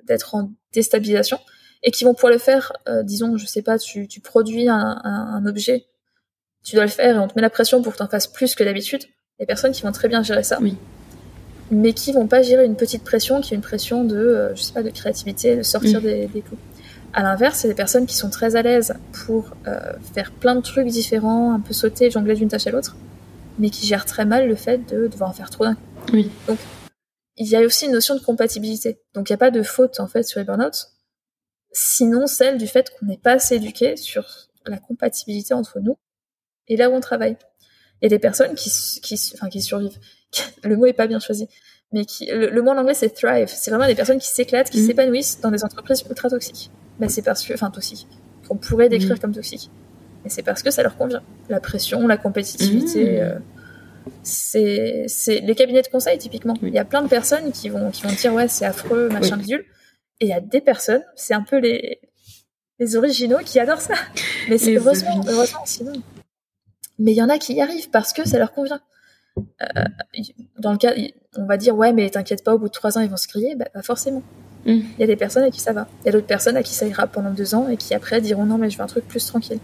[0.03, 1.39] d'être en déstabilisation
[1.83, 2.71] et qui vont pouvoir le faire.
[2.87, 5.85] Euh, disons, je sais pas, tu, tu produis un, un, un, objet,
[6.63, 8.27] tu dois le faire et on te met la pression pour que tu en fasses
[8.27, 9.03] plus que d'habitude.
[9.03, 10.59] Il y a des personnes qui vont très bien gérer ça.
[10.61, 10.77] Oui
[11.71, 14.61] mais qui vont pas gérer une petite pression qui est une pression de, euh, je
[14.61, 16.03] sais pas, de créativité, de sortir mm.
[16.03, 16.57] des, des clous.
[17.13, 18.93] À l'inverse, c'est des personnes qui sont très à l'aise
[19.25, 19.79] pour euh,
[20.13, 22.95] faire plein de trucs différents, un peu sauter, jongler d'une tâche à l'autre,
[23.59, 25.81] mais qui gèrent très mal le fait de devoir en faire trop d'un coup.
[26.13, 26.31] Oui.
[26.47, 26.57] Donc,
[27.37, 28.99] il y a aussi une notion de compatibilité.
[29.13, 30.87] Donc, il n'y a pas de faute, en fait, sur les burn-out,
[31.71, 34.25] sinon celle du fait qu'on n'est pas assez éduqué sur
[34.65, 35.97] la compatibilité entre nous
[36.67, 37.37] et là où on travaille.
[38.01, 39.99] Il y a des personnes qui, qui, enfin, qui survivent,
[40.63, 41.47] le mot est pas bien choisi,
[41.91, 43.47] mais qui, le, mot en anglais c'est thrive.
[43.47, 44.87] C'est vraiment des personnes qui s'éclatent, qui mhm.
[44.87, 46.71] s'épanouissent dans des entreprises ultra toxiques.
[46.99, 48.07] Mais c'est parce que, enfin toxiques,
[48.47, 49.69] qu'on pourrait décrire comme toxiques.
[50.25, 51.23] Et c'est parce que ça leur convient.
[51.49, 53.03] La pression, la compétitivité.
[53.03, 53.19] Mhm.
[53.19, 53.39] Euh,
[54.23, 56.55] c'est, c'est les cabinets de conseil typiquement.
[56.61, 59.37] Il y a plein de personnes qui vont, qui vont dire ouais c'est affreux, machin
[59.37, 59.65] bidule.
[60.19, 62.01] Et il y a des personnes, c'est un peu les,
[62.79, 63.93] les originaux qui adorent ça.
[64.49, 65.93] Mais c'est heureusement, heureusement sinon.
[66.97, 68.81] Mais il y en a qui y arrivent parce que ça leur convient.
[69.37, 69.83] Euh,
[70.57, 70.93] dans le cas,
[71.37, 73.27] on va dire ouais, mais t'inquiète pas, au bout de trois ans, ils vont se
[73.27, 73.55] crier.
[73.55, 74.23] Bah, pas forcément.
[74.65, 74.71] Mm.
[74.71, 75.87] Il y a des personnes à qui ça va.
[76.01, 78.19] Il y a d'autres personnes à qui ça ira pendant deux ans et qui après
[78.19, 79.59] diront non, mais je veux un truc plus tranquille.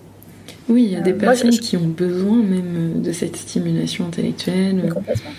[0.70, 4.90] Oui, il y a des euh, personnes qui ont besoin même de cette stimulation intellectuelle.
[4.90, 5.32] complètement.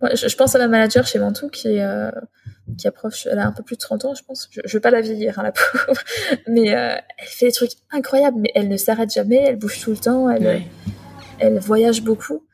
[0.00, 2.10] Moi, je, pense à ma manager chez Mantou qui euh,
[2.76, 4.48] qui approche, elle a un peu plus de 30 ans, je pense.
[4.50, 5.52] Je, je veux pas la vieillir, hein, la
[5.86, 6.00] pauvre.
[6.48, 9.96] Mais elle fait des trucs incroyables, mais elle ne s'arrête jamais, elle bouge tout le
[9.96, 10.62] temps, elle,
[11.38, 12.44] elle voyage beaucoup.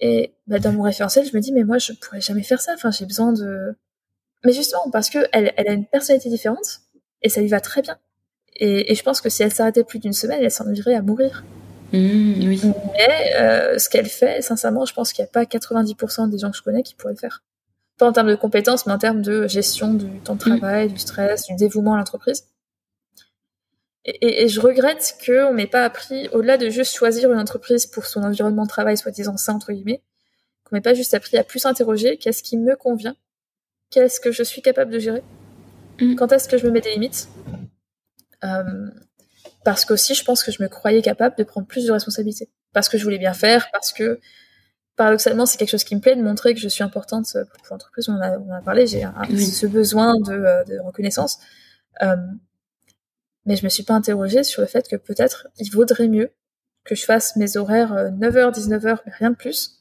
[0.00, 2.72] Et bah, dans mon référentiel, je me dis, mais moi, je pourrais jamais faire ça.
[2.74, 3.74] Enfin, j'ai besoin de.
[4.44, 6.80] Mais justement, parce que elle, elle a une personnalité différente
[7.22, 7.98] et ça lui va très bien.
[8.56, 11.02] Et, et je pense que si elle s'arrêtait plus d'une semaine, elle s'en irait à
[11.02, 11.44] mourir.
[11.92, 12.60] Mmh, oui.
[12.92, 16.50] Mais euh, ce qu'elle fait, sincèrement, je pense qu'il n'y a pas 90% des gens
[16.50, 17.42] que je connais qui pourraient le faire.
[17.98, 20.58] Pas en termes de compétences, mais en termes de gestion du temps de mmh.
[20.58, 22.44] travail, du stress, du dévouement à l'entreprise.
[24.04, 28.06] Et, et, je regrette qu'on m'ait pas appris, au-delà de juste choisir une entreprise pour
[28.06, 30.02] son environnement de travail, soi-disant sain, entre guillemets,
[30.64, 33.14] qu'on m'ait pas juste appris à plus s'interroger qu'est-ce qui me convient,
[33.90, 35.22] qu'est-ce que je suis capable de gérer,
[36.00, 36.14] mm.
[36.14, 37.28] quand est-ce que je me mets des limites.
[38.44, 38.88] Euh,
[39.64, 42.50] parce qu'aussi, je pense que je me croyais capable de prendre plus de responsabilités.
[42.72, 44.20] Parce que je voulais bien faire, parce que
[44.96, 48.08] paradoxalement, c'est quelque chose qui me plaît de montrer que je suis importante pour l'entreprise.
[48.08, 49.06] On, on a parlé, j'ai
[49.38, 51.38] ce besoin de, euh, de reconnaissance.
[52.02, 52.16] Euh,
[53.46, 56.32] mais je me suis pas interrogée sur le fait que peut-être il vaudrait mieux
[56.84, 59.80] que je fasse mes horaires 9h, euh, 19h, mais rien de plus,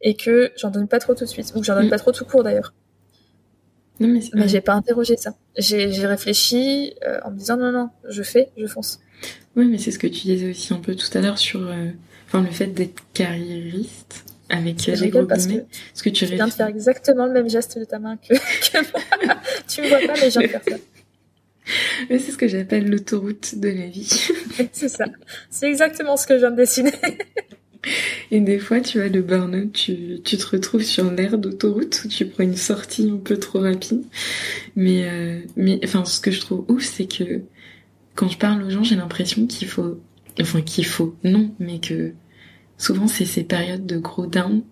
[0.00, 1.90] et que j'en donne pas trop tout de suite, ou que j'en donne mm.
[1.90, 2.74] pas trop tout court d'ailleurs.
[4.00, 5.34] Mais, mais j'ai pas interrogé ça.
[5.56, 9.00] J'ai réfléchi euh, en me disant non, non, je fais, je fonce.
[9.56, 11.90] Oui, mais c'est ce que tu disais aussi un peu tout à l'heure sur euh,
[12.26, 15.64] enfin, le fait d'être carriériste avec les gros parce que,
[15.94, 18.34] ce que tu viens de faire exactement le même geste de ta main que,
[18.72, 19.36] que moi.
[19.68, 20.76] tu me vois pas, mais j'ai faire ça.
[22.10, 24.28] Mais c'est ce que j'appelle l'autoroute de la vie.
[24.72, 25.06] c'est ça.
[25.50, 26.92] C'est exactement ce que je viens de dessiner.
[28.30, 32.08] Et des fois, tu vois, le burn-out, tu, tu te retrouves sur l'aire d'autoroute où
[32.08, 34.02] tu prends une sortie un peu trop rapide.
[34.76, 37.42] Mais, euh, mais, enfin, ce que je trouve ouf, c'est que
[38.14, 40.00] quand je parle aux gens, j'ai l'impression qu'il faut,
[40.40, 42.12] enfin, qu'il faut, non, mais que
[42.78, 44.62] souvent, c'est ces périodes de gros down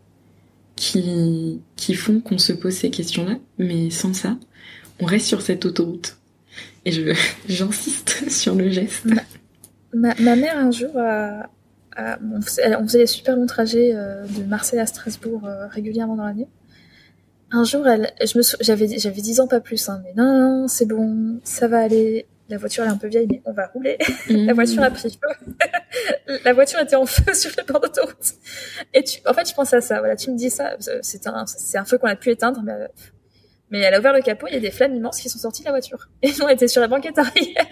[0.76, 3.38] qui, qui font qu'on se pose ces questions-là.
[3.58, 4.38] Mais sans ça,
[5.00, 6.16] on reste sur cette autoroute.
[6.84, 6.92] Et
[7.48, 9.06] j'insiste sur le geste.
[9.94, 11.50] Ma, ma, mère, un jour, a,
[11.96, 16.16] on, faisait, on, faisait, des super longs trajets euh, de Marseille à Strasbourg euh, régulièrement
[16.16, 16.48] dans l'année.
[17.50, 20.68] Un jour, elle, je me, j'avais, j'avais 10 ans, pas plus, hein, mais non, non,
[20.68, 22.26] c'est bon, ça va aller.
[22.48, 23.98] La voiture elle est un peu vieille, mais on va rouler.
[24.28, 26.36] la voiture a pris feu.
[26.44, 28.32] la voiture était en feu sur le bord d'autoroute.
[28.92, 30.00] Et tu, en fait, je pense à ça.
[30.00, 30.76] Voilà, tu me dis ça.
[31.02, 32.72] C'est un, c'est un feu qu'on a pu éteindre, mais
[33.72, 35.62] mais elle a ouvert le capot, il y a des flammes immenses qui sont sorties
[35.62, 36.06] de la voiture.
[36.20, 37.66] Et nous, on était sur la banquette arrière.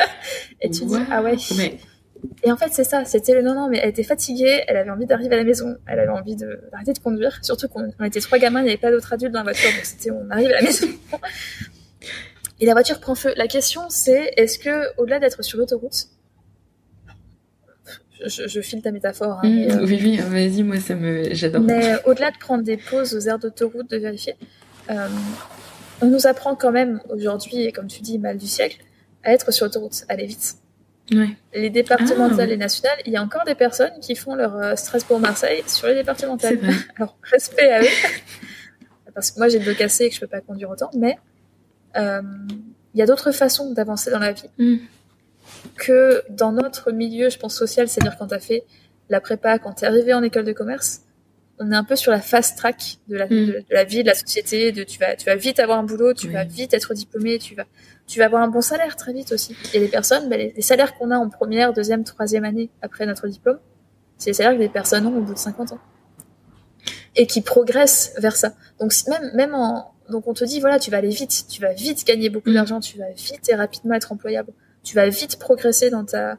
[0.62, 1.36] Et tu dis, ah ouais.
[2.42, 4.90] Et en fait, c'est ça, c'était le non, non, mais elle était fatiguée, elle avait
[4.90, 8.38] envie d'arriver à la maison, elle avait envie d'arrêter de, conduire, surtout qu'on était trois
[8.38, 10.54] gamins, il n'y avait pas d'autres adultes dans la voiture, donc c'était on arrive à
[10.54, 10.88] la maison.
[12.60, 13.32] Et la voiture prend feu.
[13.36, 16.08] La question, c'est est-ce que, au-delà d'être sur l'autoroute,
[18.26, 19.40] je, je, file ta métaphore.
[19.42, 21.62] Hein, mmh, euh, oui, oui, vas-y, moi ça me, j'adore.
[21.62, 24.36] Mais au-delà de prendre des pauses aux aires d'autoroute, de vérifier,
[24.90, 25.08] euh,
[26.02, 28.78] on nous apprend quand même aujourd'hui, et comme tu dis, mal du siècle,
[29.22, 30.56] à être sur l'autoroute, aller vite.
[31.52, 32.54] Les départementales ah.
[32.54, 35.94] et nationales, il y a encore des personnes qui font leur euh, Strasbourg-Marseille sur les
[35.94, 36.58] départementales.
[36.96, 37.86] Alors, respect à eux.
[39.14, 41.18] parce que moi, j'ai le dos cassé et que je peux pas conduire autant, mais
[41.96, 42.22] euh,
[42.94, 44.76] il y a d'autres façons d'avancer dans la vie mm.
[45.76, 48.64] que dans notre milieu, je pense, social, c'est-à-dire quand tu as fait
[49.08, 51.02] la prépa, quand tu es arrivé en école de commerce,
[51.60, 53.28] on est un peu sur la fast track de la, mm.
[53.28, 56.14] de, la vie, de la société, de tu vas, tu vas vite avoir un boulot,
[56.14, 57.66] tu vas vite être diplômé, tu vas,
[58.06, 59.54] tu vas avoir un bon salaire très vite aussi.
[59.74, 63.28] Et les personnes, bah, les, salaires qu'on a en première, deuxième, troisième année après notre
[63.28, 63.58] diplôme,
[64.16, 65.78] c'est les salaires que les personnes ont au bout de 50 ans.
[67.14, 68.54] Et qui progressent vers ça.
[68.78, 71.74] Donc, même, même en, donc on te dit, voilà, tu vas aller vite, tu vas
[71.74, 72.54] vite gagner beaucoup mm.
[72.54, 74.52] d'argent, tu vas vite et rapidement être employable,
[74.82, 76.38] tu vas vite progresser dans ta,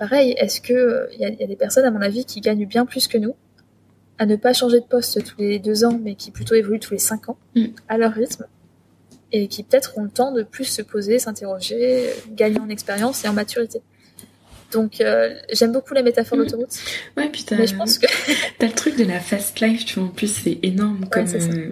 [0.00, 3.06] pareil, est-ce que il y, a des personnes, à mon avis, qui gagnent bien plus
[3.06, 3.36] que nous,
[4.20, 6.92] à ne pas changer de poste tous les deux ans, mais qui plutôt évoluent tous
[6.92, 7.64] les cinq ans, mm.
[7.88, 8.44] à leur rythme,
[9.32, 13.28] et qui peut-être ont le temps de plus se poser, s'interroger, gagner en expérience et
[13.28, 13.80] en maturité.
[14.72, 16.42] Donc euh, j'aime beaucoup la métaphore mm.
[16.42, 16.78] d'autoroute.
[17.16, 18.06] Ouais, puis t'as, je pense que
[18.58, 21.70] t'as le truc de la fast life, tu vois, en plus c'est énorme comme euh,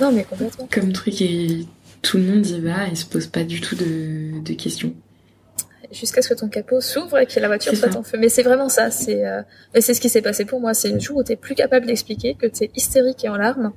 [0.00, 1.66] non mais complètement comme truc et
[2.00, 4.94] tout le monde y va et se pose pas du tout de, de questions
[5.90, 8.18] jusqu'à ce que ton capot s'ouvre et que la voiture soit en feu.
[8.18, 8.90] Mais c'est vraiment ça.
[8.90, 9.42] C'est euh...
[9.80, 10.74] c'est ce qui s'est passé pour moi.
[10.74, 13.72] C'est le jour où t'es plus capable d'expliquer que t'es hystérique et en larmes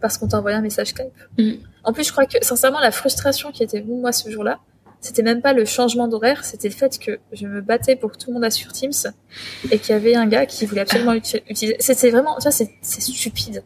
[0.00, 1.12] parce qu'on t'a envoyé un message Skype.
[1.38, 1.52] Mm.
[1.84, 4.60] En plus, je crois que sincèrement, la frustration qui était venue moi ce jour-là,
[5.00, 8.16] c'était même pas le changement d'horaire, c'était le fait que je me battais pour que
[8.16, 8.92] tout le monde sur Teams
[9.70, 11.76] et qu'il y avait un gars qui voulait absolument utiliser.
[11.78, 13.62] C'était vraiment, ça c'est stupide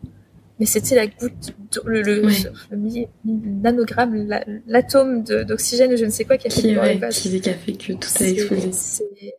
[0.58, 1.54] mais c'était la goutte,
[1.84, 4.28] le, le, le, nanogramme,
[4.66, 6.62] l'atome d'oxygène, je ne sais quoi, qui a fait,
[7.10, 9.34] qui, qui, a fait que tout a explosé.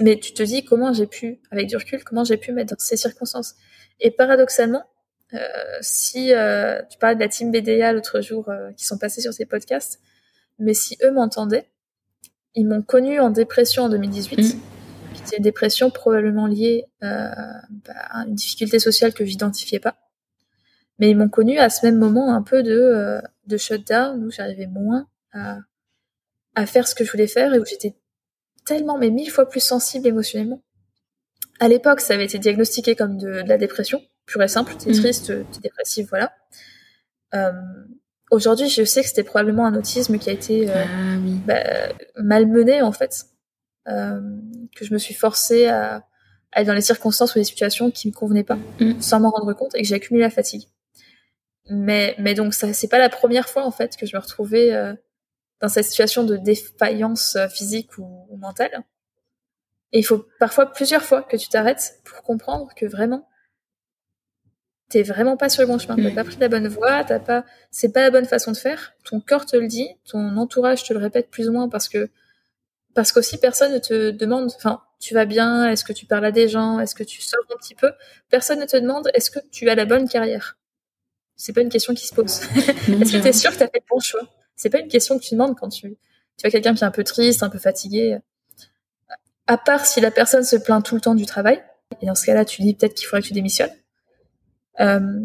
[0.00, 2.78] Mais tu te dis comment j'ai pu, avec du recul, comment j'ai pu mettre dans
[2.78, 3.54] ces circonstances.
[4.00, 4.84] Et paradoxalement,
[5.34, 5.38] euh,
[5.82, 9.34] si euh, tu parlais de la team BDA l'autre jour, euh, qui sont passés sur
[9.34, 10.00] ces podcasts,
[10.58, 11.68] mais si eux m'entendaient,
[12.54, 14.38] ils m'ont connu en dépression en 2018.
[14.38, 14.60] Mm.
[15.14, 17.28] C'était une dépression probablement liée euh,
[17.86, 19.96] bah, à une difficulté sociale que j'identifiais pas
[20.98, 24.30] mais ils m'ont connu à ce même moment un peu de, euh, de shutdown où
[24.30, 25.58] j'arrivais moins à,
[26.54, 27.94] à faire ce que je voulais faire et où j'étais
[28.66, 30.62] tellement, mais mille fois plus sensible émotionnellement.
[31.60, 34.94] À l'époque, ça avait été diagnostiqué comme de, la dépression, pure et simple, t'es mmh.
[34.94, 36.32] triste, t'es dépressif, voilà.
[37.34, 37.52] Euh,
[38.30, 41.40] Aujourd'hui, je sais que c'était probablement un autisme qui a été euh, ah, oui.
[41.46, 41.62] bah,
[42.16, 43.24] malmené en fait,
[43.88, 44.20] euh,
[44.76, 46.04] que je me suis forcée à,
[46.52, 49.00] à, être dans les circonstances ou les situations qui me convenaient pas, mmh.
[49.00, 50.64] sans m'en rendre compte, et que j'ai accumulé la fatigue.
[51.70, 54.72] Mais, mais donc ça, c'est pas la première fois en fait que je me retrouvais
[54.72, 54.94] euh,
[55.60, 58.84] dans cette situation de défaillance euh, physique ou, mentale.
[59.92, 63.28] Et il faut parfois plusieurs fois que tu t'arrêtes pour comprendre que vraiment
[64.90, 65.96] t'es vraiment pas sur le bon chemin.
[65.96, 66.14] T'as mm.
[66.14, 68.94] pas pris la bonne voie, t'as pas, c'est pas la bonne façon de faire.
[69.04, 72.08] Ton corps te le dit, ton entourage te le répète plus ou moins parce que,
[72.94, 76.32] parce qu'aussi personne ne te demande, enfin, tu vas bien, est-ce que tu parles à
[76.32, 77.92] des gens, est-ce que tu sors un petit peu?
[78.30, 80.57] Personne ne te demande, est-ce que tu as la bonne carrière?
[81.38, 82.40] C'est pas une question qui se pose.
[82.56, 84.20] Est-ce que tu es sûr que tu as fait le bon choix?
[84.56, 85.96] C'est pas une question que tu demandes quand tu,
[86.36, 88.18] tu as quelqu'un qui est un peu triste, un peu fatigué.
[89.46, 91.62] À part si la personne se plaint tout le temps du travail,
[92.02, 93.70] et dans ce cas-là, tu dis peut-être qu'il faudrait que tu démissionnes.
[94.80, 95.20] Euh,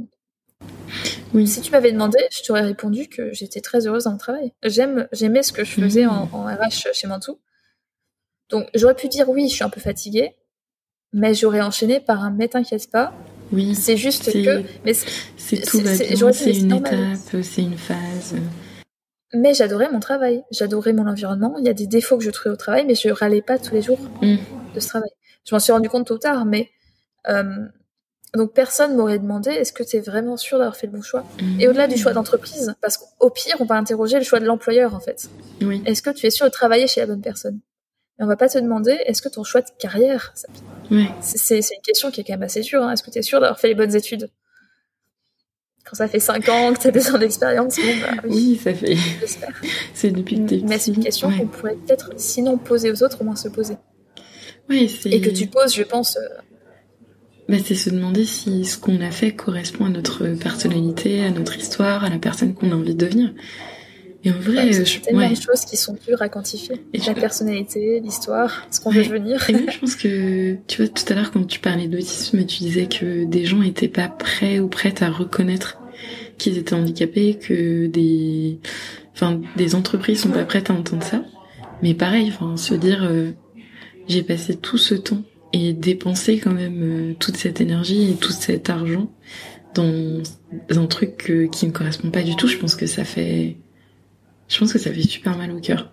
[1.33, 1.47] oui.
[1.47, 4.53] Si tu m'avais demandé, je t'aurais répondu que j'étais très heureuse dans mon travail.
[4.63, 7.39] J'aime, j'aimais ce que je faisais en, en, RH chez Mantou.
[8.49, 10.35] Donc j'aurais pu dire oui, je suis un peu fatiguée,
[11.11, 13.13] mais j'aurais enchaîné par un mais t'inquiète pas,
[13.51, 13.75] oui.
[13.75, 14.63] C'est juste que.
[14.85, 18.35] Mais c'est tout c'est une étape, c'est une phase.
[19.33, 21.55] Mais j'adorais mon travail, j'adorais mon environnement.
[21.57, 23.73] Il y a des défauts que je trouvais au travail, mais je râlais pas tous
[23.73, 24.35] les jours mm.
[24.75, 25.09] de ce travail.
[25.45, 26.69] Je m'en suis rendu compte tôt ou tard, mais
[27.27, 27.65] euh,
[28.35, 31.25] donc personne m'aurait demandé est-ce que tu es vraiment sûr d'avoir fait le bon choix?
[31.41, 31.61] Mm.
[31.61, 34.93] Et au-delà du choix d'entreprise, parce qu'au pire, on va interroger le choix de l'employeur
[34.93, 35.29] en fait.
[35.61, 35.81] Oui.
[35.85, 37.59] Est-ce que tu es sûr de travailler chez la bonne personne?
[38.19, 40.47] Et on va pas te demander est-ce que ton choix de carrière, ça
[41.21, 42.83] c'est une question qui est quand même assez sûre.
[42.83, 42.93] Hein.
[42.93, 44.29] Est-ce que tu es sûr d'avoir fait les bonnes études?
[45.85, 48.59] Quand ça fait 5 ans que tu as ans d'expérience, bah oui.
[48.63, 48.95] ça fait.
[49.93, 53.25] c'est depuis que Mais c'est une question qu'on pourrait peut-être, sinon poser aux autres, au
[53.25, 53.75] moins se poser.
[54.69, 56.15] Oui, Et que tu poses, je pense.
[56.15, 56.41] Euh,
[57.49, 61.57] bah, c'est se demander si ce qu'on a fait correspond à notre personnalité, à notre
[61.57, 63.33] histoire, à la personne qu'on a envie de devenir.
[64.25, 66.81] Et en vrai, il y a tellement de choses qui sont dures à quantifier.
[67.05, 69.49] la personnalité, l'histoire, ce qu'on veut devenir.
[69.49, 72.87] Et je pense que, tu vois, tout à l'heure, quand tu parlais d'autisme, tu disais
[72.87, 75.79] que des gens étaient pas prêts ou prêtes à reconnaître
[76.37, 78.59] qu'ils étaient handicapés, que des,
[79.13, 81.23] enfin, des entreprises sont pas prêtes à entendre ça.
[81.81, 83.31] Mais pareil, enfin, se dire, euh,
[84.07, 85.21] j'ai passé tout ce temps
[85.51, 89.11] et dépensé quand même euh, toute cette énergie et tout cet argent
[89.75, 90.21] dans
[90.69, 93.57] un truc euh, qui ne correspond pas du tout, je pense que ça fait
[94.47, 95.91] je pense que ça fait super mal au cœur.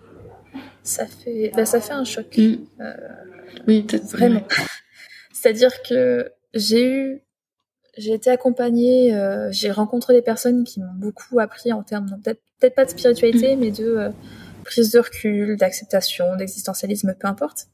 [0.83, 2.37] ça fait, bah, ça fait un choc.
[2.37, 2.55] Mm.
[3.67, 4.05] oui, peut-être.
[4.11, 4.43] Vraiment.
[5.33, 7.21] C'est-à-dire que j'ai eu,
[7.97, 9.17] j'ai été accompagnée,
[9.51, 13.55] j'ai rencontré des personnes qui m'ont beaucoup appris en termes, peut-être peut-être pas de spiritualité,
[13.55, 13.59] mm.
[13.59, 14.11] mais de
[14.63, 17.67] prise de recul, d'acceptation, d'existentialisme, peu importe.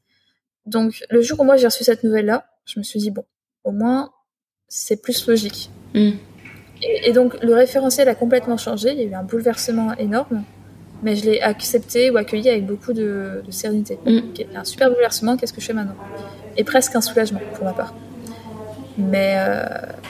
[0.65, 3.25] Donc le jour où moi j'ai reçu cette nouvelle-là, je me suis dit bon,
[3.63, 4.11] au moins
[4.67, 5.69] c'est plus logique.
[5.93, 6.11] Mm.
[6.81, 10.43] Et, donc le référentiel a complètement changé, il y a eu un bouleversement énorme,
[11.03, 13.99] mais je l'ai accepté ou accueilli avec beaucoup de, sérénité.
[14.05, 14.55] Mm.
[14.55, 15.95] un super bouleversement, qu'est-ce que je fais maintenant?
[16.55, 17.93] Et presque un soulagement pour ma part.
[18.97, 19.63] Mais, euh,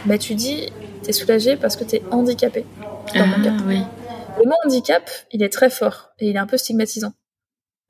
[0.06, 0.72] mais tu dis,
[1.04, 2.66] t'es soulagé parce que t'es handicapé.
[3.14, 3.54] Dans mon cas.
[3.68, 3.82] Oui.
[4.40, 7.14] Le mot handicap, il est très fort et il est un peu stigmatisant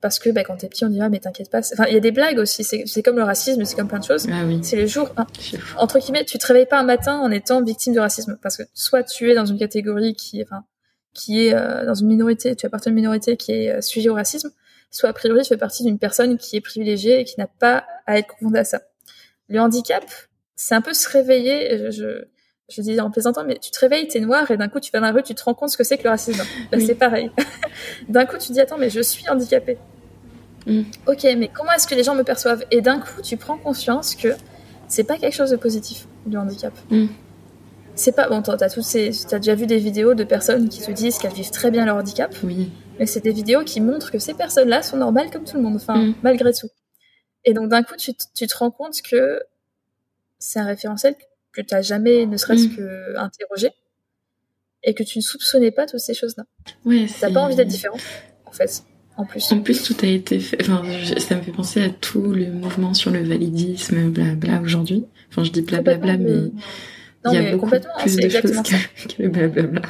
[0.00, 1.96] parce que bah, quand t'es petit on dit ah mais t'inquiète pas enfin il y
[1.96, 4.60] a des blagues aussi c'est comme le racisme c'est comme plein de choses ah oui.
[4.62, 5.26] c'est les jours hein,
[5.76, 8.62] entre guillemets tu te réveilles pas un matin en étant victime de racisme parce que
[8.74, 10.62] soit tu es dans une catégorie qui enfin
[11.14, 14.08] qui est euh, dans une minorité tu appartiens à une minorité qui est euh, sujet
[14.08, 14.50] au racisme
[14.90, 17.84] soit a priori tu fais partie d'une personne qui est privilégiée et qui n'a pas
[18.06, 18.82] à être confrontée à ça
[19.48, 20.04] le handicap
[20.56, 22.24] c'est un peu se réveiller je,
[22.68, 25.00] je dis en plaisantant, mais tu te réveilles, t'es noir, et d'un coup, tu vas
[25.00, 26.42] dans la rue, tu te rends compte ce que c'est que le racisme.
[26.70, 27.30] Bah, c'est pareil.
[28.08, 29.78] d'un coup, tu te dis, attends, mais je suis handicapé.
[30.66, 30.82] Mm.
[31.06, 32.64] Ok, mais comment est-ce que les gens me perçoivent?
[32.70, 34.28] Et d'un coup, tu prends conscience que
[34.86, 36.74] c'est pas quelque chose de positif, le handicap.
[36.90, 37.06] Mm.
[37.98, 38.28] C'est pas.
[38.28, 41.32] Bon, t'as, toutes ces, as déjà vu des vidéos de personnes qui te disent qu'elles
[41.32, 42.34] vivent très bien leur handicap.
[42.44, 42.70] Oui.
[42.98, 45.76] Mais c'est des vidéos qui montrent que ces personnes-là sont normales comme tout le monde,
[45.76, 46.14] enfin, Mm.
[46.22, 46.68] malgré tout.
[47.44, 49.40] Et donc, d'un coup, tu, tu te rends compte que
[50.38, 51.14] c'est un référentiel
[51.52, 52.76] que tu n'as jamais ne serait-ce Mm.
[52.76, 53.70] que interrogé
[54.84, 56.44] et que tu ne soupçonnais pas toutes ces choses-là.
[56.84, 57.98] Ouais, T'as pas envie d'être différent,
[58.46, 58.82] en fait,
[59.16, 59.50] en plus.
[59.52, 60.58] En plus, tout a été fait.
[60.60, 65.04] Enfin, je- ça me fait penser à tout le mouvement sur le validisme, blabla aujourd'hui.
[65.30, 66.60] Enfin, je dis blablabla, mais Complètement,
[67.24, 69.82] Non, il y a mais beaucoup complètement, plus de choses que, que le blablabla.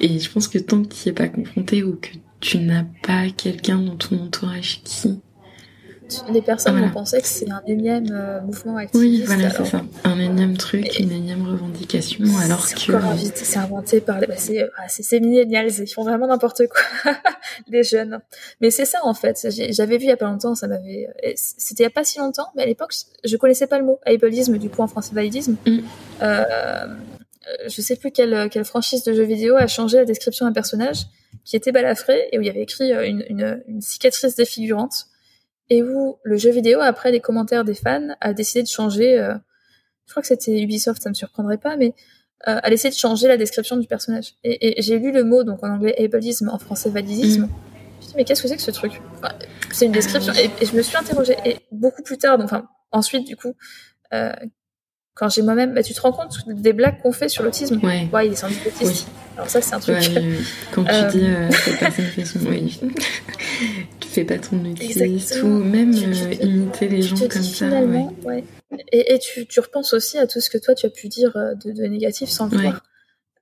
[0.00, 2.08] Et je pense que tant que tu n'y es pas confronté ou que
[2.40, 5.20] tu n'as pas quelqu'un dans ton entourage qui
[6.30, 6.88] Les personnes Voilà.
[6.88, 9.26] vont penser que c'est un énième euh, mouvement Oui, activiste.
[9.26, 9.82] voilà, c'est ça.
[10.04, 12.92] Un énième truc, une énième revendication, alors C'est que.
[13.34, 17.12] c'est inventé par les, bah, c'est, ah, millennials, ils font vraiment n'importe quoi,
[17.68, 18.20] les jeunes.
[18.60, 19.46] Mais c'est ça, en fait.
[19.70, 22.04] J'avais vu il y a pas longtemps, ça m'avait, et c'était il y a pas
[22.04, 22.92] si longtemps, mais à l'époque,
[23.24, 25.56] je connaissais pas le mot ableisme, du coup, en français validisme.
[25.66, 25.78] Mm.
[26.22, 26.86] Euh,
[27.66, 31.06] je sais plus quelle, quelle franchise de jeux vidéo a changé la description d'un personnage
[31.44, 35.06] qui était balafré et où il y avait écrit euh, une, une, une cicatrice défigurante
[35.70, 39.34] et où le jeu vidéo, après les commentaires des fans, a décidé de changer, euh,
[40.06, 41.94] je crois que c'était Ubisoft, ça me surprendrait pas, mais
[42.48, 44.34] euh, a essayé de changer la description du personnage.
[44.44, 47.48] Et, et j'ai lu le mot, donc en anglais ableisme, en français validisme.
[47.48, 49.00] Je me suis dit, mais qu'est-ce que c'est que ce truc?
[49.14, 49.32] Enfin,
[49.72, 50.32] C'est une description.
[50.34, 51.36] Et, et je me suis interrogée.
[51.44, 53.54] Et beaucoup plus tard, donc, enfin, ensuite, du coup,
[54.12, 54.32] euh,
[55.14, 57.78] quand j'ai moi-même, bah, tu te rends compte des blagues qu'on fait sur l'autisme.
[57.84, 58.08] Ouais.
[58.12, 58.82] Ouais, il est sans autiste.
[58.82, 59.06] Oui.
[59.36, 59.96] Alors ça, c'est un truc.
[59.96, 60.46] Ouais, oui, oui.
[60.72, 62.38] Quand tu Euh, dis euh, cette personne fait son.
[62.46, 62.80] Oui.
[64.00, 67.30] tu fais pas ton autiste ou même Tu- tu euh, te- imiter les gens comme
[67.30, 67.66] ça.
[67.66, 68.44] finalement, ouais.
[68.92, 71.36] Et, et tu, tu repenses aussi à tout ce que toi tu as pu dire
[71.36, 72.82] euh, de, de négatif sans le voir.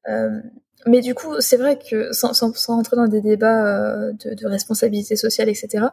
[0.09, 0.41] Euh,
[0.87, 4.47] mais du coup, c'est vrai que sans, sans, sans rentrer dans des débats de, de
[4.47, 5.87] responsabilité sociale, etc.,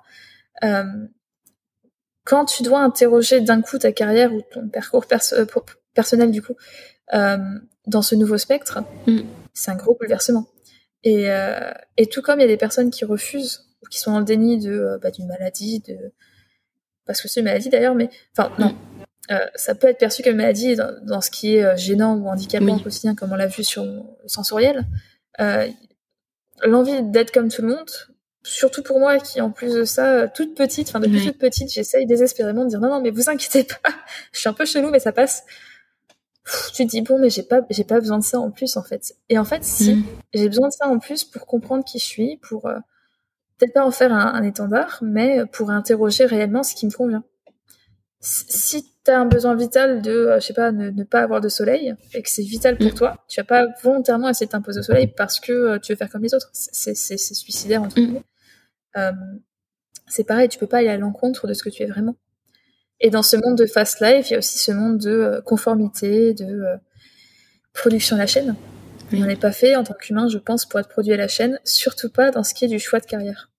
[2.30, 5.46] quand tu dois interroger d'un coup ta carrière ou ton parcours perso- euh,
[5.94, 6.56] personnel, du coup,
[7.14, 7.38] euh,
[7.88, 8.76] dans ce nouveau spectre,
[9.08, 9.22] Mm.
[9.54, 10.46] c'est un gros bouleversement.
[11.04, 14.12] Et, euh, et tout comme il y a des personnes qui refusent ou qui sont
[14.12, 15.98] dans le déni de euh, bah, d'une maladie, de
[17.06, 18.76] parce que c'est une maladie d'ailleurs, mais enfin non,
[19.32, 22.28] Euh, ça peut être perçu comme une maladie dans, dans ce qui est gênant ou
[22.28, 22.80] handicapant Oui.
[22.80, 24.88] au quotidien, comme on l'a vu sur le sensoriel.
[26.64, 27.90] L'envie d'être comme tout le monde,
[28.44, 31.26] surtout pour moi qui en plus de ça, euh, toute petite, enfin depuis Oui.
[31.26, 33.78] toute petite, j'essaye désespérément de dire non non mais vous inquiétez pas,
[34.34, 35.44] je suis un peu chelou mais ça passe.
[36.46, 38.78] Pff, tu te dis bon mais j'ai pas j'ai pas besoin de ça en plus
[38.78, 39.16] en fait.
[39.30, 40.04] Et en fait si Mm.
[40.34, 42.78] j'ai besoin de ça en plus pour comprendre qui je suis, pour euh,
[43.58, 47.24] peut-être pas en faire un, un étendard, mais pour interroger réellement ce qui me convient.
[48.22, 51.40] Si- tu as un besoin vital de, euh, je sais pas, ne, ne pas avoir
[51.40, 52.94] de soleil, et que c'est vital pour Mm.
[52.96, 56.10] toi, tu vas pas volontairement essayer de t'imposer au soleil parce que tu veux faire
[56.10, 56.50] comme les autres.
[56.54, 58.04] C'est suicidaire, entre Mm.
[58.06, 58.20] guillemets.
[58.20, 58.22] Euh,
[60.08, 62.16] c'est pareil, tu peux pas aller à l'encontre de ce que tu es vraiment.
[63.02, 65.42] Et dans ce monde de fast life, il y a aussi ce monde de euh,
[65.42, 66.78] conformité, de euh,
[67.74, 68.56] production à la chaîne.
[69.12, 69.22] Oui.
[69.24, 71.60] On n'est pas fait en tant qu'humain, je pense, pour être produit à la chaîne,
[71.64, 73.50] surtout pas dans ce qui est du choix de carrière.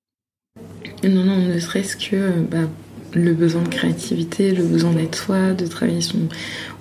[1.03, 2.69] Non, non, ne serait-ce que euh, bah,
[3.15, 6.19] le besoin de créativité, le besoin d'être soi, de travailler son.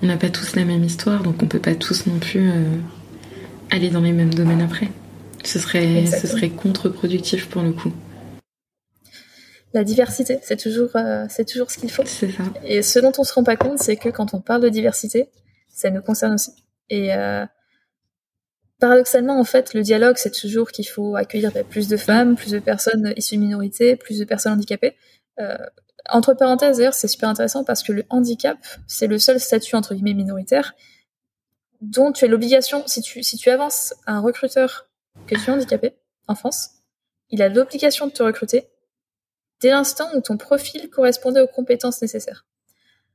[0.02, 2.76] On n'a pas tous la même histoire, donc on peut pas tous non plus euh,
[3.70, 4.88] aller dans les mêmes domaines après.
[5.42, 7.92] Ce serait, ce serait contre-productif pour le coup.
[9.72, 12.04] La diversité, c'est toujours, euh, c'est toujours ce qu'il faut.
[12.04, 12.42] C'est ça.
[12.64, 15.30] Et ce dont on se rend pas compte, c'est que quand on parle de diversité,
[15.68, 16.52] ça nous concerne aussi.
[16.88, 17.46] Et, euh,
[18.80, 22.50] paradoxalement, en fait, le dialogue, c'est toujours qu'il faut accueillir bah, plus de femmes, plus
[22.50, 24.96] de personnes issues de minorités, plus de personnes handicapées.
[25.38, 25.56] Euh,
[26.08, 29.94] entre parenthèses, d'ailleurs, c'est super intéressant parce que le handicap, c'est le seul statut entre
[29.94, 30.74] guillemets minoritaire
[31.80, 34.88] dont tu as l'obligation, si tu, si tu avances à un recruteur
[35.26, 35.94] que tu es handicapé
[36.26, 36.70] en France,
[37.30, 38.68] il a l'obligation de te recruter
[39.60, 42.44] dès l'instant où ton profil correspondait aux compétences nécessaires.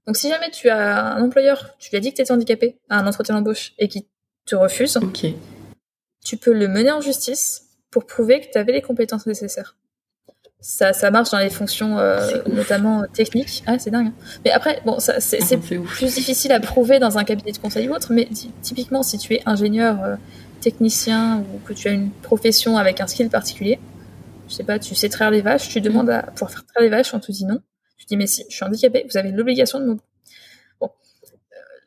[0.08, 2.78] Donc si jamais tu as un employeur, tu lui as dit que tu étais handicapé
[2.90, 4.04] à un entretien d'embauche et qu'il
[4.46, 5.00] te refuse,
[6.24, 9.76] tu peux le mener en justice pour prouver que tu avais les compétences nécessaires.
[10.60, 13.64] Ça, ça marche dans les fonctions euh, notamment techniques.
[13.68, 14.08] Ah, c'est dingue.
[14.08, 14.40] Hein.
[14.44, 17.88] Mais après, bon, ça, c'est, ah, plus difficile à prouver dans un cabinet de conseil
[17.88, 18.12] ou autre.
[18.12, 18.28] Mais
[18.64, 20.16] typiquement, si tu es ingénieur, euh,
[20.62, 23.80] technicien ou que tu as une profession avec un skill particulier,
[24.48, 26.90] je sais pas, tu sais traire les vaches, tu demandes à pouvoir faire traire les
[26.90, 27.62] vaches, on te dit non.
[27.98, 29.98] Tu dis mais si, je suis handicapé, vous avez l'obligation de me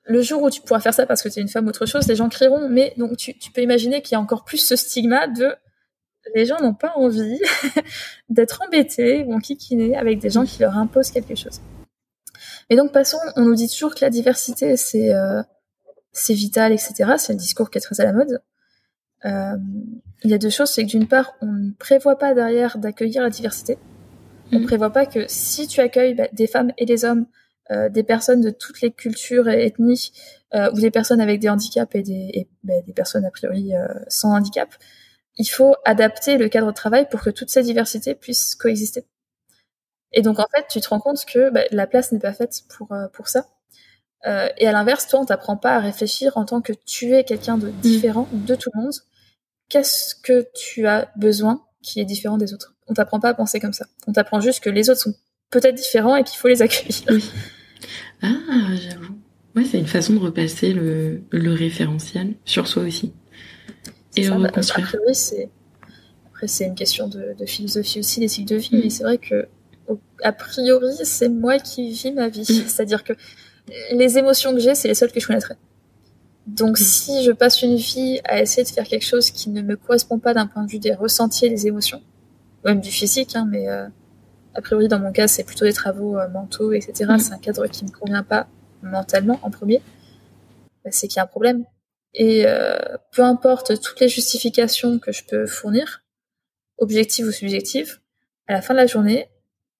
[0.08, 1.86] le jour où tu pourras faire ça parce que tu es une femme ou autre
[1.86, 4.74] chose, les gens crieront, mais donc tu, peux imaginer qu'il y a encore plus ce
[4.74, 5.54] stigma de
[6.34, 7.40] les gens n'ont pas envie
[8.28, 11.60] d'être embêtés ou enquiquinés avec des gens qui leur imposent quelque chose.
[12.70, 15.42] Et donc passons, on nous dit toujours que la diversité c'est euh,
[16.12, 17.12] c'est vital, etc.
[17.18, 18.42] C'est un discours qui est très à la mode.
[19.24, 19.56] Euh,
[20.24, 23.22] il y a deux choses, c'est que d'une part, on ne prévoit pas derrière d'accueillir
[23.22, 23.78] la diversité.
[24.52, 24.66] On ne mmh.
[24.66, 27.26] prévoit pas que si tu accueilles bah, des femmes et des hommes
[27.70, 30.10] euh, des personnes de toutes les cultures et ethnies
[30.54, 34.34] euh, ou des personnes avec des handicaps et des, des personnes a priori euh, sans
[34.34, 34.70] handicap,
[35.36, 39.04] il faut adapter le cadre de travail pour que toutes ces diversités puissent coexister.
[40.12, 42.62] Et donc en fait, tu te rends compte que ben, la place n'est pas faite
[42.70, 43.46] pour pour ça.
[44.24, 47.58] et à l'inverse, toi, on t'apprend pas à réfléchir en tant que tu es quelqu'un
[47.58, 48.94] de différent de tout le monde.
[49.68, 52.74] Qu'est-ce que tu as besoin qui est différent des autres?
[52.86, 53.86] On t'apprend pas à penser comme ça.
[54.06, 55.14] On t'apprend juste que les autres sont
[55.50, 57.22] peut-être différents et qu'il faut les accueillir.
[58.22, 59.18] Ah, j'avoue.
[59.54, 63.12] Ouais, c'est une façon de repasser le, le référentiel sur soi aussi.
[64.16, 65.48] Et ça, bah, Après, c'est
[66.26, 68.76] après c'est une question de, de, philosophie aussi, des cycles de vie.
[68.76, 68.80] Mm.
[68.82, 69.48] Mais c'est vrai que
[70.22, 72.42] a priori, c'est moi qui vis ma vie.
[72.42, 72.66] Mm.
[72.66, 73.12] C'est-à-dire que
[73.92, 75.56] les émotions que j'ai, c'est les seules que je connaîtrais.
[76.48, 76.82] Donc, mm.
[76.82, 80.18] si je passe une vie à essayer de faire quelque chose qui ne me correspond
[80.18, 82.02] pas d'un point de vue des ressentis et des émotions,
[82.64, 83.86] même du physique, hein, mais euh,
[84.54, 87.04] a priori, dans mon cas, c'est plutôt des travaux euh, mentaux, etc.
[87.08, 87.18] Mm.
[87.18, 88.48] C'est un cadre qui ne me convient pas
[88.82, 89.82] mentalement en premier.
[90.84, 91.64] Bah, c'est qu'il y a un problème.
[92.14, 92.78] Et euh,
[93.12, 96.02] peu importe toutes les justifications que je peux fournir,
[96.78, 97.98] objectives ou subjectives,
[98.46, 99.28] à la fin de la journée,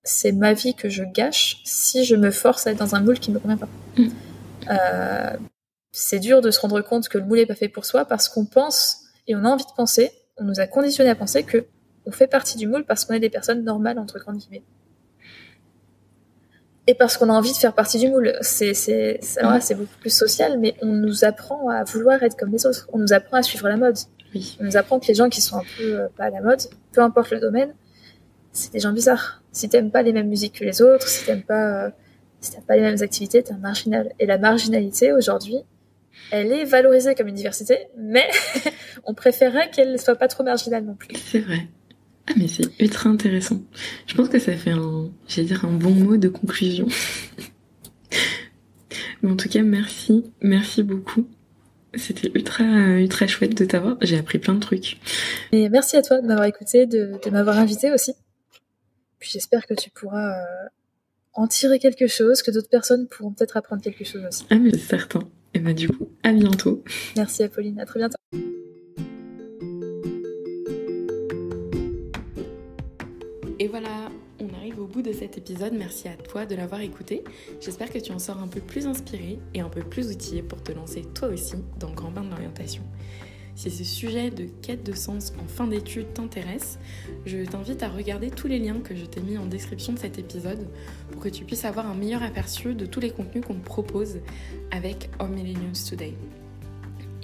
[0.04, 3.18] c'est ma vie que je gâche si je me force à être dans un moule
[3.18, 3.68] qui ne me convient pas.
[3.96, 4.08] Mm.
[4.70, 5.36] Euh,
[5.92, 8.28] c'est dur de se rendre compte que le moule n'est pas fait pour soi parce
[8.28, 11.66] qu'on pense et on a envie de penser, on nous a conditionné à penser que
[12.06, 14.62] on fait partie du moule parce qu'on est des personnes normales, entre grandes guillemets.
[16.86, 18.32] Et parce qu'on a envie de faire partie du moule.
[18.40, 22.64] C'est, c'est, c'est beaucoup plus social, mais on nous apprend à vouloir être comme les
[22.64, 22.88] autres.
[22.94, 23.98] On nous apprend à suivre la mode.
[24.58, 26.60] On nous apprend que les gens qui sont un peu euh, pas à la mode,
[26.92, 27.74] peu importe le domaine,
[28.52, 29.42] c'est des gens bizarres.
[29.52, 31.90] Si t'aimes pas les mêmes musiques que les autres, si t'aimes pas, euh,
[32.40, 34.14] si pas les mêmes activités, t'es un marginal.
[34.18, 35.58] Et la marginalité, aujourd'hui,
[36.30, 38.28] elle est valorisée comme une diversité, mais
[39.04, 41.08] on préférerait qu'elle soit pas trop marginale non plus.
[41.16, 41.68] C'est vrai.
[42.28, 43.62] Ah mais c'est ultra intéressant.
[44.06, 46.86] Je pense que ça fait un, j'allais dire un bon mot de conclusion.
[49.22, 51.26] mais en tout cas, merci, merci beaucoup.
[51.94, 53.96] C'était ultra, ultra chouette de t'avoir.
[54.02, 54.98] J'ai appris plein de trucs.
[55.52, 58.12] Et merci à toi de m'avoir écouté, de, m'avoir invité aussi.
[59.18, 60.68] Puis j'espère que tu pourras euh,
[61.32, 64.44] en tirer quelque chose, que d'autres personnes pourront peut-être apprendre quelque chose aussi.
[64.50, 65.20] Ah mais c'est certain.
[65.58, 66.84] Et bah du coup, à bientôt.
[67.16, 68.16] Merci Apolline, à très bientôt.
[73.58, 74.08] Et voilà,
[74.38, 75.72] on arrive au bout de cet épisode.
[75.72, 77.24] Merci à toi de l'avoir écouté.
[77.60, 80.62] J'espère que tu en sors un peu plus inspiré et un peu plus outillé pour
[80.62, 82.84] te lancer toi aussi dans le grand bain de l'orientation.
[83.58, 86.78] Si ce sujet de quête de sens en fin d'études t'intéresse,
[87.26, 90.16] je t'invite à regarder tous les liens que je t'ai mis en description de cet
[90.16, 90.68] épisode
[91.10, 94.20] pour que tu puisses avoir un meilleur aperçu de tous les contenus qu'on propose
[94.70, 96.14] avec Home Millennials Today.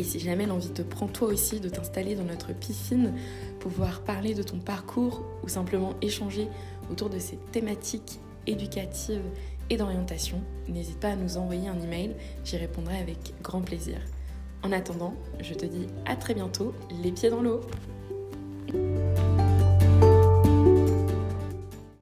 [0.00, 3.14] Et si jamais l'envie te prend toi aussi de t'installer dans notre piscine,
[3.60, 6.48] pouvoir parler de ton parcours ou simplement échanger
[6.90, 9.22] autour de ces thématiques éducatives
[9.70, 14.00] et d'orientation, n'hésite pas à nous envoyer un email, j'y répondrai avec grand plaisir.
[14.64, 15.12] En attendant,
[15.42, 16.72] je te dis à très bientôt,
[17.02, 17.60] les pieds dans l'eau.